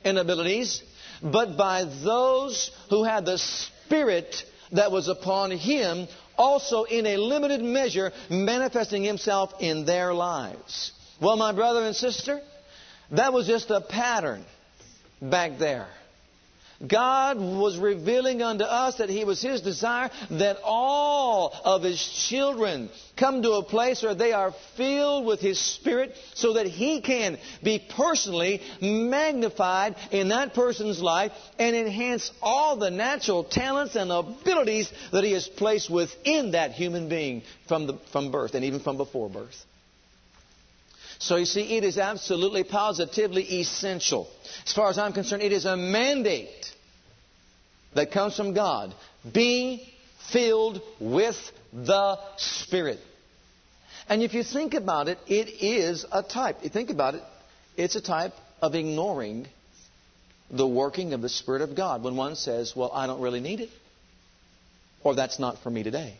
and 0.04 0.18
abilities, 0.18 0.84
but 1.24 1.56
by 1.56 1.86
those 2.04 2.72
who 2.90 3.06
had 3.06 3.26
the 3.26 3.38
Spirit 3.38 4.44
that 4.74 4.92
was 4.92 5.08
upon 5.08 5.52
him, 5.52 6.10
also 6.38 6.84
in 6.84 7.06
a 7.06 7.16
limited 7.16 7.62
measure 7.62 8.12
manifesting 8.30 9.04
himself 9.04 9.54
in 9.62 9.86
their 9.86 10.14
lives. 10.14 10.92
Well, 11.22 11.38
my 11.38 11.54
brother 11.54 11.84
and 11.84 11.96
sister, 11.96 12.42
that 13.12 13.32
was 13.32 13.48
just 13.48 13.72
a 13.72 13.80
pattern 13.80 14.44
back 15.22 15.58
there. 15.58 15.88
God 16.86 17.38
was 17.40 17.78
revealing 17.78 18.44
unto 18.44 18.64
us 18.64 18.98
that 18.98 19.10
He 19.10 19.24
was 19.24 19.42
His 19.42 19.62
desire 19.62 20.12
that 20.32 20.58
all 20.64 21.52
of 21.64 21.84
His 21.84 22.02
children 22.30 22.90
come 23.16 23.42
to 23.42 23.54
a 23.54 23.64
place 23.64 24.04
where 24.04 24.14
they 24.14 24.32
are 24.32 24.54
filled 24.76 25.26
with 25.26 25.40
His 25.40 25.60
Spirit 25.60 26.16
so 26.36 26.54
that 26.54 26.68
He 26.68 27.02
can 27.02 27.40
be 27.64 27.84
personally 27.96 28.62
magnified 28.80 29.96
in 30.12 30.30
that 30.30 30.54
person's 30.54 31.02
life 31.02 31.32
and 31.58 31.76
enhance 31.76 32.32
all 32.42 32.78
the 32.78 32.92
natural 32.92 33.44
talents 33.44 33.96
and 33.96 34.12
abilities 34.12 34.92
that 35.12 35.24
He 35.24 35.32
has 35.32 35.48
placed 35.48 35.90
within 35.90 36.52
that 36.52 36.72
human 36.72 37.10
being 37.10 37.42
from, 37.68 37.88
the, 37.88 37.98
from 38.12 38.32
birth 38.32 38.54
and 38.54 38.64
even 38.64 38.82
from 38.82 38.98
before 38.98 39.30
birth. 39.30 39.66
So 41.20 41.36
you 41.36 41.46
see, 41.46 41.78
it 41.78 41.84
is 41.84 41.98
absolutely 41.98 42.64
positively 42.64 43.44
essential. 43.62 44.30
As 44.66 44.74
far 44.74 44.90
as 44.90 44.98
I'm 44.98 45.14
concerned, 45.14 45.42
it 45.42 45.52
is 45.52 45.66
a 45.66 45.76
mandate 45.76 46.72
that 47.96 48.12
comes 48.12 48.36
from 48.36 48.54
God. 48.54 48.94
Be 49.34 49.94
filled 50.32 50.82
with 51.00 51.38
the 51.74 52.18
Spirit. 52.38 53.00
And 54.10 54.24
if 54.24 54.34
you 54.34 54.44
think 54.44 54.74
about 54.74 55.08
it, 55.08 55.18
it 55.28 55.50
is 55.62 56.06
a 56.12 56.24
type. 56.24 56.58
You 56.64 56.70
think 56.70 56.90
about 56.90 57.16
it, 57.16 57.24
it's 57.76 57.96
a 57.96 58.02
type 58.02 58.34
of 58.62 58.76
ignoring 58.76 59.48
the 60.50 60.68
working 60.68 61.14
of 61.14 61.22
the 61.22 61.30
Spirit 61.30 61.62
of 61.62 61.76
God 61.76 62.04
when 62.04 62.16
one 62.16 62.36
says, 62.36 62.74
Well, 62.76 62.92
I 62.94 63.08
don't 63.08 63.22
really 63.22 63.42
need 63.42 63.60
it, 63.60 63.70
or 65.04 65.16
that's 65.16 65.40
not 65.40 65.58
for 65.60 65.70
me 65.70 65.84
today. 65.84 66.18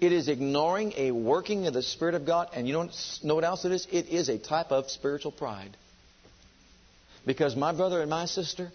It 0.00 0.12
is 0.12 0.28
ignoring 0.28 0.92
a 0.96 1.10
working 1.10 1.66
of 1.66 1.74
the 1.74 1.82
Spirit 1.82 2.14
of 2.14 2.24
God, 2.24 2.50
and 2.54 2.66
you 2.68 2.72
don't 2.72 2.92
know 3.22 3.34
what 3.34 3.44
else 3.44 3.64
it 3.64 3.72
is? 3.72 3.86
It 3.90 4.08
is 4.08 4.28
a 4.28 4.38
type 4.38 4.70
of 4.70 4.90
spiritual 4.90 5.32
pride. 5.32 5.76
Because 7.26 7.56
my 7.56 7.72
brother 7.72 8.00
and 8.00 8.08
my 8.08 8.26
sister, 8.26 8.70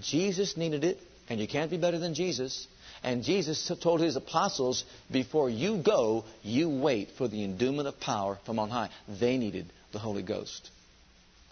Jesus 0.00 0.56
needed 0.56 0.84
it, 0.84 0.98
and 1.28 1.40
you 1.40 1.48
can't 1.48 1.70
be 1.70 1.78
better 1.78 1.98
than 1.98 2.14
Jesus. 2.14 2.66
And 3.02 3.24
Jesus 3.24 3.70
told 3.82 4.00
his 4.00 4.14
apostles, 4.14 4.84
before 5.10 5.50
you 5.50 5.82
go, 5.82 6.24
you 6.42 6.70
wait 6.70 7.10
for 7.18 7.26
the 7.26 7.42
endowment 7.42 7.88
of 7.88 7.98
power 7.98 8.38
from 8.46 8.60
on 8.60 8.70
high. 8.70 8.90
They 9.08 9.38
needed 9.38 9.66
the 9.92 9.98
Holy 9.98 10.22
Ghost. 10.22 10.70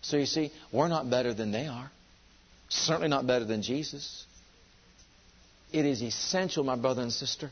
So 0.03 0.17
you 0.17 0.27
see, 0.27 0.53
we're 0.73 0.89
not 0.89 1.11
better 1.11 1.35
than 1.35 1.51
they 1.51 1.67
are. 1.67 1.91
Certainly 2.69 3.09
not 3.09 3.27
better 3.27 3.45
than 3.45 3.63
Jesus. 3.63 4.25
It 5.73 5.85
is 5.85 6.01
essential, 6.03 6.63
my 6.63 6.77
brother 6.77 7.03
and 7.03 7.13
sister, 7.13 7.51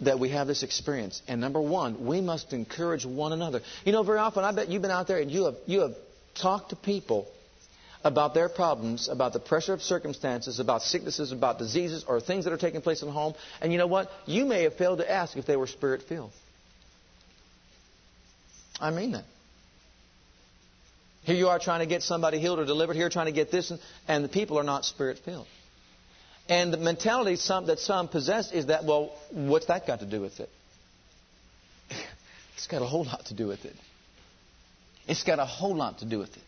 that 0.00 0.18
we 0.18 0.30
have 0.30 0.46
this 0.46 0.62
experience. 0.62 1.22
And 1.28 1.40
number 1.40 1.60
one, 1.60 2.06
we 2.06 2.20
must 2.20 2.52
encourage 2.52 3.06
one 3.06 3.32
another. 3.32 3.60
You 3.84 3.92
know, 3.92 4.02
very 4.02 4.18
often, 4.18 4.44
I 4.44 4.52
bet 4.52 4.68
you've 4.68 4.82
been 4.82 4.90
out 4.90 5.06
there 5.06 5.18
and 5.18 5.30
you 5.30 5.44
have, 5.44 5.54
you 5.66 5.80
have 5.80 5.94
talked 6.34 6.70
to 6.70 6.76
people 6.76 7.28
about 8.02 8.34
their 8.34 8.48
problems, 8.48 9.08
about 9.08 9.32
the 9.32 9.40
pressure 9.40 9.72
of 9.72 9.82
circumstances, 9.82 10.60
about 10.60 10.82
sicknesses, 10.82 11.32
about 11.32 11.58
diseases, 11.58 12.04
or 12.06 12.20
things 12.20 12.44
that 12.44 12.52
are 12.52 12.58
taking 12.58 12.82
place 12.82 13.00
in 13.00 13.08
the 13.08 13.12
home. 13.12 13.34
And 13.62 13.72
you 13.72 13.78
know 13.78 13.86
what? 13.86 14.10
You 14.26 14.44
may 14.44 14.64
have 14.64 14.74
failed 14.74 14.98
to 14.98 15.10
ask 15.10 15.36
if 15.36 15.46
they 15.46 15.56
were 15.56 15.66
spirit 15.66 16.02
filled. 16.02 16.32
I 18.80 18.90
mean 18.90 19.12
that. 19.12 19.24
Here 21.22 21.36
you 21.36 21.48
are 21.48 21.58
trying 21.58 21.80
to 21.80 21.86
get 21.86 22.02
somebody 22.02 22.38
healed 22.38 22.58
or 22.58 22.66
delivered, 22.66 22.96
here 22.96 23.08
trying 23.08 23.26
to 23.26 23.32
get 23.32 23.50
this, 23.50 23.70
and, 23.70 23.80
and 24.06 24.22
the 24.22 24.28
people 24.28 24.58
are 24.58 24.64
not 24.64 24.84
spirit 24.84 25.18
filled. 25.24 25.46
And 26.48 26.72
the 26.72 26.76
mentality 26.76 27.36
some, 27.36 27.66
that 27.66 27.78
some 27.78 28.08
possess 28.08 28.52
is 28.52 28.66
that, 28.66 28.84
well, 28.84 29.16
what's 29.30 29.66
that 29.66 29.86
got 29.86 30.00
to 30.00 30.06
do 30.06 30.20
with 30.20 30.40
it? 30.40 30.50
it's 32.54 32.66
got 32.66 32.82
a 32.82 32.86
whole 32.86 33.04
lot 33.04 33.26
to 33.26 33.34
do 33.34 33.46
with 33.46 33.64
it. 33.64 33.74
It's 35.06 35.22
got 35.22 35.38
a 35.38 35.46
whole 35.46 35.74
lot 35.74 35.98
to 35.98 36.04
do 36.04 36.18
with 36.18 36.36
it. 36.36 36.42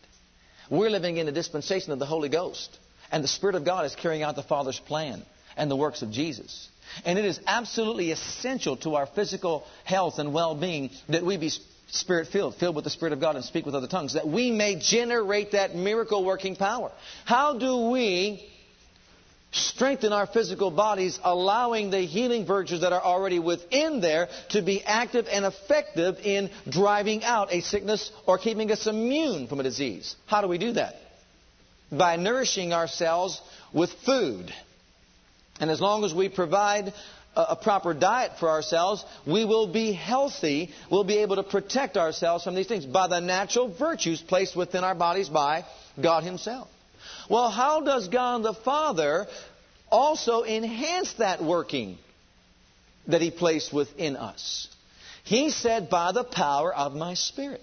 We're 0.70 0.90
living 0.90 1.16
in 1.16 1.26
the 1.26 1.32
dispensation 1.32 1.92
of 1.92 1.98
the 1.98 2.06
Holy 2.06 2.28
Ghost. 2.28 2.76
And 3.10 3.22
the 3.22 3.28
Spirit 3.28 3.54
of 3.54 3.64
God 3.64 3.86
is 3.86 3.94
carrying 3.94 4.22
out 4.22 4.36
the 4.36 4.42
Father's 4.42 4.80
plan 4.80 5.22
and 5.56 5.70
the 5.70 5.76
works 5.76 6.02
of 6.02 6.10
Jesus. 6.10 6.68
And 7.04 7.18
it 7.18 7.24
is 7.24 7.40
absolutely 7.46 8.10
essential 8.10 8.76
to 8.78 8.96
our 8.96 9.06
physical 9.06 9.64
health 9.84 10.18
and 10.18 10.34
well 10.34 10.54
being 10.54 10.90
that 11.08 11.24
we 11.24 11.36
be 11.36 11.50
spirit 11.88 12.28
filled, 12.28 12.56
filled 12.56 12.74
with 12.74 12.84
the 12.84 12.90
Spirit 12.90 13.12
of 13.12 13.20
God 13.20 13.36
and 13.36 13.44
speak 13.44 13.64
with 13.64 13.74
other 13.74 13.86
tongues, 13.86 14.14
that 14.14 14.26
we 14.26 14.50
may 14.50 14.76
generate 14.76 15.52
that 15.52 15.74
miracle 15.74 16.24
working 16.24 16.56
power. 16.56 16.90
How 17.24 17.58
do 17.58 17.90
we 17.90 18.48
strengthen 19.56 20.12
our 20.12 20.26
physical 20.26 20.70
bodies, 20.70 21.18
allowing 21.22 21.90
the 21.90 22.00
healing 22.00 22.46
virtues 22.46 22.82
that 22.82 22.92
are 22.92 23.02
already 23.02 23.38
within 23.38 24.00
there 24.00 24.28
to 24.50 24.62
be 24.62 24.82
active 24.82 25.26
and 25.30 25.44
effective 25.44 26.18
in 26.22 26.50
driving 26.68 27.24
out 27.24 27.52
a 27.52 27.60
sickness 27.60 28.10
or 28.26 28.38
keeping 28.38 28.70
us 28.70 28.86
immune 28.86 29.48
from 29.48 29.60
a 29.60 29.62
disease. 29.62 30.16
How 30.26 30.40
do 30.40 30.48
we 30.48 30.58
do 30.58 30.72
that? 30.72 30.96
By 31.90 32.16
nourishing 32.16 32.72
ourselves 32.72 33.40
with 33.72 33.90
food. 34.04 34.52
And 35.60 35.70
as 35.70 35.80
long 35.80 36.04
as 36.04 36.12
we 36.12 36.28
provide 36.28 36.92
a 37.36 37.56
proper 37.56 37.92
diet 37.92 38.32
for 38.40 38.48
ourselves, 38.48 39.04
we 39.26 39.44
will 39.44 39.66
be 39.66 39.92
healthy. 39.92 40.70
We'll 40.90 41.04
be 41.04 41.18
able 41.18 41.36
to 41.36 41.42
protect 41.42 41.96
ourselves 41.96 42.44
from 42.44 42.54
these 42.54 42.66
things 42.66 42.86
by 42.86 43.08
the 43.08 43.20
natural 43.20 43.68
virtues 43.68 44.20
placed 44.20 44.56
within 44.56 44.84
our 44.84 44.94
bodies 44.94 45.28
by 45.28 45.64
God 46.00 46.24
Himself. 46.24 46.68
Well, 47.28 47.50
how 47.50 47.80
does 47.80 48.08
God 48.08 48.42
the 48.42 48.54
Father 48.54 49.26
also 49.90 50.44
enhance 50.44 51.12
that 51.14 51.42
working 51.42 51.98
that 53.08 53.20
He 53.20 53.30
placed 53.30 53.72
within 53.72 54.16
us? 54.16 54.68
He 55.24 55.50
said, 55.50 55.90
by 55.90 56.12
the 56.12 56.24
power 56.24 56.72
of 56.72 56.94
my 56.94 57.14
Spirit. 57.14 57.62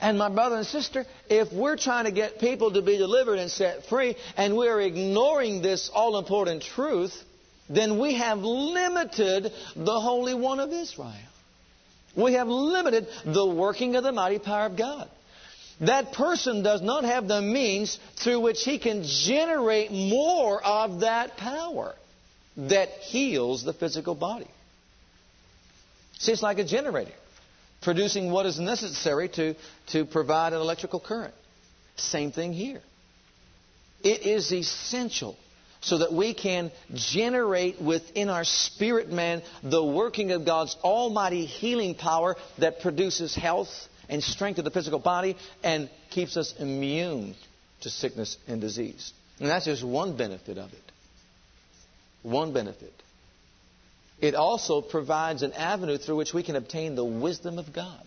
And 0.00 0.16
my 0.16 0.28
brother 0.28 0.56
and 0.56 0.66
sister, 0.66 1.06
if 1.28 1.52
we're 1.52 1.76
trying 1.76 2.04
to 2.04 2.12
get 2.12 2.38
people 2.38 2.72
to 2.72 2.82
be 2.82 2.98
delivered 2.98 3.40
and 3.40 3.50
set 3.50 3.86
free, 3.86 4.14
and 4.36 4.56
we're 4.56 4.80
ignoring 4.80 5.60
this 5.60 5.90
all 5.92 6.18
important 6.18 6.62
truth, 6.62 7.20
then 7.68 7.98
we 7.98 8.14
have 8.14 8.38
limited 8.38 9.52
the 9.74 10.00
Holy 10.00 10.34
One 10.34 10.60
of 10.60 10.72
Israel. 10.72 11.14
We 12.14 12.34
have 12.34 12.46
limited 12.46 13.08
the 13.24 13.46
working 13.46 13.96
of 13.96 14.04
the 14.04 14.12
mighty 14.12 14.38
power 14.38 14.66
of 14.66 14.76
God 14.76 15.08
that 15.80 16.12
person 16.12 16.62
does 16.62 16.82
not 16.82 17.04
have 17.04 17.28
the 17.28 17.40
means 17.40 17.98
through 18.16 18.40
which 18.40 18.64
he 18.64 18.78
can 18.78 19.04
generate 19.04 19.92
more 19.92 20.62
of 20.62 21.00
that 21.00 21.36
power 21.36 21.94
that 22.56 22.88
heals 22.88 23.62
the 23.62 23.72
physical 23.72 24.14
body. 24.14 24.48
See, 26.18 26.32
it's 26.32 26.42
like 26.42 26.58
a 26.58 26.64
generator 26.64 27.12
producing 27.82 28.30
what 28.30 28.46
is 28.46 28.58
necessary 28.58 29.28
to, 29.28 29.54
to 29.88 30.04
provide 30.04 30.52
an 30.52 30.60
electrical 30.60 30.98
current. 30.98 31.34
Same 31.96 32.32
thing 32.32 32.52
here. 32.52 32.82
It 34.02 34.26
is 34.26 34.52
essential 34.52 35.36
so 35.80 35.98
that 35.98 36.12
we 36.12 36.34
can 36.34 36.72
generate 36.94 37.80
within 37.80 38.28
our 38.28 38.42
spirit 38.42 39.10
man 39.10 39.42
the 39.62 39.84
working 39.84 40.32
of 40.32 40.44
God's 40.44 40.76
almighty 40.82 41.44
healing 41.46 41.94
power 41.94 42.36
that 42.58 42.80
produces 42.80 43.34
health 43.34 43.68
and 44.08 44.22
strength 44.22 44.58
of 44.58 44.64
the 44.64 44.70
physical 44.70 44.98
body 44.98 45.36
and 45.62 45.90
keeps 46.10 46.36
us 46.36 46.54
immune 46.58 47.34
to 47.82 47.90
sickness 47.90 48.36
and 48.46 48.60
disease. 48.60 49.12
And 49.38 49.48
that's 49.48 49.66
just 49.66 49.84
one 49.84 50.16
benefit 50.16 50.58
of 50.58 50.72
it. 50.72 50.92
One 52.22 52.52
benefit. 52.52 52.92
It 54.20 54.34
also 54.34 54.80
provides 54.80 55.42
an 55.42 55.52
avenue 55.52 55.96
through 55.96 56.16
which 56.16 56.34
we 56.34 56.42
can 56.42 56.56
obtain 56.56 56.96
the 56.96 57.04
wisdom 57.04 57.58
of 57.58 57.72
God. 57.72 58.02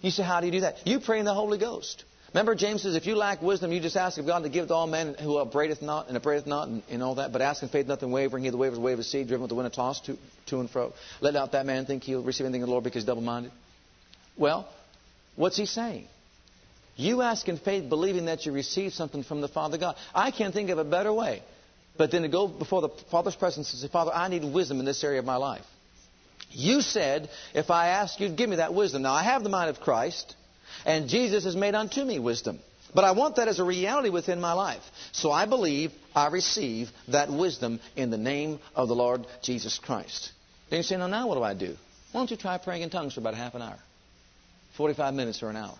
You 0.00 0.10
say, 0.10 0.22
how 0.22 0.40
do 0.40 0.46
you 0.46 0.52
do 0.52 0.60
that? 0.60 0.86
You 0.86 1.00
pray 1.00 1.18
in 1.18 1.24
the 1.24 1.34
Holy 1.34 1.58
Ghost. 1.58 2.04
Remember, 2.32 2.54
James 2.54 2.82
says, 2.82 2.96
if 2.96 3.06
you 3.06 3.16
lack 3.16 3.40
wisdom, 3.40 3.72
you 3.72 3.80
just 3.80 3.96
ask 3.96 4.18
of 4.18 4.26
God 4.26 4.42
to 4.42 4.48
give 4.48 4.68
to 4.68 4.74
all 4.74 4.86
men 4.86 5.14
who 5.14 5.36
upbraideth 5.38 5.80
not 5.80 6.08
and 6.08 6.16
upbraideth 6.16 6.46
not 6.46 6.68
and, 6.68 6.82
and 6.90 7.02
all 7.02 7.14
that. 7.16 7.32
But 7.32 7.40
ask 7.40 7.62
in 7.62 7.68
faith, 7.68 7.86
nothing 7.86 8.10
wavering. 8.10 8.44
He 8.44 8.50
the 8.50 8.56
wavers 8.56 8.78
wave 8.78 8.98
of 8.98 9.06
seed, 9.06 9.28
driven 9.28 9.42
with 9.42 9.48
the 9.50 9.54
wind 9.54 9.72
tossed 9.72 10.06
to, 10.06 10.18
to 10.46 10.60
and 10.60 10.70
fro. 10.70 10.92
Let 11.20 11.34
not 11.34 11.52
that 11.52 11.66
man 11.66 11.86
think 11.86 12.02
he'll 12.02 12.22
receive 12.22 12.44
anything 12.46 12.62
of 12.62 12.68
the 12.68 12.72
Lord 12.72 12.84
because 12.84 13.02
he's 13.02 13.06
double 13.06 13.22
minded. 13.22 13.52
Well, 14.36 14.68
what's 15.34 15.56
he 15.56 15.66
saying? 15.66 16.06
You 16.96 17.22
ask 17.22 17.46
in 17.48 17.58
faith, 17.58 17.88
believing 17.88 18.26
that 18.26 18.46
you 18.46 18.52
receive 18.52 18.94
something 18.94 19.22
from 19.22 19.40
the 19.40 19.48
Father 19.48 19.76
God. 19.76 19.96
I 20.14 20.30
can't 20.30 20.54
think 20.54 20.70
of 20.70 20.78
a 20.78 20.84
better 20.84 21.12
way 21.12 21.42
but 21.96 22.10
then 22.10 22.22
to 22.22 22.28
go 22.28 22.46
before 22.48 22.82
the 22.82 22.90
Father's 23.10 23.34
presence 23.34 23.72
and 23.72 23.80
say, 23.80 23.88
Father, 23.88 24.12
I 24.12 24.28
need 24.28 24.44
wisdom 24.44 24.80
in 24.80 24.86
this 24.86 25.02
area 25.02 25.18
of 25.18 25.24
my 25.24 25.36
life. 25.36 25.64
You 26.50 26.80
said, 26.80 27.28
if 27.54 27.70
I 27.70 27.88
ask 27.88 28.20
you, 28.20 28.28
give 28.28 28.48
me 28.48 28.56
that 28.56 28.74
wisdom. 28.74 29.02
Now, 29.02 29.14
I 29.14 29.22
have 29.22 29.42
the 29.42 29.48
mind 29.48 29.70
of 29.70 29.80
Christ, 29.80 30.34
and 30.84 31.08
Jesus 31.08 31.44
has 31.44 31.56
made 31.56 31.74
unto 31.74 32.02
me 32.02 32.18
wisdom. 32.18 32.60
But 32.94 33.04
I 33.04 33.12
want 33.12 33.36
that 33.36 33.48
as 33.48 33.58
a 33.58 33.64
reality 33.64 34.10
within 34.10 34.40
my 34.40 34.52
life. 34.52 34.82
So 35.12 35.30
I 35.30 35.46
believe 35.46 35.92
I 36.14 36.28
receive 36.28 36.90
that 37.08 37.30
wisdom 37.30 37.80
in 37.94 38.10
the 38.10 38.16
name 38.16 38.58
of 38.74 38.88
the 38.88 38.94
Lord 38.94 39.26
Jesus 39.42 39.78
Christ. 39.78 40.32
Then 40.70 40.78
you 40.78 40.82
say, 40.82 40.96
now, 40.96 41.06
now 41.06 41.26
what 41.26 41.34
do 41.34 41.42
I 41.42 41.54
do? 41.54 41.76
Why 42.12 42.20
don't 42.20 42.30
you 42.30 42.36
try 42.36 42.56
praying 42.58 42.82
in 42.82 42.90
tongues 42.90 43.14
for 43.14 43.20
about 43.20 43.34
half 43.34 43.54
an 43.54 43.62
hour? 43.62 43.78
45 44.76 45.14
minutes 45.14 45.42
or 45.42 45.50
an 45.50 45.56
hour. 45.56 45.78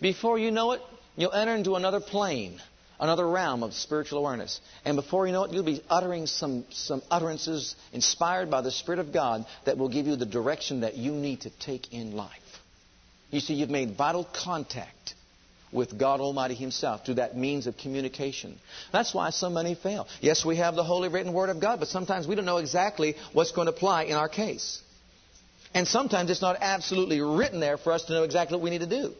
Before 0.00 0.38
you 0.38 0.50
know 0.50 0.72
it, 0.72 0.80
you'll 1.16 1.32
enter 1.32 1.54
into 1.54 1.74
another 1.74 2.00
plane, 2.00 2.60
another 2.98 3.28
realm 3.28 3.62
of 3.62 3.74
spiritual 3.74 4.18
awareness. 4.18 4.60
And 4.84 4.96
before 4.96 5.26
you 5.26 5.32
know 5.32 5.44
it, 5.44 5.52
you'll 5.52 5.62
be 5.62 5.82
uttering 5.90 6.26
some, 6.26 6.64
some 6.70 7.02
utterances 7.10 7.74
inspired 7.92 8.50
by 8.50 8.62
the 8.62 8.70
Spirit 8.70 8.98
of 8.98 9.12
God 9.12 9.44
that 9.66 9.76
will 9.76 9.88
give 9.88 10.06
you 10.06 10.16
the 10.16 10.26
direction 10.26 10.80
that 10.80 10.96
you 10.96 11.12
need 11.12 11.42
to 11.42 11.50
take 11.50 11.92
in 11.92 12.16
life. 12.16 12.30
You 13.30 13.40
see, 13.40 13.54
you've 13.54 13.70
made 13.70 13.96
vital 13.96 14.24
contact 14.24 15.14
with 15.72 15.96
God 15.98 16.20
Almighty 16.20 16.54
Himself 16.54 17.04
through 17.04 17.14
that 17.14 17.36
means 17.36 17.66
of 17.66 17.76
communication. 17.76 18.58
That's 18.92 19.14
why 19.14 19.30
so 19.30 19.50
many 19.50 19.74
fail. 19.74 20.08
Yes, 20.20 20.44
we 20.44 20.56
have 20.56 20.74
the 20.74 20.82
holy 20.82 21.08
written 21.08 21.32
Word 21.32 21.50
of 21.50 21.60
God, 21.60 21.78
but 21.78 21.88
sometimes 21.88 22.26
we 22.26 22.34
don't 22.34 22.44
know 22.44 22.56
exactly 22.56 23.16
what's 23.32 23.52
going 23.52 23.66
to 23.66 23.72
apply 23.72 24.04
in 24.04 24.16
our 24.16 24.28
case. 24.28 24.80
And 25.74 25.86
sometimes 25.86 26.30
it's 26.30 26.42
not 26.42 26.56
absolutely 26.60 27.20
written 27.20 27.60
there 27.60 27.76
for 27.76 27.92
us 27.92 28.04
to 28.04 28.12
know 28.12 28.24
exactly 28.24 28.56
what 28.56 28.64
we 28.64 28.70
need 28.70 28.80
to 28.80 28.86
do. 28.86 29.12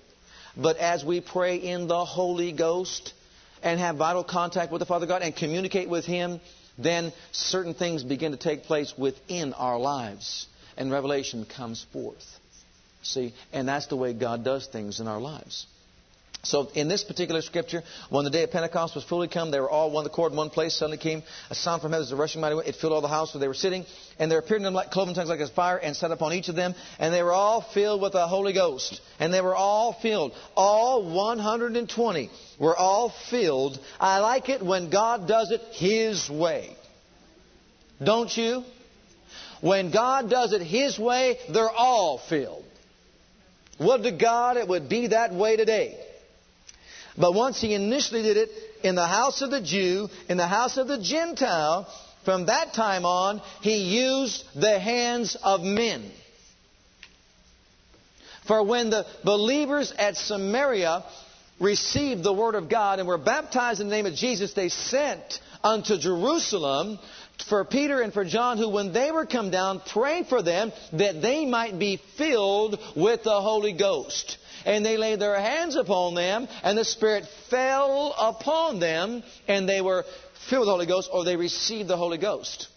But 0.56 0.78
as 0.78 1.04
we 1.04 1.20
pray 1.20 1.56
in 1.56 1.86
the 1.86 2.04
Holy 2.04 2.52
Ghost 2.52 3.12
and 3.62 3.78
have 3.78 3.96
vital 3.96 4.24
contact 4.24 4.72
with 4.72 4.80
the 4.80 4.86
Father 4.86 5.06
God 5.06 5.22
and 5.22 5.34
communicate 5.34 5.88
with 5.88 6.04
Him, 6.04 6.40
then 6.76 7.12
certain 7.30 7.74
things 7.74 8.02
begin 8.02 8.32
to 8.32 8.38
take 8.38 8.64
place 8.64 8.92
within 8.96 9.52
our 9.54 9.78
lives. 9.78 10.46
And 10.76 10.90
revelation 10.90 11.44
comes 11.44 11.86
forth. 11.92 12.24
See? 13.02 13.34
And 13.52 13.68
that's 13.68 13.86
the 13.86 13.96
way 13.96 14.12
God 14.12 14.44
does 14.44 14.66
things 14.66 14.98
in 14.98 15.06
our 15.06 15.20
lives. 15.20 15.66
So 16.42 16.70
in 16.74 16.88
this 16.88 17.04
particular 17.04 17.42
scripture, 17.42 17.82
when 18.08 18.24
the 18.24 18.30
day 18.30 18.44
of 18.44 18.50
Pentecost 18.50 18.94
was 18.94 19.04
fully 19.04 19.28
come, 19.28 19.50
they 19.50 19.60
were 19.60 19.68
all 19.68 19.90
one 19.90 20.06
accord 20.06 20.32
in 20.32 20.38
one 20.38 20.48
place. 20.48 20.74
Suddenly 20.74 20.96
came 20.96 21.22
a 21.50 21.54
sound 21.54 21.82
from 21.82 21.92
heaven 21.92 22.06
as 22.06 22.12
a 22.12 22.16
rushing 22.16 22.40
mighty 22.40 22.54
wind. 22.54 22.66
It 22.66 22.76
filled 22.76 22.94
all 22.94 23.02
the 23.02 23.08
house 23.08 23.34
where 23.34 23.40
they 23.40 23.48
were 23.48 23.52
sitting. 23.52 23.84
And 24.18 24.30
there 24.30 24.38
appeared 24.38 24.60
in 24.60 24.64
them 24.64 24.72
like 24.72 24.90
cloven 24.90 25.14
tongues 25.14 25.28
like 25.28 25.40
a 25.40 25.48
fire 25.48 25.76
and 25.76 25.94
set 25.94 26.12
upon 26.12 26.32
each 26.32 26.48
of 26.48 26.56
them. 26.56 26.74
And 26.98 27.12
they 27.12 27.22
were 27.22 27.32
all 27.32 27.60
filled 27.60 28.00
with 28.00 28.12
the 28.12 28.26
Holy 28.26 28.54
Ghost. 28.54 29.02
And 29.18 29.34
they 29.34 29.42
were 29.42 29.54
all 29.54 29.92
filled. 29.92 30.32
All 30.56 31.14
120 31.14 32.30
were 32.58 32.76
all 32.76 33.12
filled. 33.28 33.78
I 33.98 34.20
like 34.20 34.48
it 34.48 34.64
when 34.64 34.88
God 34.88 35.28
does 35.28 35.50
it 35.50 35.60
His 35.72 36.30
way. 36.30 36.74
Don't 38.02 38.34
you? 38.34 38.64
When 39.60 39.90
God 39.90 40.30
does 40.30 40.54
it 40.54 40.62
His 40.62 40.98
way, 40.98 41.38
they're 41.52 41.68
all 41.68 42.16
filled. 42.16 42.64
Would 43.78 44.04
to 44.04 44.12
God 44.12 44.56
it 44.56 44.66
would 44.68 44.88
be 44.88 45.08
that 45.08 45.34
way 45.34 45.56
today. 45.56 45.98
But 47.16 47.34
once 47.34 47.60
he 47.60 47.74
initially 47.74 48.22
did 48.22 48.36
it 48.36 48.50
in 48.82 48.94
the 48.94 49.06
house 49.06 49.42
of 49.42 49.50
the 49.50 49.60
Jew, 49.60 50.08
in 50.28 50.36
the 50.36 50.46
house 50.46 50.76
of 50.76 50.88
the 50.88 50.98
Gentile, 50.98 51.86
from 52.24 52.46
that 52.46 52.74
time 52.74 53.04
on, 53.04 53.40
he 53.62 53.76
used 53.76 54.44
the 54.54 54.78
hands 54.78 55.36
of 55.42 55.62
men. 55.62 56.10
For 58.46 58.62
when 58.62 58.90
the 58.90 59.06
believers 59.24 59.92
at 59.96 60.16
Samaria 60.16 61.04
received 61.60 62.22
the 62.22 62.32
word 62.32 62.54
of 62.54 62.68
God 62.68 62.98
and 62.98 63.06
were 63.06 63.18
baptized 63.18 63.80
in 63.80 63.88
the 63.88 63.94
name 63.94 64.06
of 64.06 64.14
Jesus, 64.14 64.54
they 64.54 64.68
sent 64.68 65.40
unto 65.62 65.98
Jerusalem 65.98 66.98
for 67.48 67.64
Peter 67.64 68.00
and 68.00 68.12
for 68.12 68.24
John, 68.24 68.58
who 68.58 68.68
when 68.68 68.92
they 68.92 69.10
were 69.10 69.26
come 69.26 69.50
down, 69.50 69.80
prayed 69.80 70.26
for 70.26 70.42
them 70.42 70.72
that 70.92 71.22
they 71.22 71.46
might 71.46 71.78
be 71.78 72.00
filled 72.18 72.78
with 72.96 73.22
the 73.22 73.40
Holy 73.40 73.72
Ghost 73.72 74.38
and 74.64 74.84
they 74.84 74.96
laid 74.96 75.20
their 75.20 75.38
hands 75.40 75.76
upon 75.76 76.14
them, 76.14 76.48
and 76.62 76.76
the 76.76 76.84
Spirit 76.84 77.24
fell 77.48 78.14
upon 78.18 78.80
them, 78.80 79.22
and 79.48 79.68
they 79.68 79.80
were 79.80 80.04
filled 80.48 80.60
with 80.60 80.66
the 80.66 80.72
Holy 80.72 80.86
Ghost, 80.86 81.10
or 81.12 81.24
they 81.24 81.36
received 81.36 81.88
the 81.88 81.96
Holy 81.96 82.18
Ghost. 82.18 82.68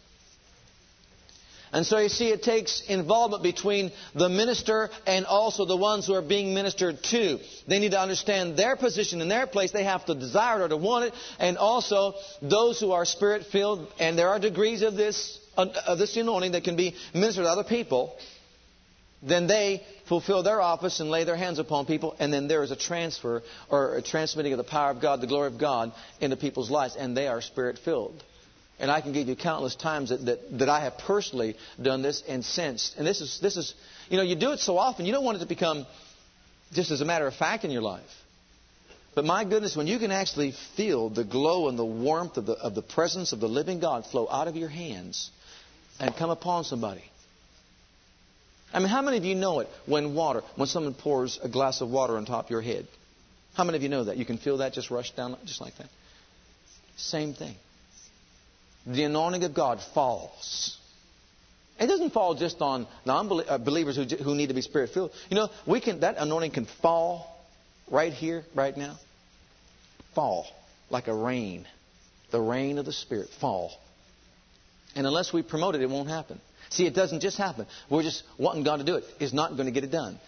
And 1.74 1.88
so 1.88 1.98
you 1.98 2.10
see, 2.10 2.30
it 2.30 2.44
takes 2.44 2.82
involvement 2.82 3.42
between 3.42 3.92
the 4.14 4.30
minister 4.30 4.92
and 5.08 5.26
also 5.26 5.66
the 5.66 5.76
ones 5.76 6.06
who 6.06 6.14
are 6.14 6.22
being 6.22 6.54
ministered 6.54 7.02
to. 7.06 7.40
They 7.68 7.80
need 7.80 7.92
to 7.92 8.00
understand 8.00 8.56
their 8.56 8.76
position 8.76 9.22
and 9.22 9.32
their 9.32 9.48
place. 9.48 9.72
They 9.72 9.84
have 9.84 10.06
to 10.06 10.14
desire 10.14 10.62
it 10.62 10.66
or 10.66 10.68
to 10.70 10.78
want 10.78 11.06
it. 11.06 11.14
And 11.40 11.58
also, 11.58 12.14
those 12.44 12.80
who 12.80 12.92
are 12.92 13.06
spirit 13.06 13.48
filled, 13.48 13.92
and 14.00 14.16
there 14.16 14.30
are 14.30 14.38
degrees 14.38 14.84
of 14.84 14.94
this, 14.94 15.40
of 15.58 15.98
this 15.98 16.16
anointing 16.16 16.52
that 16.52 16.64
can 16.64 16.76
be 16.76 16.96
ministered 17.12 17.46
to 17.46 17.50
other 17.50 17.64
people 17.64 18.16
then 19.26 19.48
they 19.48 19.82
fulfill 20.14 20.44
their 20.44 20.62
office 20.62 21.00
and 21.00 21.10
lay 21.10 21.24
their 21.24 21.36
hands 21.36 21.58
upon 21.58 21.88
people, 21.88 22.16
and 22.20 22.32
then 22.32 22.48
there 22.48 22.62
is 22.62 22.70
a 22.70 22.76
transfer 22.76 23.42
or 23.68 23.96
a 23.96 24.02
transmitting 24.04 24.54
of 24.54 24.58
the 24.58 24.64
power 24.64 24.92
of 24.92 25.02
God, 25.02 25.22
the 25.22 25.28
glory 25.28 25.48
of 25.48 25.58
God, 25.58 25.92
into 26.22 26.38
people's 26.38 26.70
lives, 26.70 26.96
and 26.96 27.18
they 27.18 27.28
are 27.28 27.42
spirit 27.42 27.80
filled. 27.80 28.24
And 28.78 28.92
I 28.92 29.02
can 29.02 29.12
give 29.12 29.28
you 29.28 29.36
countless 29.36 29.76
times 29.76 30.10
that, 30.10 30.24
that, 30.26 30.60
that 30.60 30.70
I 30.70 30.82
have 30.82 31.00
personally 31.00 31.56
done 31.82 32.04
this 32.04 32.22
and 32.28 32.46
sensed. 32.46 32.96
And 32.96 33.08
this 33.08 33.22
is, 33.22 33.40
this 33.42 33.58
is, 33.58 33.74
you 34.08 34.18
know, 34.18 34.24
you 34.24 34.36
do 34.36 34.52
it 34.52 34.60
so 34.60 34.78
often, 34.78 35.08
you 35.08 35.14
don't 35.14 35.26
want 35.26 35.38
it 35.38 35.40
to 35.40 35.48
become 35.48 35.88
just 36.74 36.92
as 36.92 37.02
a 37.02 37.06
matter 37.06 37.26
of 37.26 37.34
fact 37.34 37.64
in 37.64 37.72
your 37.72 37.82
life. 37.82 38.04
But 39.16 39.26
my 39.26 39.46
goodness, 39.46 39.76
when 39.76 39.88
you 39.88 39.98
can 39.98 40.12
actually 40.12 40.54
feel 40.78 41.10
the 41.10 41.24
glow 41.24 41.70
and 41.70 41.80
the 41.80 41.86
warmth 41.86 42.38
of 42.38 42.46
the, 42.46 42.54
of 42.54 42.76
the 42.76 42.84
presence 42.84 43.34
of 43.34 43.40
the 43.40 43.50
living 43.50 43.80
God 43.80 44.06
flow 44.06 44.28
out 44.30 44.48
of 44.48 44.56
your 44.56 44.70
hands 44.70 45.32
and 46.00 46.16
come 46.16 46.30
upon 46.30 46.66
somebody, 46.66 47.04
I 48.74 48.80
mean, 48.80 48.90
how 48.90 49.02
many 49.02 49.18
of 49.18 49.26
you 49.26 49.36
know 49.36 49.60
it 49.60 49.70
when 49.86 50.16
water, 50.16 50.42
when 50.56 50.68
someone 50.68 50.94
pours 50.94 51.40
a 51.44 51.50
glass 51.50 51.82
of 51.82 51.90
water 51.90 52.18
on 52.18 52.26
top 52.26 52.46
of 52.46 52.52
your 52.52 52.62
head? 52.62 52.88
How 53.54 53.64
many 53.64 53.78
of 53.78 53.84
you 53.84 53.90
know 53.90 54.06
that? 54.06 54.18
You 54.18 54.26
can 54.26 54.38
feel 54.38 54.58
that 54.58 54.74
just 54.74 54.90
rush 54.90 55.12
down 55.12 55.38
just 55.46 55.62
like 55.62 55.78
that. 55.78 55.90
Same 56.98 57.34
thing. 57.34 57.56
The 58.88 59.04
anointing 59.04 59.44
of 59.44 59.54
God 59.54 59.80
falls. 59.94 60.78
It 61.80 61.88
doesn't 61.88 62.12
fall 62.12 62.36
just 62.36 62.62
on 62.62 62.88
non-believers 63.06 63.98
uh, 63.98 64.04
who, 64.04 64.24
who 64.24 64.36
need 64.36 64.48
to 64.48 64.54
be 64.54 64.62
spirit 64.62 64.90
filled. 64.90 65.12
You 65.30 65.36
know, 65.36 65.50
we 65.66 65.80
can 65.80 66.02
that 66.02 66.16
anointing 66.18 66.52
can 66.52 66.66
fall 66.82 67.28
right 67.90 68.14
here, 68.14 68.44
right 68.56 68.76
now. 68.76 68.98
Fall 70.16 70.48
like 70.90 71.08
a 71.08 71.14
rain, 71.14 71.68
the 72.32 72.40
rain 72.40 72.78
of 72.78 72.86
the 72.86 72.94
Spirit 72.94 73.30
fall. 73.42 73.72
And 74.96 75.08
unless 75.08 75.34
we 75.34 75.42
promote 75.42 75.76
it, 75.76 75.82
it 75.82 75.90
won't 75.90 76.10
happen. 76.10 76.40
See, 76.74 76.88
it 76.88 76.96
doesn't 76.96 77.20
just 77.20 77.38
happen. 77.38 77.68
We're 77.88 78.02
just 78.02 78.24
wanting 78.40 78.64
God 78.64 78.78
to 78.78 78.84
do 78.84 78.96
it. 78.96 79.04
It's 79.20 79.32
not 79.32 79.52
going 79.52 79.66
to 79.66 79.72
get 79.72 79.84
it 79.84 79.92
done. 79.92 80.20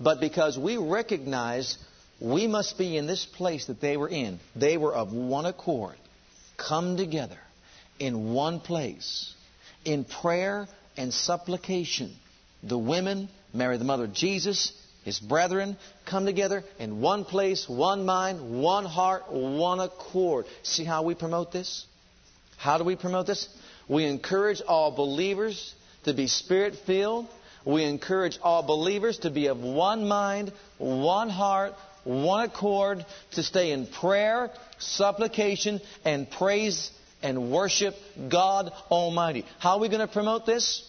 But 0.00 0.18
because 0.18 0.58
we 0.58 0.78
recognize 0.78 1.76
we 2.20 2.46
must 2.46 2.78
be 2.78 2.96
in 2.96 3.06
this 3.06 3.26
place 3.26 3.66
that 3.66 3.82
they 3.82 3.98
were 3.98 4.08
in, 4.08 4.40
they 4.56 4.78
were 4.78 4.94
of 4.94 5.12
one 5.12 5.44
accord, 5.44 5.96
come 6.56 6.96
together 6.96 7.36
in 7.98 8.32
one 8.32 8.60
place, 8.60 9.34
in 9.84 10.04
prayer 10.04 10.66
and 10.96 11.12
supplication. 11.12 12.16
The 12.62 12.78
women, 12.78 13.28
Mary, 13.52 13.76
the 13.76 13.84
mother 13.84 14.04
of 14.04 14.14
Jesus, 14.14 14.72
his 15.04 15.20
brethren, 15.20 15.76
come 16.06 16.24
together 16.24 16.64
in 16.78 17.02
one 17.02 17.26
place, 17.26 17.68
one 17.68 18.06
mind, 18.06 18.62
one 18.62 18.86
heart, 18.86 19.30
one 19.30 19.80
accord. 19.80 20.46
See 20.62 20.84
how 20.84 21.02
we 21.02 21.14
promote 21.14 21.52
this? 21.52 21.84
How 22.56 22.78
do 22.78 22.84
we 22.84 22.96
promote 22.96 23.26
this? 23.26 23.48
We 23.86 24.06
encourage 24.06 24.62
all 24.66 24.90
believers 24.92 25.74
to 26.04 26.14
be 26.14 26.26
spirit 26.26 26.74
filled. 26.86 27.26
We 27.64 27.84
encourage 27.84 28.38
all 28.42 28.62
believers 28.62 29.18
to 29.18 29.30
be 29.30 29.48
of 29.48 29.60
one 29.60 30.08
mind, 30.08 30.52
one 30.78 31.28
heart, 31.28 31.74
one 32.04 32.48
accord, 32.48 33.04
to 33.32 33.42
stay 33.42 33.72
in 33.72 33.86
prayer, 33.86 34.50
supplication, 34.78 35.80
and 36.04 36.30
praise 36.30 36.90
and 37.22 37.52
worship 37.52 37.94
God 38.30 38.72
Almighty. 38.90 39.44
How 39.58 39.72
are 39.72 39.80
we 39.80 39.88
going 39.88 40.00
to 40.00 40.12
promote 40.12 40.46
this? 40.46 40.86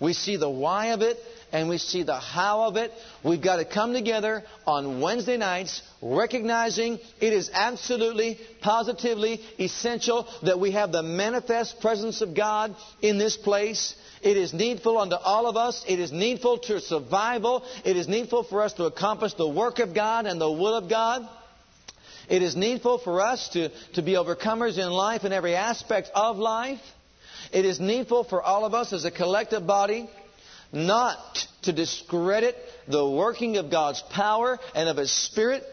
We 0.00 0.14
see 0.14 0.36
the 0.36 0.48
why 0.48 0.86
of 0.88 1.02
it 1.02 1.18
and 1.52 1.68
we 1.68 1.78
see 1.78 2.02
the 2.02 2.18
how 2.18 2.62
of 2.62 2.76
it. 2.76 2.92
We've 3.24 3.42
got 3.42 3.56
to 3.56 3.64
come 3.64 3.92
together 3.92 4.44
on 4.66 5.00
Wednesday 5.00 5.36
nights 5.36 5.82
recognizing 6.02 6.98
it 7.20 7.32
is 7.32 7.50
absolutely, 7.52 8.38
positively 8.60 9.40
essential 9.58 10.28
that 10.42 10.58
we 10.58 10.72
have 10.72 10.92
the 10.92 11.02
manifest 11.02 11.80
presence 11.80 12.20
of 12.20 12.34
God 12.34 12.74
in 13.02 13.18
this 13.18 13.36
place. 13.36 13.94
It 14.22 14.36
is 14.36 14.52
needful 14.52 14.98
unto 14.98 15.16
all 15.16 15.46
of 15.46 15.56
us. 15.56 15.84
It 15.88 15.98
is 15.98 16.12
needful 16.12 16.58
to 16.58 16.80
survival. 16.80 17.64
It 17.84 17.96
is 17.96 18.08
needful 18.08 18.44
for 18.44 18.62
us 18.62 18.74
to 18.74 18.84
accomplish 18.84 19.34
the 19.34 19.48
work 19.48 19.78
of 19.78 19.94
God 19.94 20.26
and 20.26 20.40
the 20.40 20.50
will 20.50 20.74
of 20.74 20.88
God. 20.88 21.28
It 22.28 22.42
is 22.42 22.54
needful 22.54 22.98
for 22.98 23.20
us 23.20 23.48
to, 23.50 23.70
to 23.94 24.02
be 24.02 24.12
overcomers 24.12 24.78
in 24.78 24.90
life 24.90 25.24
in 25.24 25.32
every 25.32 25.56
aspect 25.56 26.10
of 26.14 26.38
life. 26.38 26.80
It 27.52 27.64
is 27.64 27.80
needful 27.80 28.24
for 28.24 28.40
all 28.40 28.64
of 28.64 28.72
us 28.74 28.92
as 28.92 29.04
a 29.04 29.10
collective 29.10 29.66
body 29.66 30.08
not 30.72 31.46
to 31.62 31.72
discredit 31.72 32.56
the 32.88 33.08
working 33.08 33.56
of 33.56 33.70
God's 33.70 34.02
power 34.10 34.58
and 34.74 34.88
of 34.88 34.96
His 34.96 35.12
Spirit, 35.12 35.64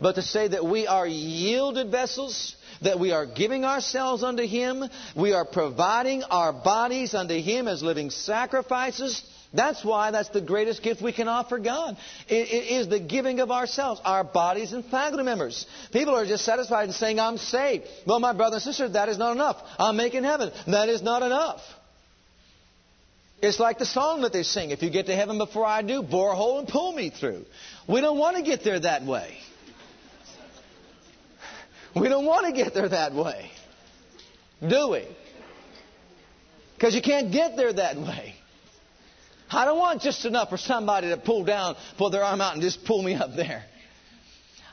but 0.00 0.16
to 0.16 0.22
say 0.22 0.48
that 0.48 0.64
we 0.64 0.86
are 0.86 1.06
yielded 1.06 1.90
vessels, 1.90 2.56
that 2.82 2.98
we 2.98 3.12
are 3.12 3.26
giving 3.26 3.64
ourselves 3.64 4.22
unto 4.22 4.46
Him, 4.46 4.84
we 5.16 5.32
are 5.32 5.44
providing 5.44 6.22
our 6.24 6.52
bodies 6.52 7.14
unto 7.14 7.40
Him 7.40 7.68
as 7.68 7.82
living 7.82 8.10
sacrifices. 8.10 9.22
That's 9.52 9.84
why 9.84 10.10
that's 10.10 10.30
the 10.30 10.40
greatest 10.40 10.82
gift 10.82 11.00
we 11.00 11.12
can 11.12 11.28
offer 11.28 11.60
God. 11.60 11.96
It, 12.28 12.48
it 12.48 12.72
is 12.72 12.88
the 12.88 12.98
giving 12.98 13.38
of 13.38 13.52
ourselves, 13.52 14.00
our 14.04 14.24
bodies 14.24 14.72
and 14.72 14.84
faculty 14.84 15.22
members. 15.22 15.64
People 15.92 16.16
are 16.16 16.26
just 16.26 16.44
satisfied 16.44 16.88
in 16.88 16.92
saying, 16.92 17.20
I'm 17.20 17.38
saved. 17.38 17.86
Well, 18.04 18.18
my 18.18 18.32
brother 18.32 18.56
and 18.56 18.62
sister, 18.62 18.88
that 18.88 19.08
is 19.08 19.16
not 19.16 19.32
enough. 19.32 19.62
I'm 19.78 19.96
making 19.96 20.24
heaven. 20.24 20.50
That 20.66 20.88
is 20.88 21.02
not 21.02 21.22
enough. 21.22 21.60
It's 23.44 23.60
like 23.60 23.78
the 23.78 23.86
song 23.86 24.22
that 24.22 24.32
they 24.32 24.42
sing 24.42 24.70
If 24.70 24.82
you 24.82 24.90
get 24.90 25.06
to 25.06 25.14
heaven 25.14 25.36
before 25.38 25.66
I 25.66 25.82
do, 25.82 26.02
bore 26.02 26.32
a 26.32 26.34
hole 26.34 26.58
and 26.58 26.66
pull 26.66 26.92
me 26.92 27.10
through. 27.10 27.44
We 27.86 28.00
don't 28.00 28.18
want 28.18 28.36
to 28.36 28.42
get 28.42 28.64
there 28.64 28.80
that 28.80 29.04
way. 29.04 29.36
We 31.94 32.08
don't 32.08 32.24
want 32.24 32.46
to 32.46 32.52
get 32.52 32.74
there 32.74 32.88
that 32.88 33.12
way. 33.14 33.50
Do 34.66 34.88
we? 34.88 35.06
Because 36.74 36.94
you 36.94 37.02
can't 37.02 37.30
get 37.30 37.56
there 37.56 37.72
that 37.72 37.96
way. 37.96 38.34
I 39.50 39.64
don't 39.64 39.78
want 39.78 40.02
just 40.02 40.24
enough 40.24 40.48
for 40.48 40.56
somebody 40.56 41.10
to 41.10 41.16
pull 41.16 41.44
down, 41.44 41.76
pull 41.98 42.10
their 42.10 42.24
arm 42.24 42.40
out 42.40 42.54
and 42.54 42.62
just 42.62 42.84
pull 42.84 43.02
me 43.02 43.14
up 43.14 43.36
there. 43.36 43.64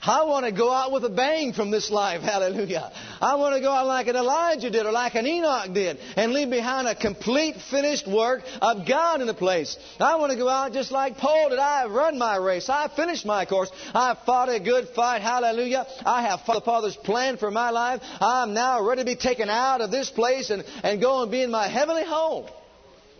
I 0.03 0.23
want 0.23 0.45
to 0.45 0.51
go 0.51 0.71
out 0.71 0.91
with 0.91 1.03
a 1.05 1.09
bang 1.09 1.53
from 1.53 1.69
this 1.69 1.91
life. 1.91 2.21
Hallelujah. 2.31 2.91
I 3.21 3.35
want 3.35 3.55
to 3.55 3.61
go 3.61 3.71
out 3.71 3.85
like 3.85 4.07
an 4.07 4.15
Elijah 4.15 4.69
did 4.71 4.85
or 4.85 4.91
like 4.91 5.15
an 5.15 5.27
Enoch 5.27 5.73
did 5.73 5.99
and 6.15 6.33
leave 6.33 6.49
behind 6.49 6.87
a 6.87 6.95
complete 6.95 7.57
finished 7.69 8.07
work 8.07 8.41
of 8.61 8.87
God 8.87 9.21
in 9.21 9.27
the 9.27 9.33
place. 9.33 9.77
I 9.99 10.15
want 10.15 10.31
to 10.31 10.37
go 10.37 10.49
out 10.49 10.73
just 10.73 10.91
like 10.91 11.17
Paul 11.17 11.49
did. 11.49 11.59
I 11.59 11.81
have 11.81 11.91
run 11.91 12.17
my 12.17 12.37
race. 12.37 12.67
I 12.67 12.83
have 12.83 12.93
finished 12.93 13.25
my 13.25 13.45
course. 13.45 13.71
I 13.93 14.09
have 14.09 14.19
fought 14.25 14.49
a 14.49 14.59
good 14.59 14.89
fight. 14.89 15.21
Hallelujah. 15.21 15.85
I 16.03 16.23
have 16.23 16.41
followed 16.41 16.61
the 16.61 16.65
Father's 16.65 16.95
plan 16.95 17.37
for 17.37 17.51
my 17.51 17.69
life. 17.69 18.01
I 18.19 18.43
am 18.43 18.53
now 18.53 18.83
ready 18.83 19.01
to 19.01 19.05
be 19.05 19.15
taken 19.15 19.49
out 19.49 19.81
of 19.81 19.91
this 19.91 20.09
place 20.09 20.49
and, 20.49 20.63
and 20.83 20.99
go 20.99 21.21
and 21.21 21.31
be 21.31 21.43
in 21.43 21.51
my 21.51 21.67
heavenly 21.67 22.05
home 22.05 22.47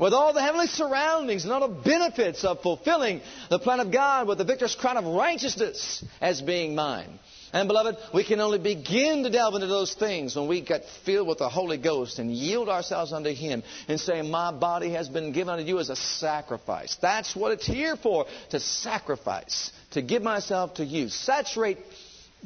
with 0.01 0.13
all 0.13 0.33
the 0.33 0.41
heavenly 0.41 0.65
surroundings 0.65 1.43
and 1.43 1.53
all 1.53 1.67
the 1.67 1.81
benefits 1.83 2.43
of 2.43 2.59
fulfilling 2.61 3.21
the 3.51 3.59
plan 3.59 3.79
of 3.79 3.91
God 3.91 4.27
with 4.27 4.39
the 4.39 4.43
victor's 4.43 4.73
crown 4.73 4.97
of 4.97 5.05
righteousness 5.05 6.03
as 6.19 6.41
being 6.41 6.73
mine. 6.73 7.19
And 7.53 7.67
beloved, 7.67 7.97
we 8.11 8.23
can 8.23 8.39
only 8.39 8.57
begin 8.57 9.23
to 9.23 9.29
delve 9.29 9.55
into 9.55 9.67
those 9.67 9.93
things 9.93 10.35
when 10.35 10.47
we 10.47 10.61
get 10.61 10.85
filled 11.05 11.27
with 11.27 11.37
the 11.37 11.49
Holy 11.49 11.77
Ghost 11.77 12.17
and 12.17 12.31
yield 12.31 12.67
ourselves 12.67 13.13
unto 13.13 13.31
Him 13.31 13.61
and 13.87 13.99
say, 13.99 14.23
My 14.23 14.51
body 14.51 14.91
has 14.93 15.07
been 15.07 15.33
given 15.33 15.53
unto 15.53 15.65
you 15.65 15.77
as 15.77 15.89
a 15.89 15.95
sacrifice. 15.95 16.97
That's 16.99 17.35
what 17.35 17.51
it's 17.51 17.67
here 17.67 17.95
for, 17.95 18.25
to 18.49 18.59
sacrifice, 18.59 19.71
to 19.91 20.01
give 20.01 20.23
myself 20.23 20.75
to 20.75 20.85
you. 20.85 21.09
Saturate, 21.09 21.77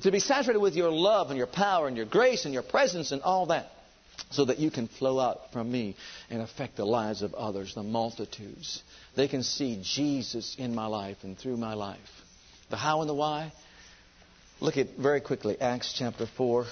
to 0.02 0.12
be 0.12 0.20
saturated 0.20 0.60
with 0.60 0.76
your 0.76 0.92
love 0.92 1.30
and 1.30 1.38
your 1.38 1.48
power 1.48 1.88
and 1.88 1.96
your 1.96 2.08
grace 2.08 2.44
and 2.44 2.54
your 2.54 2.64
presence 2.64 3.14
and 3.14 3.22
all 3.22 3.46
that 3.46 3.70
so 4.32 4.46
that 4.46 4.60
you 4.60 4.72
can 4.72 4.88
flow 4.88 5.20
out 5.20 5.52
from 5.54 5.72
me 5.72 5.96
and 6.30 6.42
affect 6.42 6.78
the 6.78 6.86
lives 6.86 7.22
of 7.22 7.34
others, 7.34 7.76
the 7.76 7.84
multitudes. 7.84 8.84
They 9.16 9.28
can 9.28 9.44
see 9.44 9.80
Jesus 9.84 10.56
in 10.58 10.74
my 10.76 10.88
life 10.88 11.18
and 11.24 11.38
through 11.38 11.58
my 11.58 11.74
life. 11.74 12.00
The 12.70 12.78
how 12.78 13.02
and 13.02 13.10
the 13.10 13.14
why 13.14 13.52
Look 14.62 14.78
at 14.78 14.96
very 14.98 15.20
quickly 15.20 15.60
Acts 15.60 15.94
chapter 15.98 16.26
4. 16.26 16.66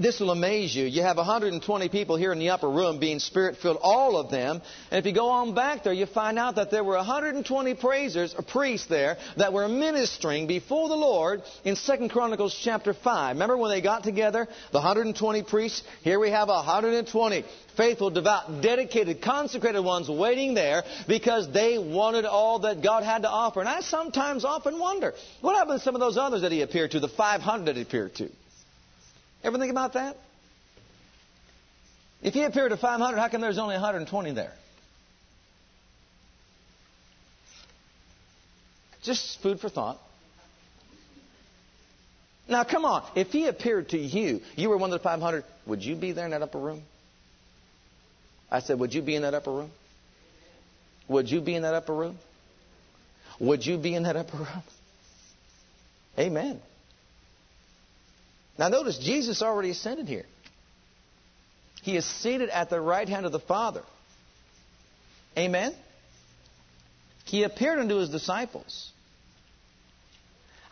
This 0.00 0.20
will 0.20 0.30
amaze 0.30 0.74
you. 0.74 0.86
You 0.86 1.02
have 1.02 1.18
120 1.18 1.88
people 1.90 2.16
here 2.16 2.32
in 2.32 2.38
the 2.38 2.48
upper 2.48 2.70
room 2.70 2.98
being 2.98 3.18
spirit 3.18 3.58
filled, 3.58 3.78
all 3.82 4.16
of 4.16 4.30
them. 4.30 4.62
And 4.90 4.98
if 4.98 5.04
you 5.04 5.12
go 5.12 5.28
on 5.28 5.54
back 5.54 5.84
there, 5.84 5.92
you 5.92 6.06
find 6.06 6.38
out 6.38 6.54
that 6.54 6.70
there 6.70 6.82
were 6.82 6.96
120 6.96 7.74
praisers, 7.74 8.34
or 8.34 8.42
priests 8.42 8.86
there, 8.86 9.18
that 9.36 9.52
were 9.52 9.68
ministering 9.68 10.46
before 10.46 10.88
the 10.88 10.96
Lord 10.96 11.42
in 11.64 11.76
2 11.76 12.08
Chronicles 12.08 12.58
chapter 12.62 12.94
5. 12.94 13.36
Remember 13.36 13.58
when 13.58 13.70
they 13.70 13.82
got 13.82 14.02
together, 14.02 14.48
the 14.72 14.78
120 14.78 15.42
priests? 15.42 15.82
Here 16.02 16.18
we 16.18 16.30
have 16.30 16.48
120 16.48 17.44
faithful, 17.76 18.08
devout, 18.08 18.62
dedicated, 18.62 19.20
consecrated 19.20 19.82
ones 19.82 20.08
waiting 20.08 20.54
there 20.54 20.84
because 21.06 21.52
they 21.52 21.76
wanted 21.76 22.24
all 22.24 22.60
that 22.60 22.82
God 22.82 23.02
had 23.02 23.22
to 23.22 23.28
offer. 23.28 23.60
And 23.60 23.68
I 23.68 23.80
sometimes 23.80 24.46
often 24.46 24.78
wonder, 24.78 25.12
what 25.42 25.54
happened 25.54 25.80
to 25.80 25.84
some 25.84 25.94
of 25.94 26.00
those 26.00 26.16
others 26.16 26.40
that 26.40 26.52
he 26.52 26.62
appeared 26.62 26.92
to, 26.92 27.00
the 27.00 27.08
500 27.08 27.66
that 27.66 27.76
he 27.76 27.82
appeared 27.82 28.14
to? 28.14 28.30
Ever 29.46 29.58
think 29.58 29.70
about 29.70 29.92
that? 29.92 30.16
If 32.20 32.34
he 32.34 32.42
appeared 32.42 32.72
to 32.72 32.76
500, 32.76 33.16
how 33.16 33.28
come 33.28 33.40
there's 33.40 33.58
only 33.58 33.74
120 33.74 34.32
there? 34.32 34.52
Just 39.04 39.40
food 39.42 39.60
for 39.60 39.68
thought. 39.68 40.00
Now, 42.48 42.64
come 42.64 42.84
on. 42.84 43.04
If 43.14 43.28
he 43.28 43.46
appeared 43.46 43.90
to 43.90 43.98
you, 43.98 44.40
you 44.56 44.68
were 44.68 44.76
one 44.76 44.92
of 44.92 44.98
the 44.98 45.02
500, 45.02 45.44
would 45.66 45.84
you 45.84 45.94
be 45.94 46.10
there 46.10 46.24
in 46.24 46.32
that 46.32 46.42
upper 46.42 46.58
room? 46.58 46.82
I 48.50 48.58
said, 48.58 48.80
would 48.80 48.92
you 48.94 49.02
be 49.02 49.14
in 49.14 49.22
that 49.22 49.34
upper 49.34 49.52
room? 49.52 49.70
Would 51.06 51.30
you 51.30 51.40
be 51.40 51.54
in 51.54 51.62
that 51.62 51.74
upper 51.74 51.94
room? 51.94 52.18
Would 53.38 53.64
you 53.64 53.78
be 53.78 53.94
in 53.94 54.02
that 54.02 54.16
upper 54.16 54.38
room? 54.38 54.62
Amen. 56.18 56.60
Now 58.58 58.68
notice, 58.68 58.98
Jesus 58.98 59.42
already 59.42 59.70
ascended 59.70 60.08
here. 60.08 60.26
He 61.82 61.96
is 61.96 62.04
seated 62.04 62.48
at 62.48 62.70
the 62.70 62.80
right 62.80 63.08
hand 63.08 63.26
of 63.26 63.32
the 63.32 63.40
Father. 63.40 63.82
Amen? 65.38 65.74
He 67.24 67.42
appeared 67.42 67.78
unto 67.78 67.96
his 67.96 68.08
disciples. 68.08 68.90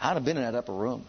I'd 0.01 0.15
have 0.15 0.25
been 0.25 0.37
in 0.37 0.43
that 0.43 0.55
upper 0.55 0.73
room. 0.73 1.05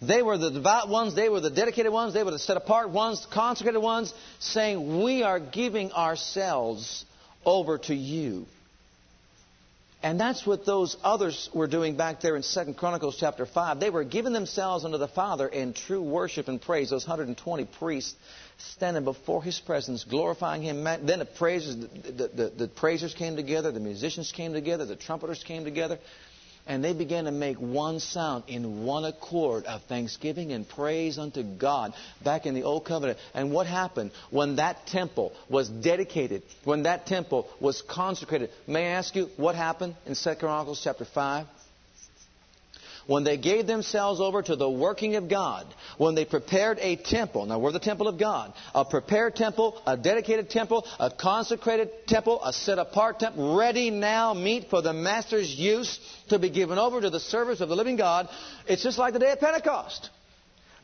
They 0.00 0.20
were 0.20 0.36
the 0.36 0.50
devout 0.50 0.88
ones, 0.88 1.14
they 1.14 1.28
were 1.28 1.40
the 1.40 1.50
dedicated 1.50 1.92
ones, 1.92 2.12
they 2.12 2.24
were 2.24 2.32
the 2.32 2.38
set 2.38 2.56
apart 2.56 2.90
ones, 2.90 3.24
consecrated 3.32 3.78
ones, 3.78 4.12
saying, 4.40 5.02
We 5.02 5.22
are 5.22 5.38
giving 5.38 5.92
ourselves 5.92 7.04
over 7.44 7.78
to 7.78 7.94
you. 7.94 8.46
And 10.02 10.18
that's 10.18 10.44
what 10.44 10.66
those 10.66 10.96
others 11.04 11.48
were 11.54 11.68
doing 11.68 11.96
back 11.96 12.20
there 12.20 12.34
in 12.34 12.42
2 12.42 12.74
Chronicles 12.74 13.16
chapter 13.20 13.46
5. 13.46 13.78
They 13.78 13.88
were 13.88 14.02
giving 14.02 14.32
themselves 14.32 14.84
unto 14.84 14.98
the 14.98 15.06
Father 15.06 15.46
in 15.46 15.74
true 15.74 16.02
worship 16.02 16.48
and 16.48 16.60
praise. 16.60 16.90
Those 16.90 17.06
120 17.06 17.66
priests 17.78 18.16
standing 18.58 19.04
before 19.04 19.44
His 19.44 19.60
presence, 19.60 20.02
glorifying 20.02 20.62
Him. 20.62 20.82
Then 20.82 21.20
the 21.20 21.24
praisers, 21.24 21.76
the, 21.76 22.30
the, 22.34 22.52
the 22.56 22.68
praisers 22.68 23.14
came 23.14 23.36
together, 23.36 23.70
the 23.70 23.78
musicians 23.78 24.32
came 24.32 24.52
together, 24.52 24.84
the 24.84 24.96
trumpeters 24.96 25.44
came 25.44 25.62
together. 25.62 26.00
And 26.66 26.84
they 26.84 26.92
began 26.92 27.24
to 27.24 27.32
make 27.32 27.56
one 27.56 27.98
sound 27.98 28.44
in 28.46 28.84
one 28.84 29.04
accord 29.04 29.64
of 29.64 29.82
thanksgiving 29.84 30.52
and 30.52 30.68
praise 30.68 31.18
unto 31.18 31.42
God 31.42 31.92
back 32.22 32.46
in 32.46 32.54
the 32.54 32.62
Old 32.62 32.84
Covenant. 32.84 33.18
And 33.34 33.52
what 33.52 33.66
happened 33.66 34.12
when 34.30 34.56
that 34.56 34.86
temple 34.86 35.32
was 35.48 35.68
dedicated, 35.68 36.42
when 36.64 36.84
that 36.84 37.06
temple 37.06 37.48
was 37.60 37.82
consecrated? 37.82 38.50
May 38.68 38.86
I 38.86 38.90
ask 38.92 39.16
you 39.16 39.28
what 39.36 39.56
happened 39.56 39.96
in 40.06 40.14
2 40.14 40.34
Chronicles 40.36 40.80
chapter 40.82 41.04
5? 41.04 41.46
When 43.06 43.24
they 43.24 43.36
gave 43.36 43.66
themselves 43.66 44.20
over 44.20 44.42
to 44.42 44.56
the 44.56 44.68
working 44.68 45.16
of 45.16 45.28
God, 45.28 45.66
when 45.98 46.14
they 46.14 46.24
prepared 46.24 46.78
a 46.80 46.96
temple, 46.96 47.46
now 47.46 47.58
we're 47.58 47.72
the 47.72 47.78
temple 47.78 48.08
of 48.08 48.18
God, 48.18 48.52
a 48.74 48.84
prepared 48.84 49.36
temple, 49.36 49.80
a 49.86 49.96
dedicated 49.96 50.50
temple, 50.50 50.86
a 50.98 51.10
consecrated 51.10 51.90
temple, 52.06 52.42
a 52.44 52.52
set 52.52 52.78
apart 52.78 53.20
temple, 53.20 53.56
ready 53.56 53.90
now, 53.90 54.34
meet 54.34 54.70
for 54.70 54.82
the 54.82 54.92
Master's 54.92 55.52
use 55.54 55.98
to 56.28 56.38
be 56.38 56.50
given 56.50 56.78
over 56.78 57.00
to 57.00 57.10
the 57.10 57.20
service 57.20 57.60
of 57.60 57.68
the 57.68 57.76
living 57.76 57.96
God, 57.96 58.28
it's 58.66 58.82
just 58.82 58.98
like 58.98 59.12
the 59.12 59.18
day 59.18 59.32
of 59.32 59.40
Pentecost. 59.40 60.10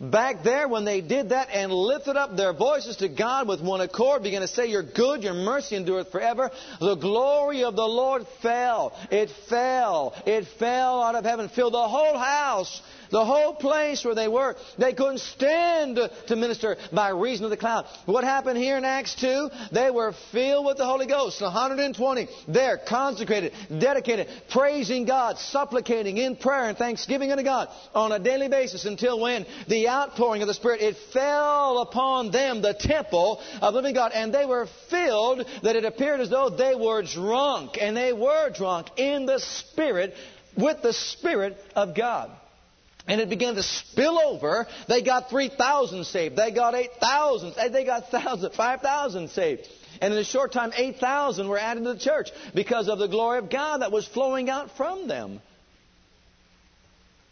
Back 0.01 0.45
there, 0.45 0.69
when 0.69 0.85
they 0.85 1.01
did 1.01 1.31
that 1.31 1.49
and 1.53 1.73
lifted 1.73 2.17
up 2.17 2.37
their 2.37 2.53
voices 2.53 2.99
to 2.99 3.09
God 3.09 3.49
with 3.49 3.61
one 3.61 3.81
accord, 3.81 4.23
began 4.23 4.43
to 4.43 4.49
say, 4.49 4.67
You're 4.67 4.85
good, 4.85 5.25
your 5.25 5.35
mercy 5.35 5.75
endureth 5.75 6.13
forever, 6.13 6.53
the 6.79 6.95
glory 6.95 7.65
of 7.65 7.75
the 7.75 7.87
Lord 7.87 8.25
fell. 8.41 8.97
It 9.11 9.29
fell. 9.49 10.15
It 10.25 10.47
fell 10.61 11.03
out 11.03 11.17
of 11.17 11.25
heaven, 11.25 11.49
filled 11.49 11.75
the 11.75 11.89
whole 11.89 12.17
house 12.17 12.81
the 13.11 13.25
whole 13.25 13.55
place 13.55 14.05
where 14.05 14.15
they 14.15 14.29
were, 14.29 14.57
they 14.79 14.93
couldn't 14.93 15.19
stand 15.19 15.99
to 16.27 16.37
minister 16.37 16.77
by 16.93 17.11
reason 17.11 17.45
of 17.45 17.51
the 17.51 17.57
cloud. 17.57 17.87
What 18.07 18.25
happened 18.25 18.59
here 18.59 18.77
in 18.77 18.85
Acts 18.85 19.15
2? 19.17 19.51
They 19.73 19.91
were 19.91 20.13
filled 20.33 20.67
with 20.67 20.77
the 20.77 20.87
Holy 20.87 21.07
Ghost. 21.07 21.41
120 21.41 22.29
there, 22.49 22.79
consecrated, 22.79 23.53
dedicated, 23.79 24.29
praising 24.51 25.05
God, 25.05 25.39
supplicating 25.39 26.19
in 26.19 26.37
prayer 26.37 26.69
and 26.69 26.77
thanksgiving 26.77 27.31
unto 27.31 27.45
God 27.45 27.69
on 27.95 28.13
a 28.13 28.19
daily 28.19 28.49
basis 28.49 28.85
until 28.85 29.21
when 29.21 29.47
the 29.69 29.89
outpouring 29.89 30.43
of 30.43 30.49
the 30.49 30.55
Spirit, 30.55 30.81
it 30.81 30.97
fell 31.13 31.79
upon 31.79 32.31
them, 32.31 32.63
the 32.63 32.75
temple 32.75 33.41
of 33.61 33.75
living 33.75 33.95
God, 33.95 34.13
and 34.13 34.33
they 34.33 34.47
were 34.47 34.69
filled 34.91 35.47
that 35.63 35.77
it 35.77 35.85
appeared 35.85 36.21
as 36.21 36.31
though 36.31 36.51
they 36.51 36.75
were 36.75 37.03
drunk, 37.03 37.79
and 37.81 37.97
they 37.97 38.13
were 38.13 38.51
drunk 38.51 38.89
in 38.97 39.27
the 39.27 39.39
Spirit 39.39 40.15
with 40.57 40.83
the 40.83 40.93
Spirit 40.93 41.57
of 41.75 41.95
God. 41.95 42.31
And 43.09 43.21
it 43.21 43.31
began 43.31 43.55
to 43.55 43.63
spill 43.63 44.19
over. 44.19 44.67
They 44.87 45.03
got 45.03 45.31
3,000 45.31 46.05
saved. 46.05 46.37
They 46.37 46.51
got 46.51 46.75
8,000. 46.75 47.55
They 47.73 47.85
got 47.85 48.11
5,000 48.55 49.31
saved. 49.31 49.67
And 50.01 50.13
in 50.13 50.19
a 50.21 50.25
short 50.25 50.53
time, 50.53 50.73
8,000 50.77 51.49
were 51.49 51.59
added 51.59 51.85
to 51.85 51.95
the 51.95 51.99
church 51.99 52.31
because 52.55 52.89
of 52.89 52.99
the 52.99 53.09
glory 53.09 53.39
of 53.39 53.51
God 53.51 53.79
that 53.79 53.91
was 53.91 54.07
flowing 54.07 54.51
out 54.51 54.77
from 54.77 55.09
them. 55.09 55.41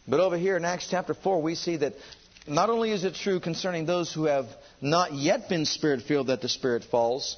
But 0.07 0.19
over 0.19 0.37
here 0.37 0.57
in 0.57 0.65
Acts 0.65 0.87
chapter 0.89 1.13
4, 1.13 1.41
we 1.41 1.55
see 1.55 1.77
that 1.77 1.93
not 2.47 2.69
only 2.69 2.91
is 2.91 3.03
it 3.03 3.13
true 3.15 3.39
concerning 3.39 3.85
those 3.85 4.11
who 4.11 4.23
have 4.23 4.45
not 4.81 5.13
yet 5.13 5.49
been 5.49 5.65
spirit 5.65 6.01
filled 6.03 6.27
that 6.27 6.41
the 6.41 6.49
Spirit 6.49 6.85
falls, 6.85 7.37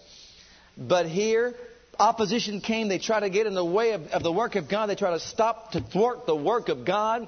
but 0.78 1.08
here 1.08 1.56
opposition 2.00 2.62
came. 2.62 2.88
They 2.88 3.00
try 3.00 3.20
to 3.20 3.30
get 3.30 3.48
in 3.48 3.56
the 3.56 3.66
way 3.66 3.92
of, 3.92 4.04
of 4.08 4.24
the 4.24 4.32
work 4.32 4.56
of 4.56 4.70
God. 4.70 4.88
They 4.88 4.96
try 4.96 5.12
to 5.12 5.20
stop, 5.20 5.72
to 5.72 5.82
thwart 5.82 6.26
the 6.26 6.36
work 6.36 6.70
of 6.70 6.86
God. 6.86 7.28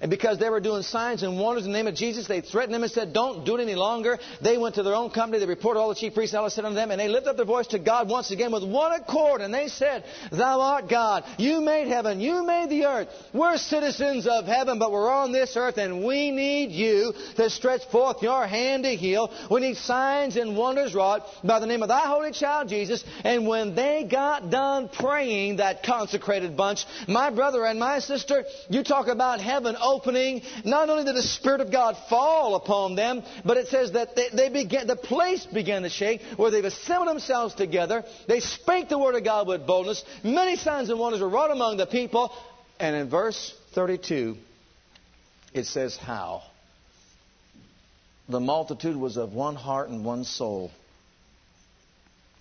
And 0.00 0.10
because 0.10 0.38
they 0.38 0.48
were 0.48 0.60
doing 0.60 0.82
signs 0.82 1.22
and 1.22 1.38
wonders 1.38 1.66
in 1.66 1.72
the 1.72 1.76
name 1.76 1.86
of 1.86 1.94
Jesus, 1.94 2.26
they 2.26 2.40
threatened 2.40 2.72
them 2.72 2.82
and 2.82 2.90
said, 2.90 3.12
Don't 3.12 3.44
do 3.44 3.56
it 3.56 3.60
any 3.60 3.74
longer. 3.74 4.18
They 4.40 4.56
went 4.56 4.76
to 4.76 4.82
their 4.82 4.94
own 4.94 5.10
company. 5.10 5.40
They 5.40 5.46
reported 5.46 5.78
all 5.78 5.90
the 5.90 5.94
chief 5.94 6.14
priests 6.14 6.32
and 6.34 6.40
all 6.40 6.48
said 6.48 6.64
unto 6.64 6.74
them, 6.74 6.90
and 6.90 6.98
they 6.98 7.08
lifted 7.08 7.30
up 7.30 7.36
their 7.36 7.44
voice 7.44 7.66
to 7.68 7.78
God 7.78 8.08
once 8.08 8.30
again 8.30 8.50
with 8.50 8.64
one 8.64 8.92
accord. 8.92 9.42
And 9.42 9.52
they 9.52 9.68
said, 9.68 10.04
Thou 10.32 10.60
art 10.60 10.88
God. 10.88 11.24
You 11.36 11.60
made 11.60 11.88
heaven. 11.88 12.18
You 12.20 12.44
made 12.46 12.70
the 12.70 12.86
earth. 12.86 13.08
We're 13.34 13.58
citizens 13.58 14.26
of 14.26 14.46
heaven, 14.46 14.78
but 14.78 14.90
we're 14.90 15.10
on 15.10 15.32
this 15.32 15.54
earth, 15.56 15.76
and 15.76 16.02
we 16.02 16.30
need 16.30 16.70
you 16.70 17.12
to 17.36 17.50
stretch 17.50 17.84
forth 17.90 18.22
your 18.22 18.46
hand 18.46 18.84
to 18.84 18.96
heal. 18.96 19.30
We 19.50 19.60
need 19.60 19.76
signs 19.76 20.36
and 20.36 20.56
wonders 20.56 20.94
wrought 20.94 21.26
by 21.44 21.60
the 21.60 21.66
name 21.66 21.82
of 21.82 21.88
thy 21.88 22.06
holy 22.06 22.32
child 22.32 22.70
Jesus. 22.70 23.04
And 23.22 23.46
when 23.46 23.74
they 23.74 24.04
got 24.10 24.48
done 24.48 24.88
praying, 24.88 25.56
that 25.56 25.82
consecrated 25.82 26.56
bunch, 26.56 26.86
my 27.06 27.28
brother 27.28 27.66
and 27.66 27.78
my 27.78 27.98
sister, 27.98 28.44
you 28.70 28.82
talk 28.82 29.08
about 29.08 29.40
heaven 29.40 29.76
opening, 29.90 30.42
not 30.64 30.88
only 30.88 31.04
did 31.04 31.16
the 31.16 31.22
Spirit 31.22 31.60
of 31.60 31.70
God 31.72 31.96
fall 32.08 32.54
upon 32.54 32.94
them, 32.94 33.22
but 33.44 33.56
it 33.56 33.68
says 33.68 33.92
that 33.92 34.16
they, 34.16 34.28
they 34.32 34.48
began, 34.48 34.86
the 34.86 34.96
place 34.96 35.46
began 35.46 35.82
to 35.82 35.88
shake 35.88 36.22
where 36.36 36.50
they've 36.50 36.64
assembled 36.64 37.08
themselves 37.08 37.54
together. 37.54 38.04
They 38.28 38.40
spake 38.40 38.88
the 38.88 38.98
word 38.98 39.14
of 39.14 39.24
God 39.24 39.48
with 39.48 39.66
boldness. 39.66 40.04
Many 40.22 40.56
signs 40.56 40.90
and 40.90 40.98
wonders 40.98 41.20
were 41.20 41.28
wrought 41.28 41.50
among 41.50 41.76
the 41.76 41.86
people. 41.86 42.32
And 42.78 42.96
in 42.96 43.10
verse 43.10 43.54
32, 43.74 44.36
it 45.52 45.66
says, 45.66 45.96
How? 45.96 46.42
The 48.28 48.40
multitude 48.40 48.96
was 48.96 49.16
of 49.16 49.32
one 49.32 49.56
heart 49.56 49.88
and 49.90 50.04
one 50.04 50.24
soul. 50.24 50.70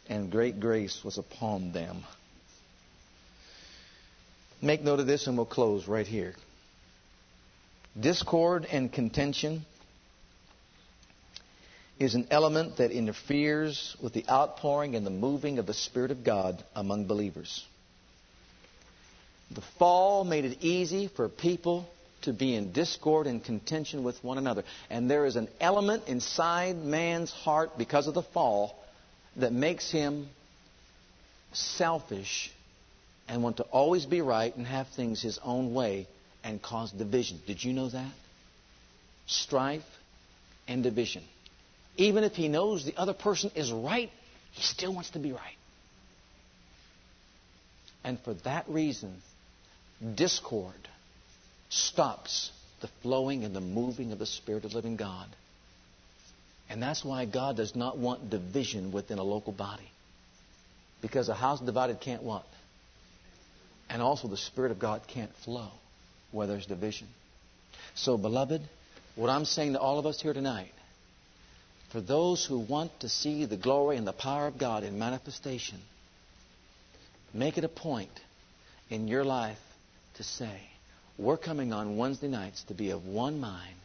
and 0.08 0.32
great 0.32 0.60
grace 0.60 1.04
was 1.04 1.18
upon 1.18 1.72
them. 1.72 2.04
Make 4.62 4.82
note 4.82 5.00
of 5.00 5.08
this 5.08 5.28
and 5.28 5.38
we'll 5.38 5.46
close 5.46 5.88
right 5.88 6.06
here. 6.08 6.36
Discord 7.98 8.66
and 8.72 8.92
contention 8.92 9.66
is 12.00 12.16
an 12.16 12.28
element 12.32 12.78
that 12.78 12.92
interferes 12.92 13.96
with 14.02 14.14
the 14.14 14.26
outpouring 14.30 14.96
and 14.96 15.06
the 15.06 15.12
moving 15.12 15.60
of 15.60 15.66
the 15.66 15.74
Spirit 15.74 16.12
of 16.12 16.24
God 16.24 16.64
among 16.76 17.06
believers. 17.06 17.66
The 19.52 19.62
fall 19.80 20.24
made 20.24 20.46
it 20.46 20.60
easy 20.62 21.08
for 21.08 21.28
people 21.28 21.90
to 22.22 22.34
be 22.34 22.56
in 22.56 22.72
discord 22.72 23.28
and 23.28 23.44
contention 23.44 24.04
with 24.04 24.24
one 24.24 24.38
another. 24.38 24.64
And 24.90 25.10
there 25.10 25.26
is 25.26 25.36
an 25.36 25.48
element 25.60 26.04
inside 26.08 26.78
man's 26.78 27.32
heart 27.32 27.78
because 27.78 28.08
of 28.08 28.14
the 28.14 28.22
fall 28.22 28.76
that 29.38 29.52
makes 29.52 29.90
him 29.90 30.30
selfish 31.54 32.52
and 33.28 33.42
want 33.42 33.58
to 33.58 33.64
always 33.64 34.06
be 34.06 34.22
right 34.22 34.56
and 34.56 34.68
have 34.68 34.88
things 34.90 35.22
his 35.22 35.40
own 35.44 35.74
way 35.74 36.08
and 36.50 36.62
cause 36.62 36.92
division. 36.92 37.40
Did 37.46 37.64
you 37.64 37.74
know 37.74 37.90
that? 37.90 38.12
Strife 39.28 39.86
and 40.68 40.82
division. 40.82 41.24
Even 41.96 42.24
if 42.24 42.34
he 42.34 42.48
knows 42.48 42.84
the 42.84 42.98
other 42.98 43.14
person 43.14 43.52
is 43.56 43.72
right, 43.72 44.10
he 44.54 44.64
still 44.64 44.94
wants 44.94 45.12
to 45.12 45.20
be 45.20 45.32
right. 45.32 45.58
And 48.04 48.20
for 48.22 48.34
that 48.46 48.68
reason, 48.68 49.22
discord 50.16 50.88
stops 51.70 52.52
the 52.82 52.90
flowing 53.04 53.44
and 53.44 53.56
the 53.56 53.62
moving 53.62 54.12
of 54.12 54.18
the 54.18 54.26
Spirit 54.26 54.66
of 54.66 54.72
the 54.72 54.78
living 54.78 54.96
God. 54.96 55.28
And 56.68 56.82
that's 56.82 57.06
why 57.06 57.26
God 57.26 57.58
does 57.58 57.76
not 57.76 57.98
want 57.98 58.30
division 58.30 58.92
within 58.92 59.20
a 59.20 59.24
local 59.24 59.54
body. 59.54 59.92
Because 61.02 61.30
a 61.30 61.36
house 61.36 61.60
divided 61.60 62.00
can't 62.00 62.24
what? 62.24 62.46
And 63.90 64.02
also 64.02 64.28
the 64.28 64.38
Spirit 64.38 64.72
of 64.72 64.80
God 64.80 65.02
can't 65.08 65.34
flow 65.44 65.72
where 66.32 66.48
there's 66.48 66.66
division. 66.66 67.08
So, 67.96 68.18
beloved, 68.18 68.62
what 69.16 69.30
I'm 69.30 69.46
saying 69.46 69.74
to 69.74 69.80
all 69.80 70.00
of 70.00 70.06
us 70.06 70.22
here 70.22 70.34
tonight, 70.34 70.72
for 71.92 72.02
those 72.02 72.46
who 72.46 72.60
want 72.60 73.00
to 73.00 73.10
see 73.10 73.46
the 73.46 73.58
glory 73.58 73.98
and 73.98 74.06
the 74.06 74.14
power 74.14 74.48
of 74.48 74.58
God 74.58 74.84
in 74.84 75.00
manifestation, 75.00 75.80
make 77.34 77.58
it 77.58 77.64
a 77.64 77.70
point 77.70 78.12
in 78.90 79.08
your 79.08 79.24
life 79.24 79.58
to 80.16 80.24
say, 80.24 80.62
we're 81.18 81.38
coming 81.38 81.74
on 81.74 81.98
Wednesday 81.98 82.28
nights 82.28 82.64
to 82.64 82.74
be 82.74 82.92
of 82.92 83.06
one 83.06 83.40
mind, 83.40 83.76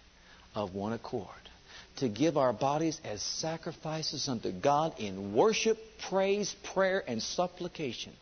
of 0.54 0.74
one 0.74 0.92
accord, 0.92 1.28
to 1.96 2.08
give 2.08 2.36
our 2.36 2.52
bodies 2.52 3.00
as 3.04 3.22
sacrifices 3.22 4.28
unto 4.28 4.52
God 4.52 4.94
in 4.98 5.34
worship, 5.34 5.78
praise, 6.08 6.54
prayer, 6.74 7.02
and 7.06 7.22
supplication. 7.22 8.12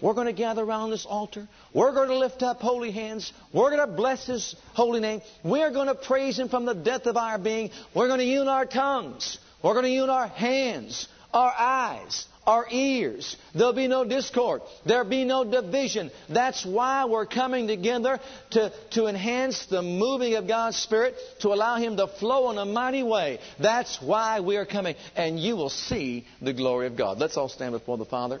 We're 0.00 0.14
going 0.14 0.26
to 0.26 0.32
gather 0.32 0.62
around 0.62 0.90
this 0.90 1.06
altar. 1.06 1.48
We're 1.72 1.92
going 1.92 2.08
to 2.08 2.18
lift 2.18 2.42
up 2.42 2.60
holy 2.60 2.90
hands. 2.90 3.32
We're 3.52 3.70
going 3.70 3.88
to 3.88 3.94
bless 3.94 4.26
His 4.26 4.54
holy 4.74 5.00
name. 5.00 5.22
We're 5.42 5.70
going 5.70 5.88
to 5.88 5.94
praise 5.94 6.38
Him 6.38 6.48
from 6.48 6.64
the 6.66 6.74
depth 6.74 7.06
of 7.06 7.16
our 7.16 7.38
being. 7.38 7.70
We're 7.94 8.08
going 8.08 8.20
to 8.20 8.26
use 8.26 8.46
our 8.46 8.66
tongues. 8.66 9.38
We're 9.62 9.72
going 9.72 9.86
to 9.86 9.90
use 9.90 10.08
our 10.08 10.28
hands, 10.28 11.08
our 11.32 11.52
eyes, 11.56 12.26
our 12.46 12.66
ears. 12.70 13.36
There'll 13.54 13.72
be 13.72 13.88
no 13.88 14.04
discord. 14.04 14.62
There'll 14.84 15.08
be 15.08 15.24
no 15.24 15.44
division. 15.44 16.10
That's 16.28 16.64
why 16.64 17.06
we're 17.06 17.26
coming 17.26 17.66
together 17.66 18.20
to, 18.50 18.72
to 18.92 19.06
enhance 19.06 19.66
the 19.66 19.82
moving 19.82 20.34
of 20.34 20.46
God's 20.46 20.76
Spirit, 20.76 21.16
to 21.40 21.48
allow 21.48 21.76
Him 21.76 21.96
to 21.96 22.06
flow 22.06 22.50
in 22.50 22.58
a 22.58 22.66
mighty 22.66 23.02
way. 23.02 23.40
That's 23.58 24.00
why 24.00 24.40
we 24.40 24.56
are 24.56 24.66
coming. 24.66 24.94
And 25.16 25.40
you 25.40 25.56
will 25.56 25.70
see 25.70 26.26
the 26.40 26.52
glory 26.52 26.86
of 26.86 26.96
God. 26.96 27.18
Let's 27.18 27.36
all 27.36 27.48
stand 27.48 27.72
before 27.72 27.96
the 27.96 28.04
Father. 28.04 28.40